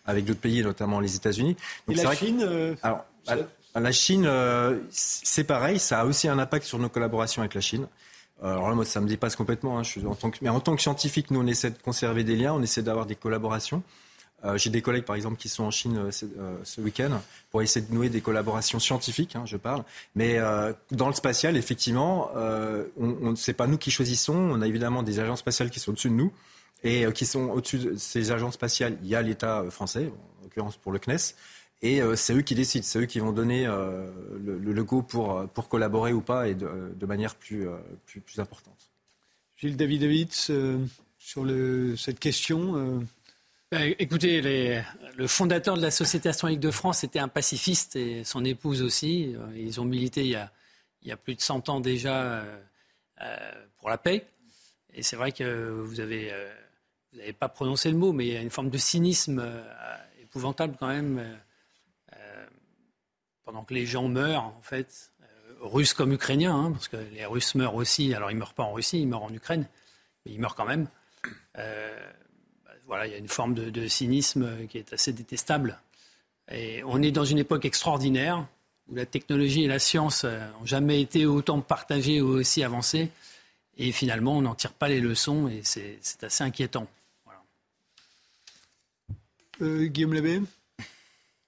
[0.06, 1.56] avec d'autres pays, notamment les États-Unis.
[1.88, 3.04] Et la Chine alors,
[3.80, 7.60] la Chine, euh, c'est pareil, ça a aussi un impact sur nos collaborations avec la
[7.60, 7.88] Chine.
[8.42, 9.78] Euh, alors là, moi, ça me dépasse complètement.
[9.78, 9.82] Hein.
[10.42, 13.06] Mais en tant que scientifique, nous, on essaie de conserver des liens, on essaie d'avoir
[13.06, 13.82] des collaborations.
[14.44, 17.20] Euh, J'ai des collègues, par exemple, qui sont en Chine ce week-end
[17.51, 19.82] pour essayer de nouer des collaborations scientifiques, hein, je parle.
[20.14, 20.38] Mais
[20.90, 24.34] dans le spatial, effectivement, on, on, c'est pas nous qui choisissons.
[24.34, 26.32] On a évidemment des agences spatiales qui sont au-dessus de nous
[26.82, 28.98] et qui sont au-dessus de ces agences spatiales.
[29.02, 31.34] Il y a l'État français, en l'occurrence pour le CNES.
[31.86, 35.69] Et c'est eux qui décident, c'est eux qui vont donner le, le, go pour, pour
[35.69, 37.66] collaborer ou pas et de, de manière plus,
[38.06, 38.90] plus, plus, importante.
[39.56, 40.51] Gilles Davidovitz,
[41.19, 43.05] sur le, cette question
[43.74, 48.44] bah, écoutez, le fondateur de la Société astronomique de France était un pacifiste et son
[48.44, 49.35] épouse aussi.
[49.56, 50.52] Ils ont milité il y a,
[51.02, 52.59] il y a plus de 100 ans déjà euh,
[53.23, 54.27] euh, pour la paix.
[54.94, 56.52] Et c'est vrai que vous avez, euh,
[57.12, 59.44] vous n'avez pas prononcé le mot, mais il y a une forme de cynisme
[60.23, 61.20] épouvantable quand même.
[63.44, 65.12] Pendant que les gens meurent, en fait,
[65.60, 68.14] russes comme ukrainiens, hein, parce que les Russes meurent aussi.
[68.14, 69.66] Alors ils meurent pas en Russie, ils meurent en Ukraine,
[70.24, 70.88] mais ils meurent quand même
[72.86, 75.80] voilà, il y a une forme de, cynisme qui est assez détestable.
[76.50, 78.46] Et on est dans une époque extraordinaire
[78.88, 83.10] où la technologie et la science n'ont jamais été autant partagées ou aussi avancées.
[83.76, 86.86] Et finalement, on n'en tire pas les leçons et c'est assez inquiétant.
[89.62, 90.42] Euh, Guillaume Labbé?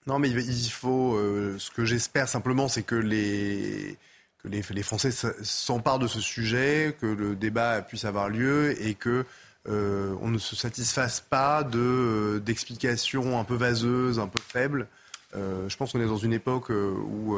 [0.06, 1.16] Non, mais il faut.
[1.16, 3.96] Euh, ce que j'espère simplement, c'est que les,
[4.38, 5.10] que les, Français
[5.42, 9.24] s'emparent de ce sujet, que le débat puisse avoir lieu et que
[9.68, 14.86] euh, on ne se satisfasse pas de, euh, d'explications un peu vaseuses, un peu faibles.
[15.34, 17.36] Je pense qu'on est dans une époque où,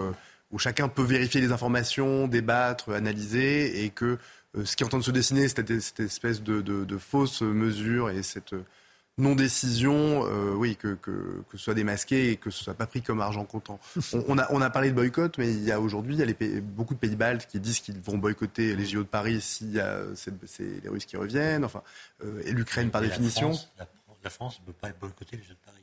[0.53, 4.19] où chacun peut vérifier les informations, débattre, analyser, et que
[4.62, 7.43] ce qui est en train de se dessiner, cette, cette espèce de, de, de fausse
[7.43, 8.55] mesure et cette
[9.19, 13.03] non-décision, euh, oui, que, que, que, ce soit démasqué et que ce soit pas pris
[13.03, 13.81] comme argent comptant.
[14.28, 16.27] On, a, on a parlé de boycott, mais il y a aujourd'hui il y a
[16.27, 19.73] les beaucoup de pays baltes qui disent qu'ils vont boycotter les JO de Paris s'il
[19.73, 21.82] y a c'est, les Russes qui reviennent, enfin,
[22.24, 23.53] euh, et l'Ukraine par définition.
[24.24, 25.77] La France, ne peut pas boycotter les Jeux de Paris.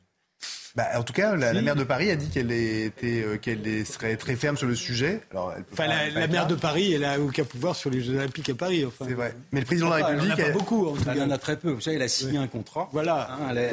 [0.75, 4.35] Bah, en tout cas, la, maire de Paris a dit qu'elle euh, qu'elle serait très
[4.35, 5.21] ferme sur le sujet.
[5.31, 8.49] Alors, elle enfin, la, maire de Paris, elle a aucun pouvoir sur les Jeux Olympiques
[8.49, 8.83] à Paris.
[8.83, 9.05] Enfin.
[9.07, 9.33] C'est vrai.
[9.53, 10.87] Mais le président de la République, elle, en a pas beaucoup.
[10.87, 11.71] En elle en a très peu.
[11.71, 12.89] Vous savez, elle a signé un contrat.
[12.91, 13.31] Voilà.
[13.31, 13.69] Hein, elle, a,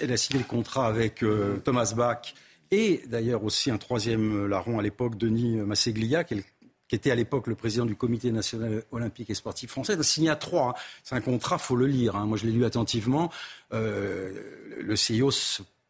[0.00, 2.34] elle, a, signé le contrat avec euh, Thomas Bach
[2.70, 6.44] et d'ailleurs aussi un troisième euh, larron à l'époque, Denis Masseglia, qui,
[6.92, 9.94] était à l'époque le président du Comité national olympique et sportif français.
[9.94, 10.70] Elle a signé à trois.
[10.70, 10.74] Hein.
[11.02, 12.14] C'est un contrat, faut le lire.
[12.14, 12.26] Hein.
[12.26, 13.32] Moi, je l'ai lu attentivement.
[13.72, 14.30] Euh,
[14.80, 15.32] le CIO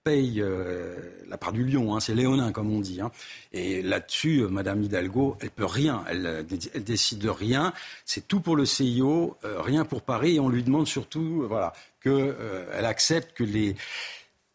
[0.06, 0.94] paye euh,
[1.28, 3.00] la part du lion, hein, c'est léonin comme on dit.
[3.00, 3.10] Hein.
[3.52, 7.72] Et là-dessus, euh, Madame Hidalgo, elle peut rien, elle, elle décide de rien.
[8.04, 10.36] C'est tout pour le CIO, euh, rien pour Paris.
[10.36, 13.74] Et on lui demande surtout, voilà, qu'elle accepte que les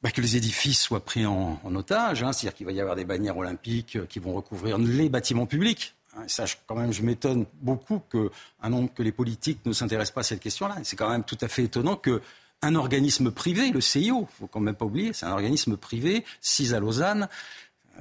[0.02, 3.06] bah, que les édifices soient pris en, otage, hein, c'est-à-dire qu'il va y avoir des
[3.06, 5.94] bannières olympiques qui vont recouvrir les bâtiments publics.
[6.28, 8.32] ça, quand même, je m'étonne beaucoup que,
[8.64, 10.78] un que les politiques ne s'intéressent pas à cette question-là.
[10.84, 12.22] C'est quand même tout à fait étonnant que
[12.62, 16.74] un organisme privé, le CIO, faut quand même pas oublier, c'est un organisme privé, 6
[16.74, 17.28] à Lausanne,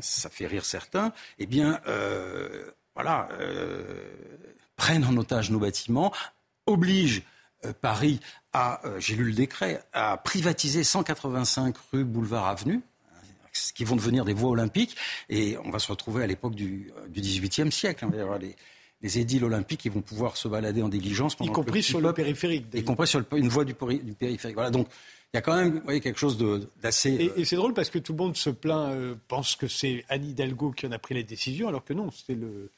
[0.00, 3.82] ça fait rire certains, eh bien, euh, voilà, euh,
[4.76, 6.12] prennent en otage nos bâtiments,
[6.66, 7.22] obligent
[7.64, 8.20] euh, Paris
[8.52, 12.80] à, j'ai lu le décret, à privatiser 185 rues, boulevard, avenues,
[13.74, 14.96] qui vont devenir des voies olympiques,
[15.28, 18.04] et on va se retrouver à l'époque du, XVIIIe siècle.
[18.04, 18.10] Hein,
[19.02, 21.36] les édiles olympiques qui vont pouvoir se balader en diligence.
[21.40, 22.66] Y compris sur le périphérique.
[22.74, 24.54] Y compris sur une voie du, périphérique.
[24.54, 24.88] Voilà, donc
[25.32, 26.38] il y a quand même vous voyez, quelque chose
[26.82, 27.10] d'assez...
[27.10, 30.04] Et, et c'est drôle parce que tout le monde se plaint, euh, pense que c'est
[30.08, 32.70] Anne Hidalgo qui en a pris la décision, alors que non, c'est le...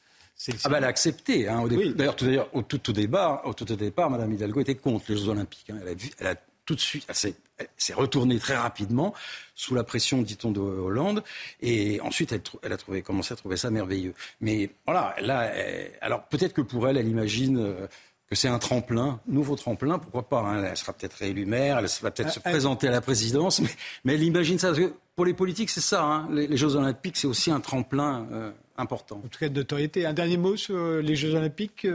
[0.65, 1.49] Ah bah elle a accepté.
[1.49, 5.05] Hein, D'ailleurs, tout, au tout, au débat, au tout au départ, Mme Hidalgo était contre
[5.09, 5.70] les Jeux Olympiques.
[5.70, 5.78] Hein.
[5.82, 6.35] Elle, a elle, a
[6.65, 9.15] tout de suite, elle s'est retournée très rapidement
[9.55, 11.23] sous la pression, dit-on, de Hollande.
[11.61, 12.33] Et ensuite,
[12.63, 14.15] elle, a trouvé, commencé à trouver ça merveilleux.
[14.41, 15.53] Mais voilà, là,
[16.01, 17.87] alors peut-être que pour elle, elle imagine euh,
[18.29, 20.41] que c'est un tremplin, nouveau tremplin, pourquoi pas.
[20.41, 20.65] Hein.
[20.65, 23.61] elle sera peut-être réélue maire, elle va peut-être ah, se présenter à la présidence,
[24.05, 24.69] mais, elle imagine ça.
[24.69, 26.03] Parce que pour les politiques, c'est ça.
[26.03, 26.29] Hein.
[26.31, 28.27] Les, Jeux Olympiques, c'est aussi un tremplin.
[28.33, 28.53] Euh,
[28.83, 29.23] important.
[29.25, 30.07] En tout cas, de notoriété.
[30.07, 31.87] Un dernier mot sur euh, les Jeux Olympiques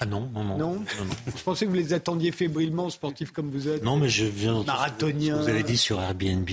[0.00, 0.84] Ah non, non, non.
[1.34, 3.82] je pensais que vous les attendiez fébrilement, sportifs comme vous êtes.
[3.82, 4.62] Non, mais je viens.
[4.64, 5.40] Marathonien.
[5.40, 6.48] Vous avez dit sur Airbnb,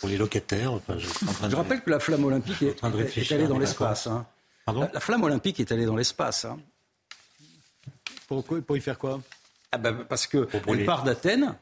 [0.00, 0.72] pour les locataires.
[0.88, 2.84] je, rappelle que la flamme olympique est,
[3.34, 4.06] allée dans l'espace.
[4.06, 4.26] Hein.
[4.92, 6.44] La, flamme olympique est allée dans l'espace.
[6.44, 6.58] Hein.
[8.28, 9.20] Pour, pour, y faire quoi?
[9.72, 11.54] Ah ben, Parce qu'elle part d'Athènes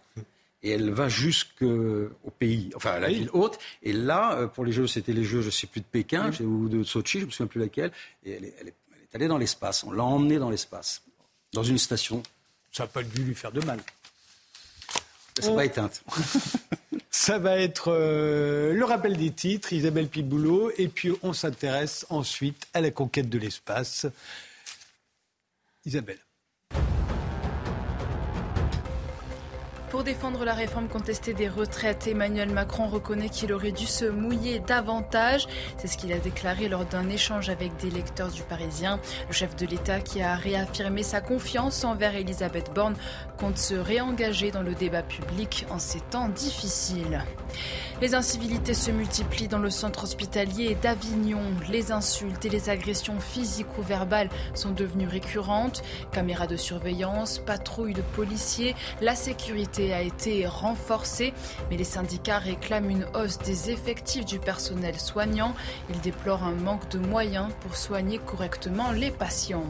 [0.62, 3.58] et elle va jusqu'au pays, enfin à la ville haute.
[3.82, 6.30] Et là, euh, pour les Jeux, c'était les Jeux, je ne sais plus, de Pékin
[6.40, 7.92] ou de Sochi, je ne me souviens plus laquelle.
[8.24, 9.84] Et elle est, elle est allée dans l'espace.
[9.84, 11.02] On l'a emmenée dans l'espace,
[11.52, 12.22] dans une station.
[12.72, 13.80] Ça n'a pas dû lui faire de mal.
[15.38, 16.02] Ça va éteinte.
[17.10, 22.66] Ça va être euh, le rappel des titres, Isabelle Piboulot, et puis on s'intéresse ensuite
[22.74, 24.06] à la conquête de l'espace.
[25.86, 26.18] Isabelle.
[29.90, 34.58] Pour défendre la réforme contestée des retraites, Emmanuel Macron reconnaît qu'il aurait dû se mouiller
[34.58, 35.46] davantage.
[35.78, 38.98] C'est ce qu'il a déclaré lors d'un échange avec des lecteurs du Parisien.
[39.28, 42.96] Le chef de l'État qui a réaffirmé sa confiance envers Elisabeth Borne
[43.38, 47.22] compte se réengager dans le débat public en ces temps difficiles.
[48.02, 51.40] Les incivilités se multiplient dans le centre hospitalier d'Avignon.
[51.70, 55.82] Les insultes et les agressions physiques ou verbales sont devenues récurrentes.
[56.12, 61.32] Caméras de surveillance, patrouilles de policiers, la sécurité a été renforcée,
[61.70, 65.54] mais les syndicats réclament une hausse des effectifs du personnel soignant.
[65.90, 69.64] Ils déplorent un manque de moyens pour soigner correctement les patients.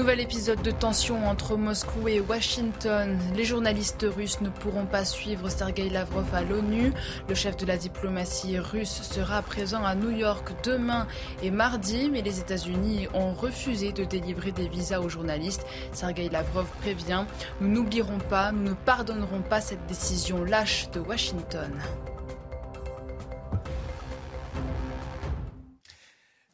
[0.00, 3.18] Nouvel épisode de tension entre Moscou et Washington.
[3.36, 6.94] Les journalistes russes ne pourront pas suivre Sergei Lavrov à l'ONU.
[7.28, 11.06] Le chef de la diplomatie russe sera présent à New York demain
[11.42, 15.66] et mardi, mais les États-Unis ont refusé de délivrer des visas aux journalistes.
[15.92, 17.26] Sergei Lavrov prévient
[17.60, 21.70] Nous n'oublierons pas, nous ne pardonnerons pas cette décision lâche de Washington.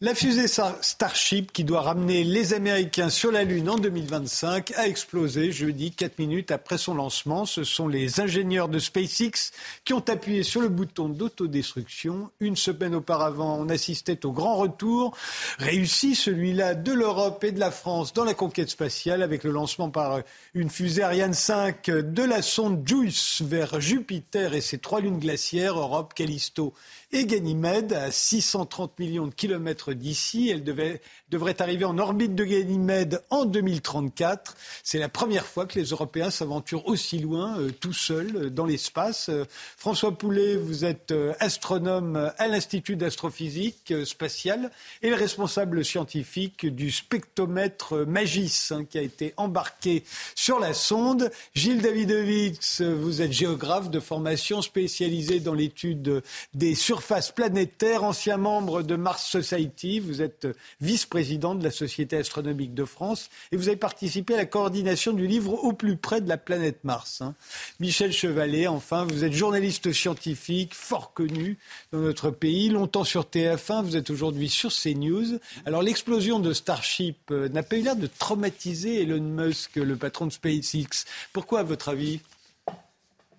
[0.02, 5.52] La fusée Starship, qui doit ramener les Américains sur la Lune en 2025, a explosé
[5.52, 7.46] jeudi, 4 minutes après son lancement.
[7.46, 9.52] Ce sont les ingénieurs de SpaceX
[9.86, 12.28] qui ont appuyé sur le bouton d'autodestruction.
[12.40, 15.16] Une semaine auparavant, on assistait au grand retour
[15.58, 19.88] réussi, celui-là de l'Europe et de la France dans la conquête spatiale, avec le lancement
[19.88, 20.20] par
[20.52, 25.78] une fusée Ariane 5 de la sonde JUICE vers Jupiter et ses trois lunes glaciaires,
[25.78, 26.74] Europe, Callisto
[27.16, 30.50] et Ganymède, à 630 millions de kilomètres d'ici.
[30.50, 34.56] Elle devait, devrait arriver en orbite de Ganymède en 2034.
[34.84, 38.64] C'est la première fois que les Européens s'aventurent aussi loin, euh, tout seuls, euh, dans
[38.64, 39.28] l'espace.
[39.28, 39.44] Euh,
[39.76, 44.70] François Poulet, vous êtes astronome à l'Institut d'astrophysique spatiale
[45.02, 50.04] et le responsable scientifique du spectromètre Magis, hein, qui a été embarqué
[50.34, 51.30] sur la sonde.
[51.54, 56.22] Gilles Davidovix, vous êtes géographe de formation spécialisé dans l'étude
[56.54, 60.00] des sur surface planétaire, ancien membre de Mars Society.
[60.00, 60.48] Vous êtes
[60.80, 65.26] vice-président de la Société astronomique de France et vous avez participé à la coordination du
[65.26, 67.22] livre Au plus près de la planète Mars.
[67.22, 67.34] Hein.
[67.80, 71.56] Michel Chevalet, enfin, vous êtes journaliste scientifique, fort connu
[71.92, 75.38] dans notre pays, longtemps sur TF1, vous êtes aujourd'hui sur CNews.
[75.64, 80.26] Alors l'explosion de Starship euh, n'a pas eu l'air de traumatiser Elon Musk, le patron
[80.26, 81.06] de SpaceX.
[81.32, 82.20] Pourquoi, à votre avis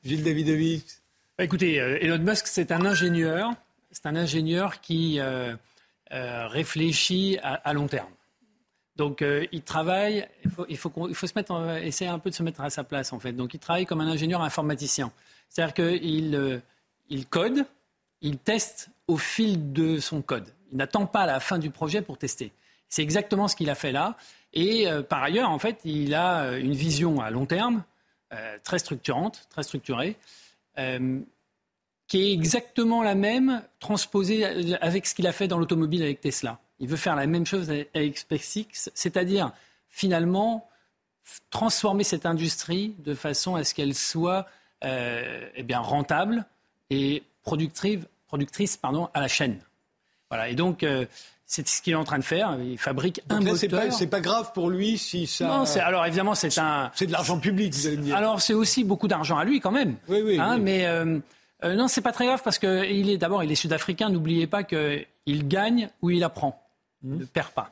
[0.03, 0.83] Gilles Davidovich
[1.37, 3.53] bah, écoutez, euh, Elon Musk, c'est un ingénieur.
[3.91, 5.55] C'est un ingénieur qui euh,
[6.11, 8.09] euh, réfléchit à, long terme.
[8.95, 10.27] Donc, il travaille.
[10.43, 10.65] Il faut,
[11.09, 13.31] il faut, se mettre, essayer un peu de se mettre à sa place, en fait.
[13.31, 15.11] Donc, il travaille comme un ingénieur informaticien.
[15.49, 16.61] C'est-à-dire qu'il
[17.09, 17.65] il code,
[18.21, 20.47] il teste au fil de son code.
[20.71, 22.51] Il n'attend pas la fin du projet pour tester.
[22.89, 24.17] C'est exactement ce qu'il a fait là.
[24.53, 27.83] Et par ailleurs, en fait, il a une vision à long terme,
[28.63, 30.17] très structurante, très structurée.
[32.07, 34.45] Euh, qui est exactement la même, transposée
[34.81, 36.59] avec ce qu'il a fait dans l'automobile avec Tesla.
[36.79, 39.51] Il veut faire la même chose avec SpaceX, c'est-à-dire
[39.89, 40.69] finalement
[41.49, 44.45] transformer cette industrie de façon à ce qu'elle soit
[44.83, 46.45] euh, eh bien, rentable
[46.89, 49.59] et productrice, productrice pardon, à la chaîne.
[50.29, 50.49] Voilà.
[50.49, 51.05] Et donc, euh,
[51.45, 52.57] c'est ce qu'il est en train de faire.
[52.61, 53.57] Il fabrique un moteur.
[53.91, 55.47] C'est pas, pas, grave pour lui si ça.
[55.47, 56.91] Non, alors évidemment c'est un.
[56.93, 58.15] C'est de l'argent public, vous allez me dire.
[58.15, 59.95] Alors c'est aussi beaucoup d'argent à lui quand même.
[60.09, 60.37] Oui, oui.
[60.39, 61.19] Hein, mais euh,
[61.63, 64.09] euh, non, c'est pas très grave parce que il est d'abord il est sud-africain.
[64.09, 66.61] N'oubliez pas qu'il gagne ou il apprend.
[67.03, 67.71] Il ne perd pas.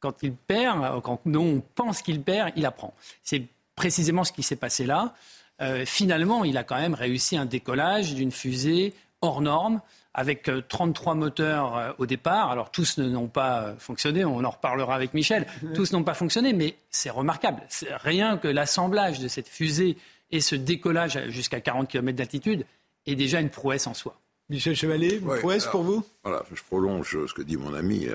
[0.00, 2.94] Quand il perd, quand nous on pense qu'il perd, il apprend.
[3.22, 3.42] C'est
[3.74, 5.14] précisément ce qui s'est passé là.
[5.60, 9.80] Euh, finalement, il a quand même réussi un décollage d'une fusée hors norme
[10.16, 12.50] avec 33 euh, moteurs euh, au départ.
[12.50, 15.46] Alors tous n'ont pas euh, fonctionné, on en reparlera avec Michel.
[15.74, 17.62] Tous n'ont pas fonctionné, mais c'est remarquable.
[18.02, 19.96] Rien que l'assemblage de cette fusée
[20.30, 22.64] et ce décollage jusqu'à 40 km d'altitude
[23.06, 24.20] est déjà une prouesse en soi.
[24.48, 26.04] Michel Chevalier, une prouesse pour vous?
[26.22, 28.08] Voilà, je prolonge ce que dit mon ami.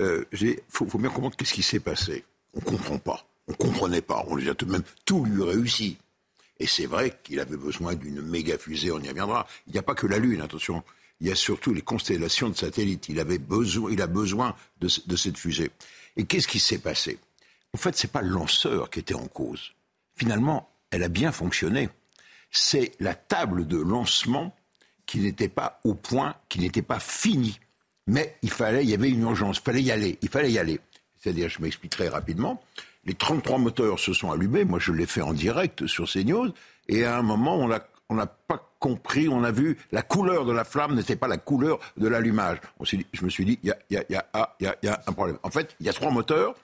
[0.00, 2.24] Il faut, bien comprendre qu'est-ce qui s'est passé.
[2.54, 3.26] On ne comprend pas.
[3.48, 4.24] On ne comprenait pas.
[4.28, 5.98] On lui a tout même tout lui réussi.
[6.58, 9.46] Et c'est vrai qu'il avait besoin d'une méga fusée, on y reviendra.
[9.66, 10.82] Il n'y a pas que la Lune, attention
[11.20, 13.08] il y a surtout les constellations de satellites.
[13.08, 15.70] Il, avait besoin, il a besoin de, cette fusée.
[16.16, 17.18] Et qu'est-ce qui s'est passé?
[17.72, 19.72] En fait, ce n'est pas le lanceur qui était en cause.
[20.16, 21.88] Finalement, elle a bien fonctionné.
[22.56, 24.54] C'est la table de lancement
[25.06, 27.58] qui n'était pas au point, qui n'était pas finie.
[28.06, 30.58] Mais il fallait, il y avait une urgence, il fallait y aller, il fallait y
[30.58, 30.80] aller.
[31.18, 32.62] C'est-à-dire, je m'explique très rapidement,
[33.04, 36.52] les 33 moteurs se sont allumés, moi je l'ai fait en direct sur CNews,
[36.88, 40.64] et à un moment, on n'a pas compris, on a vu la couleur de la
[40.64, 42.58] flamme n'était pas la couleur de l'allumage.
[42.82, 44.26] Je me suis dit, il y a,
[45.06, 45.38] un problème.
[45.42, 46.54] En fait, il y a trois moteurs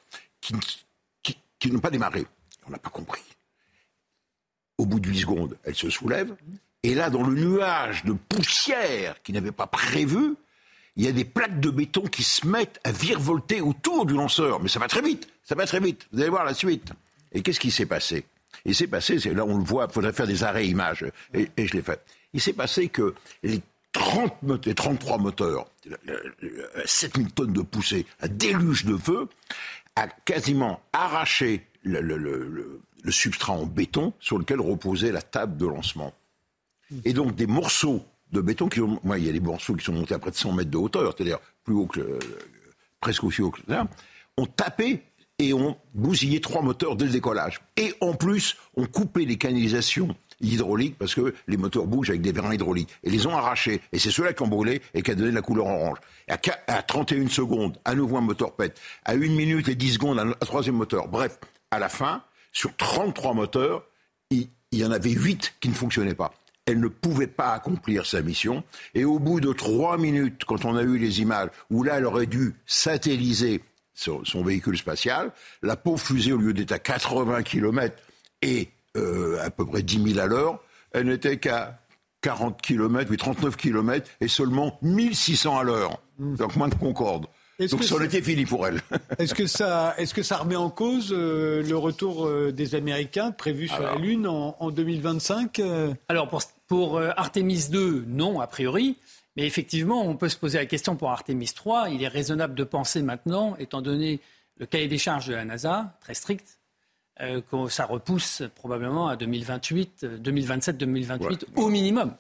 [0.40, 0.54] qui,
[1.72, 2.26] n'ont pas démarré.
[2.66, 3.22] On n'a pas compris.
[4.80, 6.34] Au bout de 8 secondes, elle se soulève.
[6.82, 10.36] Et là, dans le nuage de poussière qu'il n'avait pas prévu,
[10.96, 14.58] il y a des plaques de béton qui se mettent à virevolter autour du lanceur.
[14.58, 16.08] Mais ça va très vite, ça va très vite.
[16.14, 16.94] Vous allez voir la suite.
[17.32, 18.24] Et qu'est-ce qui s'est passé?
[18.64, 21.04] Il s'est passé, là on le voit, il faudrait faire des arrêts images,
[21.34, 22.02] et, je l'ai fait.
[22.32, 23.60] Il s'est passé que les
[23.92, 24.32] 30
[24.64, 25.66] les 33 moteurs,
[26.86, 29.28] 7000 tonnes de poussée, un déluge de feu,
[29.96, 36.12] a quasiment arraché le substrat en béton sur lequel reposait la table de lancement.
[37.04, 39.84] Et donc des morceaux de béton qui ont, moi, il y a des morceaux qui
[39.84, 42.18] sont montés à près de 100 mètres de hauteur, c'est-à-dire plus haut que,
[43.00, 43.86] presque aussi haut que là,
[44.36, 45.02] ont tapé
[45.38, 47.60] et ont bousillé trois moteurs dès le décollage.
[47.76, 52.32] Et en plus, ont coupé les canalisations hydrauliques parce que les moteurs bougent avec des
[52.32, 53.80] vérins hydrauliques et les ont arrachés.
[53.92, 55.98] Et c'est ceux-là qui ont brûlé et qui a donné la couleur orange.
[56.28, 58.80] Et à, 31 secondes, à nouveau un moteur pète.
[59.04, 61.08] À 1 minute et 10 secondes, un, troisième moteur.
[61.08, 61.38] Bref,
[61.70, 62.22] à la fin,
[62.52, 63.84] sur 33 moteurs,
[64.30, 66.32] il, il y en avait 8 qui ne fonctionnaient pas
[66.70, 68.62] elle ne pouvait pas accomplir sa mission.
[68.94, 72.06] Et au bout de trois minutes, quand on a eu les images, où là, elle
[72.06, 73.62] aurait dû satelliser
[73.94, 75.32] son, véhicule spatial,
[75.62, 77.94] la pauvre fusée, au lieu d'être à 80 km
[78.40, 80.60] et euh, à peu près 10 000 à l'heure,
[80.92, 81.80] elle n'était qu'à
[82.22, 86.00] 40 km, oui, 39 km et seulement 1600 à l'heure.
[86.18, 86.36] Mmh.
[86.36, 87.26] Donc moins de Concorde.
[87.68, 88.80] Donc ça aurait été fini pour elle.
[89.18, 93.32] Est-ce que ça, est-ce que ça remet en cause euh, le retour euh, des Américains
[93.32, 98.96] prévu sur la Lune en, 2025 euh Alors pour, pour Artemis 2, non a priori.
[99.36, 101.90] Mais effectivement, on peut se poser la question pour Artemis 3.
[101.90, 104.20] Il est raisonnable de penser maintenant, étant donné
[104.58, 106.58] le cahier des charges de la NASA, très strict,
[107.18, 112.14] que ça repousse probablement à 2028, 2027, 2028 au minimum.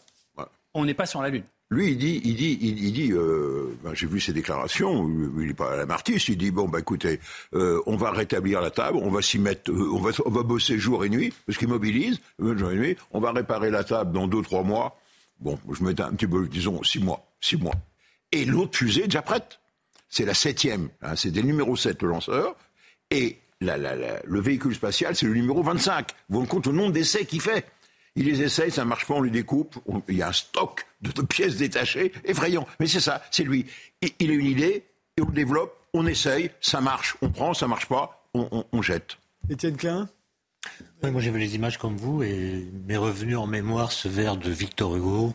[0.74, 1.44] On n'est pas sur la Lune.
[1.72, 5.54] Lui, il dit, il dit, il, dit, euh, ben, j'ai vu ses déclarations, il n'est
[5.54, 7.20] pas à la il dit, bon, bah écoutez,
[7.54, 11.04] euh, on va rétablir la table, on va s'y mettre, euh, on, va, bosser jour
[11.04, 14.42] et nuit, parce qu'il mobilise, jour et nuit, on va réparer la table dans deux,
[14.42, 14.98] trois mois.
[15.38, 17.74] Bon, je mets un petit peu, disons, six mois, six mois.
[18.32, 19.60] Et l'autre fusée déjà prête.
[20.08, 22.56] C'est la septième, hein, c'est le numéro 7, le lanceur,
[23.12, 23.94] et la, la,
[24.24, 26.08] le véhicule spatial, c'est le numéro 25.
[26.30, 27.64] Vous vous compte le nombre d'essais qu'il fait
[28.16, 29.76] il les essaye, ça marche pas, on lui découpe.
[30.08, 32.66] il y a un stock de, pièces détachées effrayant.
[32.78, 33.66] Mais c'est ça, c'est lui.
[34.18, 34.84] il a une idée,
[35.16, 39.18] et on le développe, on essaye, ça marche, on prend, ça marche pas, on, jette.
[39.48, 40.08] Étienne Klein?
[41.02, 44.50] Moi j'ai vu les images comme vous et m'est revenu en mémoire ce vers de
[44.50, 45.34] Victor Hugo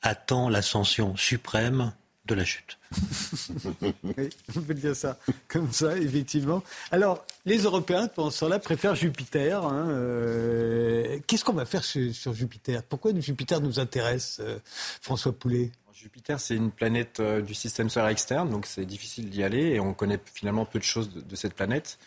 [0.00, 1.92] attend l'ascension suprême
[2.26, 2.78] de la chute.
[4.04, 5.18] oui, on peut dire ça
[5.48, 6.62] comme ça, effectivement.
[6.90, 9.64] Alors, les Européens, pendant ce temps-là, préfèrent Jupiter.
[9.64, 12.82] Hein, euh, qu'est-ce qu'on va faire sur, Jupiter?
[12.84, 14.58] Pourquoi Jupiter nous intéresse, euh,
[15.00, 15.70] François Poulet?
[15.92, 19.80] Jupiter, c'est une planète euh, du système solaire externe, donc c'est difficile d'y aller et
[19.80, 21.98] on connaît finalement peu de choses de, cette planète.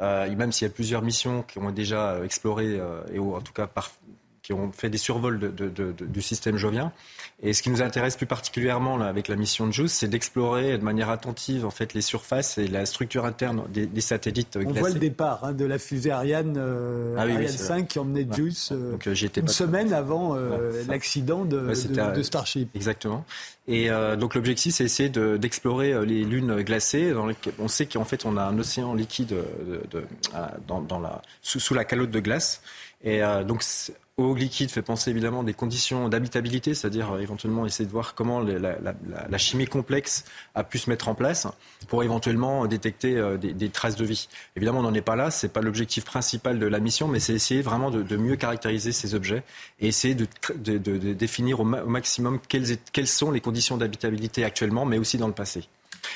[0.00, 2.80] même s'il y a plusieurs missions qui ont déjà exploré,
[3.12, 3.92] et en tout cas par,
[4.42, 5.38] qui ont fait des survols
[6.00, 6.92] du système jovien.
[7.44, 10.78] Et ce qui nous intéresse plus particulièrement là, avec la mission de JUICE, c'est d'explorer
[10.78, 14.90] de manière attentive en fait les surfaces et la structure interne des, satellites On voit
[14.90, 18.96] le départ hein, de la fusée Ariane, euh, ah Ariane 5 qui emmenait JUICE euh,
[19.06, 20.36] euh, une semaine avant
[20.88, 21.72] l'accident de,
[22.22, 22.68] Starship.
[22.74, 23.24] Exactement.
[23.68, 27.12] Et donc l'objectif, c'est essayer d'explorer les lunes glacées.
[27.12, 29.34] Dans lesquelles on sait qu'en fait, on a un océan liquide
[29.90, 30.04] de,
[30.66, 32.62] dans, la, sous, sous, la calotte de glace.
[33.04, 33.62] Et donc
[34.22, 38.40] eau liquide fait penser évidemment des conditions d'habitabilité, c'est-à-dire euh, éventuellement essayer de voir comment
[38.40, 40.24] la, chimie complexe
[40.54, 41.46] a pu se mettre en place
[41.88, 44.28] pour éventuellement détecter euh, des, traces de vie.
[44.56, 47.34] Évidemment, on n'en est pas là, c'est pas l'objectif principal de la mission, mais c'est
[47.34, 49.42] essayer vraiment de, mieux caractériser ces objets
[49.80, 55.28] et essayer de, définir au, maximum quelles sont les conditions d'habitabilité actuellement, mais aussi dans
[55.28, 55.68] le passé.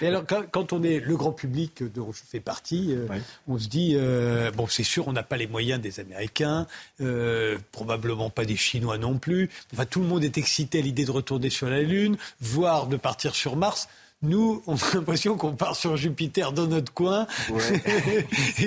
[0.03, 3.07] Et alors, quand, on est le grand public dont je fais partie, euh,
[3.48, 6.66] on se dit euh, bon, c'est sûr, on n'a pas les moyens des Américains,
[7.01, 9.48] euh, probablement pas des Chinois non plus.
[9.73, 12.97] Enfin, tout le monde est excité à l'idée de retourner sur la Lune, voire de
[12.97, 13.89] partir sur Mars.
[14.23, 17.27] Nous, on a l'impression qu'on part sur Jupiter dans notre coin.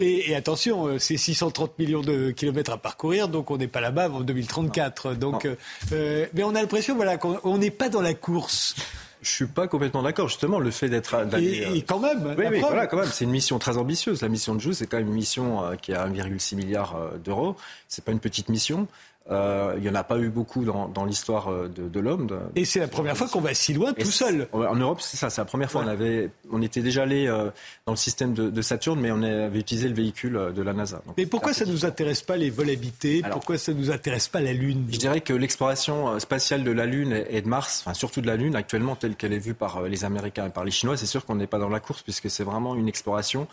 [0.00, 4.20] et, attention, c'est 630 millions de kilomètres à parcourir, donc on n'est pas là-bas avant
[4.20, 5.14] 2034.
[5.14, 5.46] Donc,
[5.90, 8.76] mais on a l'impression voilà, qu'on n'est pas dans la course.
[9.22, 10.28] Je suis pas complètement d'accord.
[10.28, 11.14] Justement, le fait d'être.
[11.38, 12.34] Et, euh, quand même.
[12.38, 13.08] Oui, oui voilà, quand même.
[13.10, 14.22] C'est une mission très ambitieuse.
[14.22, 17.18] La mission de Jou, c'est quand même une mission euh, qui a 1,6 milliard euh,
[17.18, 17.56] d'euros.
[17.88, 18.86] C'est pas une petite mission.
[19.30, 22.26] Euh, il n'y en a pas eu beaucoup dans, dans l'histoire euh, de, de l'homme.
[22.56, 24.48] Et c'est la première fois qu'on va si loin tout seul.
[24.52, 25.82] En Europe, c'est ça, c'est la première fois.
[25.84, 27.50] On, avait, on était déjà allé euh,
[27.86, 31.02] dans le système de, de, Saturne, mais on avait utilisé le véhicule de la NASA.
[31.16, 34.28] mais pourquoi ça ne nous intéresse pas les vols habités Pourquoi ça ne nous intéresse
[34.28, 34.86] pas la Lune?
[34.90, 38.36] Je dirais que l'exploration spatiale de la Lune et de Mars, enfin surtout de la
[38.36, 41.24] Lune, actuellement telle qu'elle est vue par les Américains et par les Chinois, c'est sûr
[41.24, 43.46] qu'on n'est pas dans la course puisque c'est vraiment une exploration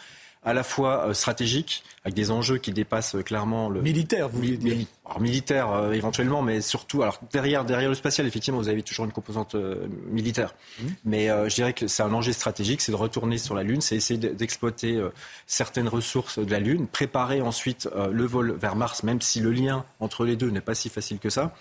[0.44, 3.82] à la fois stratégique, avec des enjeux qui dépassent clairement le...
[3.82, 8.60] Militaire, vous voulez dire alors, Militaire éventuellement, mais surtout, alors derrière, derrière le spatial, effectivement,
[8.60, 9.56] vous avez toujours une composante
[10.10, 10.54] militaire.
[10.80, 10.86] Mmh.
[11.06, 13.96] Mais je dirais que c'est un enjeu stratégique, c'est de retourner sur la Lune, c'est
[13.96, 15.02] essayer d'exploiter
[15.48, 19.86] certaines ressources de la Lune, préparer ensuite le vol vers Mars, même si le lien
[20.00, 21.54] entre les deux n'est pas si facile que ça.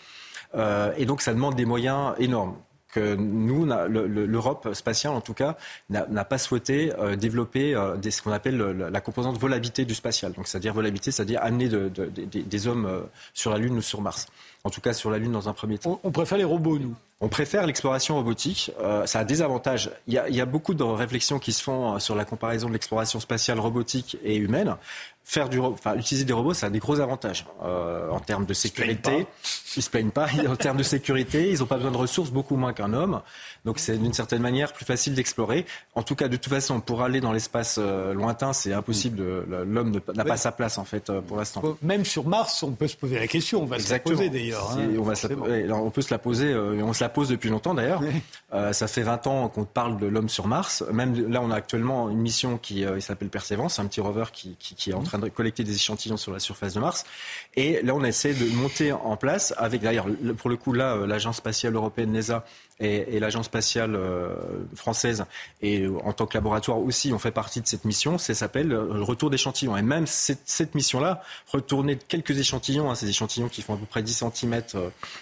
[0.55, 2.57] Euh, et donc ça demande des moyens énormes
[2.97, 5.57] que nous, l'Europe spatiale en tout cas,
[5.91, 10.33] n'a pas souhaité euh, développer euh, ce qu'on appelle la composante volabilité du spatial.
[10.33, 14.27] Donc, c'est-à-dire volabilité, c'est-à-dire amener des hommes sur la Lune ou sur Mars.
[14.65, 16.01] En tout cas, sur la Lune dans un premier temps.
[16.05, 16.95] On, préfère les robots, nous.
[17.21, 18.71] On préfère l'exploration robotique.
[19.07, 19.91] ça a des avantages.
[20.07, 22.69] Il y, a, il y, a, beaucoup de réflexions qui se font sur la comparaison
[22.69, 24.77] de l'exploration spatiale robotique et humaine
[25.27, 28.55] faire du, enfin, utiliser des robots, ça a des gros avantages euh, en termes de
[28.55, 29.27] sécurité.
[29.77, 30.29] Ils se plaignent pas.
[30.49, 33.21] en termes de sécurité, ils n'ont pas besoin de ressources beaucoup moins qu'un homme.
[33.65, 35.67] Donc c'est d'une certaine manière plus facile d'explorer.
[35.97, 39.21] En tout cas, de toute façon, pour aller dans l'espace euh, lointain, c'est impossible.
[39.65, 41.77] L'homme n'a pas sa place en fait euh, pour l'instant.
[41.83, 43.63] Même sur Mars, on peut se poser la question.
[43.63, 44.71] On va se la poser d'ailleurs.
[44.79, 44.91] Hein.
[44.97, 46.53] on, on peut se la poser.
[46.53, 48.03] Euh, on se la pose depuis longtemps d'ailleurs.
[48.73, 50.83] ça fait 20 ans qu'on parle de l'homme sur Mars.
[50.93, 54.75] Même là, on a actuellement une mission qui s'appelle Perseverance, un petit rover qui, qui,
[54.75, 57.05] qui est en train de collecter des échantillons sur la surface de Mars.
[57.55, 60.07] Et là, on essaie de monter en place avec d'ailleurs,
[60.39, 62.45] pour le coup, là, l'agence spatiale européenne NESA
[62.81, 64.35] et, l'agence spatiale euh,
[64.75, 65.25] française
[65.63, 68.19] et euh, en tant que laboratoire aussi, on fait partie de cette mission.
[68.19, 69.77] Ça s'appelle euh, le retour d'échantillons.
[69.77, 74.03] Et même cette, mission-là, retourner quelques échantillons, hein, ces échantillons qui font à peu près
[74.03, 74.63] 10 cm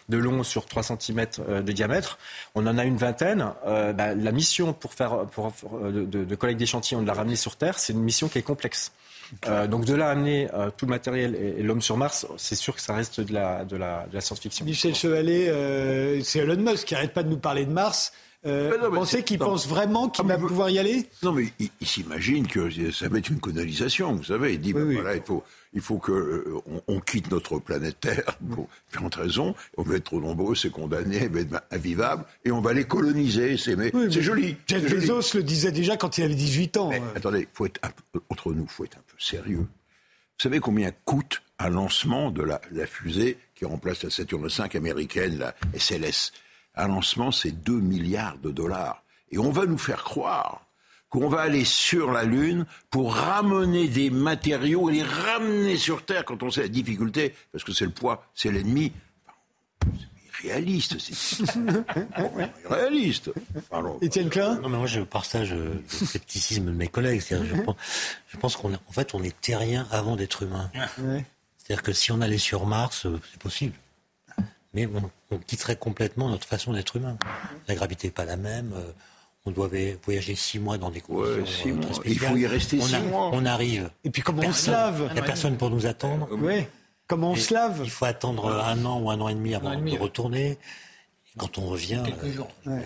[0.08, 1.26] de long sur 3 cm
[1.62, 2.18] de diamètre,
[2.54, 3.52] on en a une vingtaine.
[3.64, 7.78] Bah, la mission pour faire pour, de, de collecte d'échantillons, de la ramener sur Terre,
[7.78, 8.92] c'est une mission qui est complexe.
[9.46, 12.74] Euh, donc de là amener euh, tout le matériel et, l'homme sur Mars, c'est sûr
[12.74, 14.64] que ça reste de la, de la, de la science-fiction.
[14.64, 18.12] Michel Chevalet, euh, c'est Elon Musk qui n'arrête pas de nous parler de Mars.
[18.46, 21.06] Euh, vous pensez qu'il pense vraiment qu'il va pouvoir y aller?
[21.22, 24.54] Non, mais il, s'imagine que ça va être une colonisation, vous savez.
[24.54, 25.42] Il dit, ben voilà, il faut,
[25.72, 29.54] il faut que euh, on, quitte notre planète Terre pour différentes raisons.
[29.78, 33.56] On va être trop nombreux, c'est condamné, va être invivable, et on va les coloniser.
[33.56, 34.56] C'est mais, joli.
[34.66, 36.90] Jeff Bezos le disait déjà quand il avait 18 ans.
[36.90, 37.12] Mais, hein.
[37.16, 39.66] Attendez, faut être un peu, entre nous, faut être un peu sérieux.
[40.36, 44.76] Vous savez combien coûte un lancement de la, la fusée qui remplace la Saturne V
[44.76, 46.32] américaine, la SLS
[46.76, 49.02] un lancement, c'est 2 milliards de dollars.
[49.30, 50.66] Et on va nous faire croire
[51.08, 56.24] qu'on va aller sur la Lune pour ramener des matériaux et les ramener sur Terre
[56.24, 58.92] quand on sait la difficulté, parce que c'est le poids, c'est l'ennemi.
[60.40, 61.46] C'est réaliste, c'est
[62.68, 63.30] réaliste.
[64.00, 67.22] Étienne Klein Non, mais moi je partage euh, le scepticisme de mes collègues.
[67.30, 67.76] Je pense,
[68.28, 70.70] je pense qu'en fait on est terrien avant d'être humain.
[71.58, 73.74] C'est-à-dire que si on allait sur Mars, euh, c'est possible
[74.74, 74.88] mais
[75.30, 77.16] on, quitterait complètement notre façon d'être humain.
[77.68, 78.72] La gravité n'est pas la même.
[78.74, 78.92] Euh,
[79.46, 79.68] on doit
[80.04, 83.30] voyager six mois dans des conditions euh, Il faut y rester on six mois.
[83.32, 83.90] On arrive.
[84.02, 86.28] Et puis comment on se lave Il n'y a personne pour nous attendre.
[86.32, 86.64] Oui.
[87.06, 89.78] Comment on se lave Il faut attendre un an ou un an et demi avant
[89.78, 90.58] de retourner.
[91.36, 92.48] quand on revient, quelques jours.
[92.66, 92.80] Euh,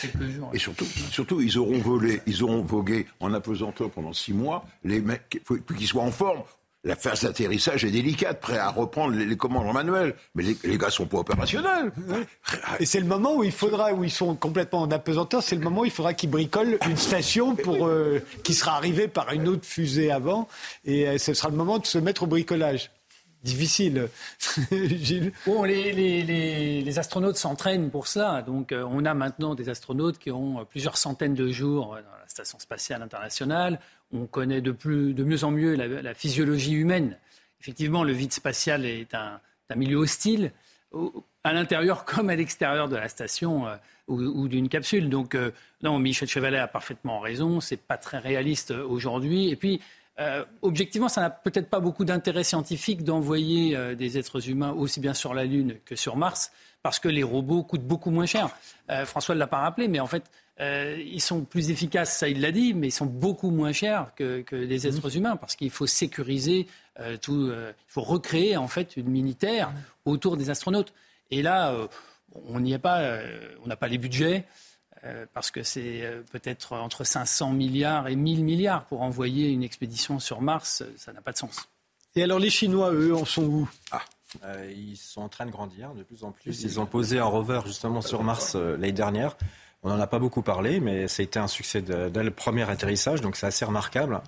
[0.00, 0.50] quelques jours.
[0.54, 4.64] Et surtout, surtout, ils auront volé, ils auront vogué en apesanteur pendant six mois.
[4.84, 6.42] Les mecs, faut qu'ils soient en forme
[6.84, 10.14] la phase d'atterrissage est délicate, prêt à reprendre les, commandes en manuel.
[10.34, 11.92] Mais les, les, gars sont pas opérationnels.
[12.80, 15.62] Et c'est le moment où il faudra, où ils sont complètement en apesanteur, c'est le
[15.62, 19.46] moment où il faudra qu'ils bricolent une station pour euh, qui sera arrivée par une
[19.46, 20.48] autre fusée avant.
[20.84, 22.90] Et euh, ce sera le moment de se mettre au bricolage.
[23.44, 24.08] Difficile,
[24.70, 25.32] Gilles.
[25.46, 28.42] Bon, les, les, les astronautes s'entraînent pour ça.
[28.42, 32.28] Donc, euh, on a maintenant des astronautes qui ont plusieurs centaines de jours dans la
[32.28, 33.80] station spatiale internationale
[34.12, 37.16] on connaît de, plus, mieux en mieux la, physiologie humaine.
[37.60, 39.40] Effectivement, le vide spatial est un,
[39.74, 40.52] milieu hostile,
[41.44, 43.76] à l'intérieur comme à l'extérieur de la station euh,
[44.08, 45.08] ou, d'une capsule.
[45.08, 45.50] Donc, euh,
[45.82, 49.48] non, Michel Chevalet a parfaitement raison, c'est pas très réaliste aujourd'hui.
[49.48, 49.80] Et puis,
[50.20, 55.14] euh, objectivement, ça n'a peut-être pas beaucoup d'intérêt scientifique d'envoyer des êtres humains aussi bien
[55.14, 56.52] sur la Lune que sur Mars,
[56.82, 58.50] parce que les robots coûtent beaucoup moins cher.
[59.06, 60.24] François ne l'a pas rappelé, mais en fait,
[60.60, 64.14] euh, ils sont plus efficaces, ça il l'a dit, mais ils sont beaucoup moins chers
[64.14, 64.96] que, les mhm.
[64.96, 66.66] êtres humains parce qu'il faut sécuriser
[67.00, 69.72] euh, tout, euh, il faut recréer en fait une militaire
[70.04, 70.92] autour des astronautes.
[71.30, 71.74] Et là,
[72.44, 73.18] on n'y est pas,
[73.64, 74.44] on n'a pas les budgets
[75.32, 80.42] parce que c'est peut-être entre 500 milliards et 1000 milliards pour envoyer une expédition sur
[80.42, 81.70] Mars, ça n'a pas de sens.
[82.14, 83.70] Et alors les Chinois, eux, en sont où?
[83.92, 84.02] Ah.
[84.68, 86.62] ils sont en train de grandir de plus en plus.
[86.62, 89.38] Ils ont posé un rover justement sur Mars l'année dernière.
[89.82, 92.68] On n'en a pas beaucoup parlé, mais ça a été un succès dès le premier
[92.70, 94.20] atterrissage, donc c'est assez remarquable.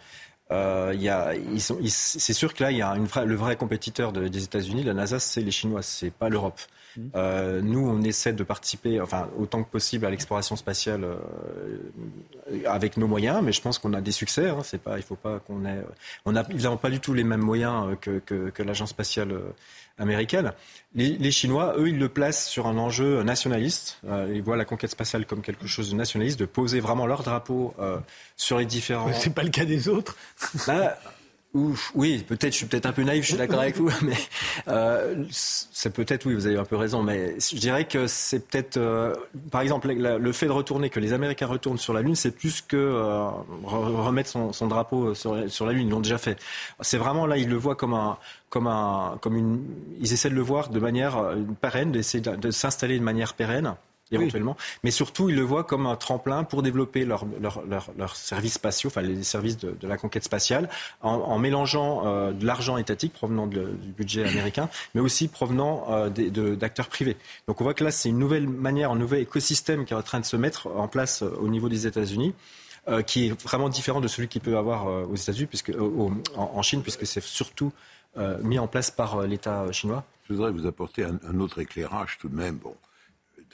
[0.52, 1.60] Euh, y a, ils
[1.90, 5.18] c'est sûr que là, il y a une le vrai compétiteur des États-Unis, la NASA,
[5.18, 6.60] c'est les Chinois, c'est pas l'Europe.
[6.96, 7.02] Mmh.
[7.16, 11.78] Euh, nous, on essaie de participer, enfin, autant que possible à l'exploration spatiale euh,
[12.66, 14.48] avec nos moyens, mais je pense qu'on a des succès.
[14.48, 15.82] Hein, c'est pas, il faut pas qu'on ait,
[16.24, 19.34] on évidemment pas du tout les mêmes moyens que, que, que l'agence spatiale
[19.98, 20.52] américaine.
[20.94, 23.98] Les, les, Chinois, eux, ils le placent sur un enjeu nationaliste.
[24.06, 27.22] Euh, ils voient la conquête spatiale comme quelque chose de nationaliste, de poser vraiment leur
[27.22, 27.98] drapeau euh,
[28.36, 29.12] sur les différents.
[29.12, 30.16] C'est pas le cas des autres.
[30.66, 30.96] Bah,
[31.54, 34.16] Oui, peut-être, je suis peut-être un peu naïf, je suis d'accord avec vous, mais
[34.66, 38.76] euh, c'est peut-être, oui, vous avez un peu raison, mais je dirais que c'est peut-être,
[38.76, 39.14] euh,
[39.52, 42.60] par exemple, le fait de retourner, que les Américains retournent sur la Lune, c'est plus
[42.60, 43.28] que euh,
[43.62, 46.40] remettre son, drapeau sur, la Lune, ils l'ont déjà fait.
[46.80, 48.18] C'est vraiment là, ils le voient comme un,
[48.48, 49.62] comme un, comme une,
[50.00, 53.76] ils essaient de le voir de manière pérenne, d'essayer de, de s'installer de manière pérenne
[54.12, 54.56] éventuellement.
[54.82, 57.24] Mais surtout, ils le voient comme un tremplin pour développer leurs
[57.96, 60.68] leur, services spatiaux, enfin les services de, la conquête spatiale,
[61.02, 66.10] en, mélangeant euh, de l'argent étatique provenant du budget américain, mais aussi provenant euh,
[66.56, 67.16] d'acteurs privés.
[67.48, 70.02] Donc on voit que là, c'est une nouvelle manière, un nouvel écosystème qui est en
[70.02, 72.34] train de se mettre en place euh, au niveau des États-Unis.
[73.06, 75.72] qui est vraiment différent de celui qu'il peut avoir aux États-Unis, puisque
[76.36, 77.72] en, Chine, puisque c'est surtout
[78.42, 80.04] mis en place par l'État chinois.
[80.28, 82.56] Je voudrais vous apporter un, un, autre éclairage tout de même.
[82.56, 82.74] Bon,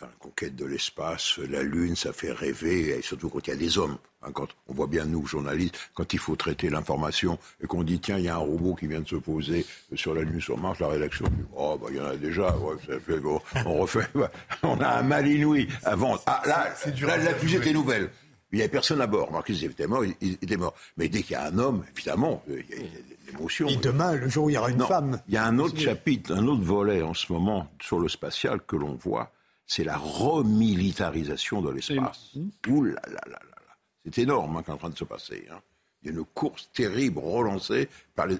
[0.01, 3.53] dans la conquête de l'espace, la Lune, ça fait rêver, et surtout quand il y
[3.53, 3.99] a des hommes.
[4.23, 8.01] Hein, quand on voit bien, nous, journalistes, quand il faut traiter l'information et qu'on dit,
[8.01, 9.65] tiens, il y a un robot qui vient de se poser
[9.95, 12.57] sur la Lune, sur Mars, la rédaction dit, oh, bah, il y en a déjà,
[12.57, 14.07] ouais, ça fait, bon, on refait,
[14.63, 16.19] on a un mal inouï avant.
[16.27, 16.75] Ah, là,
[17.07, 18.11] là, la fusée était nouvelle.
[18.53, 19.31] Il n'y avait personne à bord.
[19.31, 20.75] Marcus était mort, il, était mort.
[20.97, 23.69] Mais dès qu'il y a un homme, évidemment, il y a, l'émotion.
[23.69, 25.21] Et demain, le jour où il y aura une femme.
[25.29, 28.61] Il y a un autre chapitre, un autre volet en ce moment sur le spatial
[28.67, 29.31] que l'on voit
[29.71, 32.33] c'est la remilitarisation de l'espace.
[32.67, 35.47] Ouh là là là là C'est énorme hein, qui est en train de se passer.
[35.49, 35.61] Hein.
[36.03, 38.39] Il y a une course terrible relancée par les,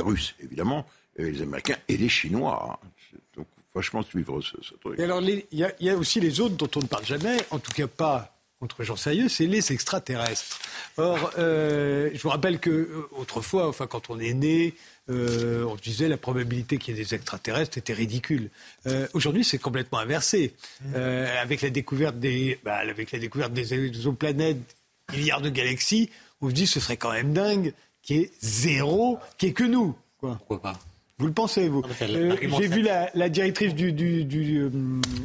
[0.00, 0.86] Russes, évidemment,
[1.16, 2.78] les Américains et les Chinois.
[2.84, 2.88] Hein.
[3.36, 4.96] Donc, franchement, suivre ce, truc.
[4.96, 7.72] Et alors, il y, a aussi les autres dont on ne parle jamais, en tout
[7.72, 10.58] cas pas contre Jean Sérieux, c'est les extraterrestres.
[10.98, 14.74] Or, euh, je vous rappelle que euh, autrefois, enfin, quand on est né,
[15.08, 18.50] euh, on disait la probabilité qu'il y ait des extraterrestres était ridicule.
[18.86, 20.54] Euh, aujourd'hui, c'est complètement inversé.
[20.94, 24.76] Euh, avec la découverte des, bah, avec la découverte des exoplanètes,
[25.10, 26.10] milliards de galaxies,
[26.42, 27.72] on se dit ce serait quand même dingue
[28.02, 29.96] qu'il y ait zéro, qu'il n'y ait que nous.
[30.18, 30.36] Quoi.
[30.36, 30.78] Pourquoi pas?
[31.20, 34.70] Vous le pensez, vous J'ai vu la, directrice du, du, du,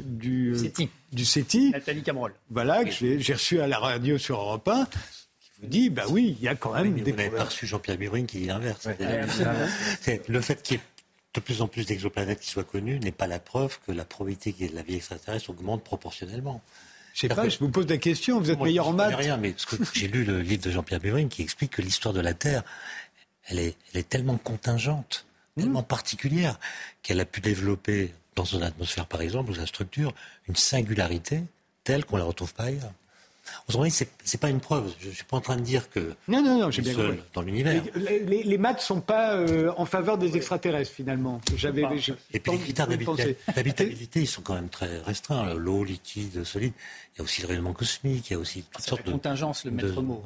[0.06, 0.90] du, CETI.
[1.12, 1.72] du CETI.
[1.72, 2.30] Nathalie Cameron.
[2.50, 4.88] Voilà, que j'ai reçu à la radio sur Europe 1
[5.62, 7.98] vous dit, bah oui, il y a quand même des vous n'avez pas reçu Jean-Pierre
[7.98, 8.88] Birouine qui dit l'inverse.
[10.28, 10.84] le fait qu'il y ait
[11.34, 14.54] de plus en plus d'exoplanètes qui soient connues n'est pas la preuve que la probabilité
[14.54, 16.62] qu'il y ait de la vie extraterrestre augmente proportionnellement.
[17.14, 19.16] Je sais pas, je vous pose la question, vous êtes meilleur en maths.
[19.16, 19.56] rien, mais
[19.94, 22.64] j'ai lu le livre de Jean-Pierre Birouine qui explique que l'histoire de la Terre,
[23.48, 25.26] elle est, elle est tellement contingente,
[25.58, 25.86] tellement mmh.
[25.86, 26.60] particulière,
[27.02, 30.14] qu'elle a pu développer dans son atmosphère, par exemple, ou sa structure,
[30.48, 31.44] une singularité
[31.84, 32.92] telle qu'on ne la retrouve pas ailleurs.
[33.68, 34.92] Autrement dit, c'est pas une preuve.
[35.00, 37.44] Je suis pas en train de dire que non, non, non, j'ai bien seul dans
[37.44, 37.84] l'univers.
[37.96, 41.40] Les, les, les, maths sont pas euh, en faveur des extraterrestres finalement.
[41.56, 41.84] J'avais.
[42.34, 45.54] Et puis les critères d'habitabilité, ils sont quand même très restreints.
[45.54, 46.74] L'eau, liquide, solide.
[47.14, 48.32] Il y a aussi le rayonnement cosmique.
[48.32, 50.24] Il y a aussi toutes sortes de contingence, le maître mot.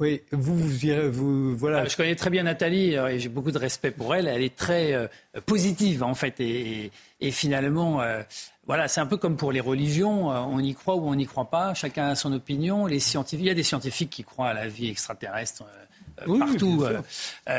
[0.00, 0.56] Oui, vous,
[1.10, 1.80] vous, voilà.
[1.80, 4.26] Ah, je connais très bien Nathalie euh, et j'ai beaucoup de respect pour elle.
[4.26, 5.06] Elle est très euh,
[5.44, 6.90] positive en fait et,
[7.30, 8.22] finalement, euh,
[8.66, 10.28] voilà, c'est un peu comme pour les religions.
[10.28, 11.74] on y croit ou on n'y croit pas.
[11.74, 12.88] Chacun a son opinion.
[12.88, 15.64] Il y a des scientifiques qui croient à la vie extraterrestre.
[16.26, 16.84] Partout.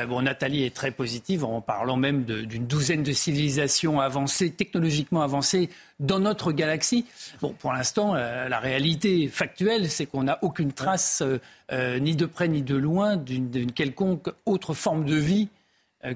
[0.07, 5.69] bon, Nathalie est très positive en parlant même d'une douzaine de civilisations avancées, technologiquement avancées,
[5.99, 7.05] dans notre galaxie.
[7.41, 11.39] Bon, pour l'instant, euh, la réalité factuelle, c'est qu'on n'a aucune trace, euh,
[11.71, 15.49] euh, ni de près ni de loin, d'une quelconque autre forme de vie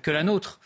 [0.01, 0.59] que la nôtre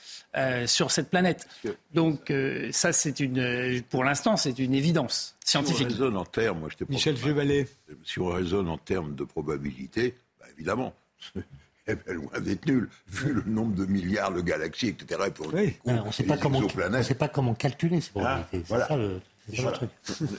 [0.65, 1.47] sur cette planète.
[1.93, 2.33] Donc,
[2.71, 5.91] ça, c'est une, pour l'instant, c'est une évidence scientifique.
[5.91, 7.15] Si on raisonne en termes, moi, je Michel
[8.03, 10.95] Si on raisonne en termes de probabilité, bah, évidemment.
[11.91, 15.29] Eh bien, loin d'être nul, vu le nombre de milliards de galaxies, etc.
[15.33, 15.75] Pour oui.
[15.85, 16.61] on ne sait, pas comment,
[17.01, 18.63] sait pas comment calculer ces ah, probabilités.
[18.65, 19.89] c'est ça le, truc.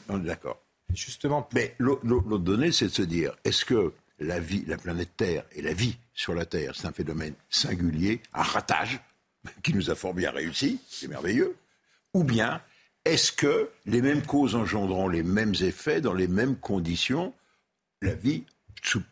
[0.09, 0.63] On est d'accord.
[0.95, 1.49] Justement.
[1.55, 5.63] Mais l'autre donnée, c'est de se dire, est-ce que la vie, la planète Terre et
[5.63, 9.01] la vie sur la Terre, c'est un phénomène singulier, un ratage
[9.63, 11.57] qui nous a fort bien réussi, c'est merveilleux,
[12.15, 12.61] ou bien
[13.05, 17.35] est-ce que les mêmes causes engendrant les mêmes effets dans les mêmes conditions,
[18.01, 18.45] la vie
[18.83, 19.03] sous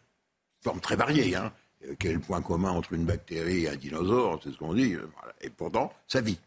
[0.62, 1.52] forme très variée, hein,
[1.98, 4.94] quel est le point commun entre une bactérie et un dinosaure C'est ce qu'on dit.
[4.94, 5.06] Euh,
[5.40, 6.38] et pourtant, ça vit.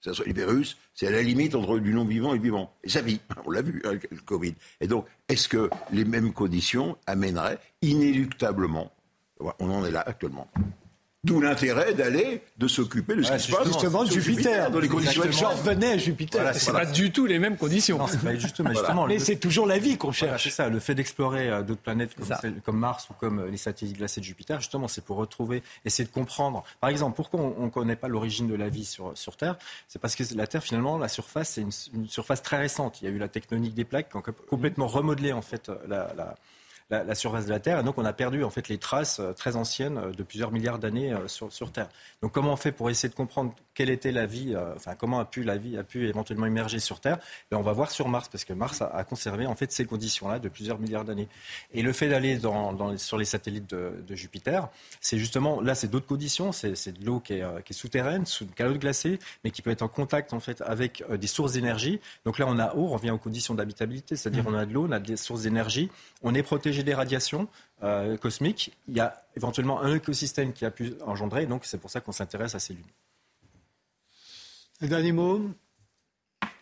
[0.00, 2.74] Ça, les virus, c'est à la limite entre du non-vivant et le vivant.
[2.82, 3.20] Et ça vit.
[3.46, 4.54] On l'a vu, avec le Covid.
[4.80, 8.90] Et donc, est-ce que les mêmes conditions amèneraient inéluctablement?
[9.38, 10.48] On en est là actuellement.
[11.24, 14.72] D'où l'intérêt d'aller, de s'occuper de ce qui se passe justement sur Jupiter.
[14.72, 16.40] dans les conditions Je revenais à Jupiter.
[16.42, 17.96] Voilà, c'est pas du tout les mêmes conditions.
[17.96, 20.42] Non, pas justement, justement, Mais c'est toujours la vie qu'on Voilà, cherche.
[20.42, 22.38] c'est ça, le fait d'explorer euh, d'autres planètes comme, Ça.
[22.40, 25.62] celle- comme Mars ou comme euh, les satellites glacés de Jupiter, justement, c'est pour retrouver,
[25.84, 26.64] essayer de comprendre.
[26.80, 29.58] Par exemple, pourquoi on ne connaît pas l'origine de la vie sur, sur Terre?
[29.86, 33.00] C'est parce que la Terre, finalement, la surface, c'est une, une surface très récente.
[33.00, 36.12] Il y a eu la tectonique des plaques qui ont complètement remodelé en fait la,
[36.16, 36.34] la-
[36.92, 39.18] la- la surface de la Terre, et donc on a perdu en fait les traces
[39.18, 41.88] euh, très anciennes euh, de plusieurs milliards d'années euh, sur, sur Terre.
[42.22, 45.18] Donc comment on fait pour essayer de comprendre quelle était la vie, euh, enfin comment
[45.18, 47.18] a pu la vie a pu éventuellement émerger sur Terre?
[47.50, 49.86] Ben, On va voir sur Mars parce que Mars a, a conservé en fait ces
[49.86, 51.28] conditions-là de plusieurs milliards d'années.
[51.72, 54.68] Et le fait d'aller dans, dans sur les satellites de, de Jupiter,
[55.00, 58.26] c'est justement là c'est d'autres conditions, c'est de l'eau qui est, euh, qui est souterraine,
[58.26, 61.26] sous une calotte glacée, mais qui peut être en contact en fait avec euh, des
[61.26, 62.00] sources d'énergie.
[62.26, 64.86] Donc là on a eau, on revient aux conditions d'habitabilité, c'est-à-dire on a de l'eau,
[64.88, 65.88] on a des sources d'énergie,
[66.22, 67.48] on est protégé des radiations
[67.82, 68.72] euh, cosmiques.
[68.88, 72.12] Il y a éventuellement un écosystème qui a pu engendrer, donc c'est pour ça qu'on
[72.12, 72.84] s'intéresse à ces lunes.
[74.80, 75.40] Un dernier mot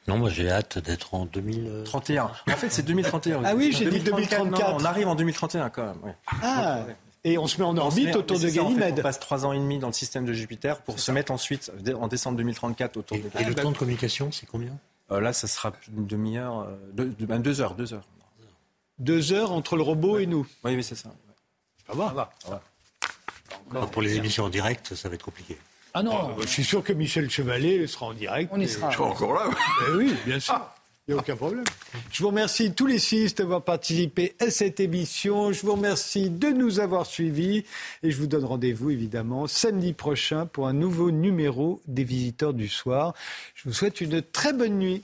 [0.09, 1.67] Non, moi j'ai hâte d'être en 2000.
[1.67, 2.25] euh, 31.
[2.25, 3.43] En fait, c'est 2031.
[3.45, 4.71] Ah oui, j'ai dit 2034, 2034.
[4.71, 6.03] non, on arrive en 2031 quand même.
[6.05, 6.15] ouais.
[6.43, 6.85] Ah
[7.25, 8.99] Et on se met en orbite met- autour de ça, en fait, Ganymède.
[8.99, 11.71] on passe trois ans et demi dans le système de Jupiter pour se mettre ensuite
[11.99, 13.63] en décembre 2034 autour Et, de et le Ganymède.
[13.63, 14.77] temps de communication, c'est combien?
[15.11, 18.05] Euh, là, ça sera d'une demi-heure, euh, deux, deux- ben, deux heures, deux heures.
[19.01, 20.47] Deux heures entre le robot et nous.
[20.65, 21.11] Oui, oui, c'est ça.
[21.87, 22.31] Ça va.
[23.73, 25.57] Donc, Pour les émissions en direct, ça va être compliqué.
[25.95, 28.51] Ah non, Ah, je suis sûr que Michel Chevalet sera en direct.
[28.55, 28.91] on y sera.
[28.91, 29.51] Je serai encore là.
[29.89, 30.61] Eh oui, bien sûr.
[31.09, 31.65] Il n'y a aucun problème.
[32.13, 35.51] Je vous remercie tous les six d'avoir participé à cette émission.
[35.51, 37.65] Je vous remercie de nous avoir suivis.
[38.05, 42.69] Et je vous donne rendez-vous, évidemment, samedi prochain pour un nouveau numéro des Visiteurs du
[42.69, 43.15] Soir.
[43.57, 45.03] Je vous souhaite une très bonne nuit.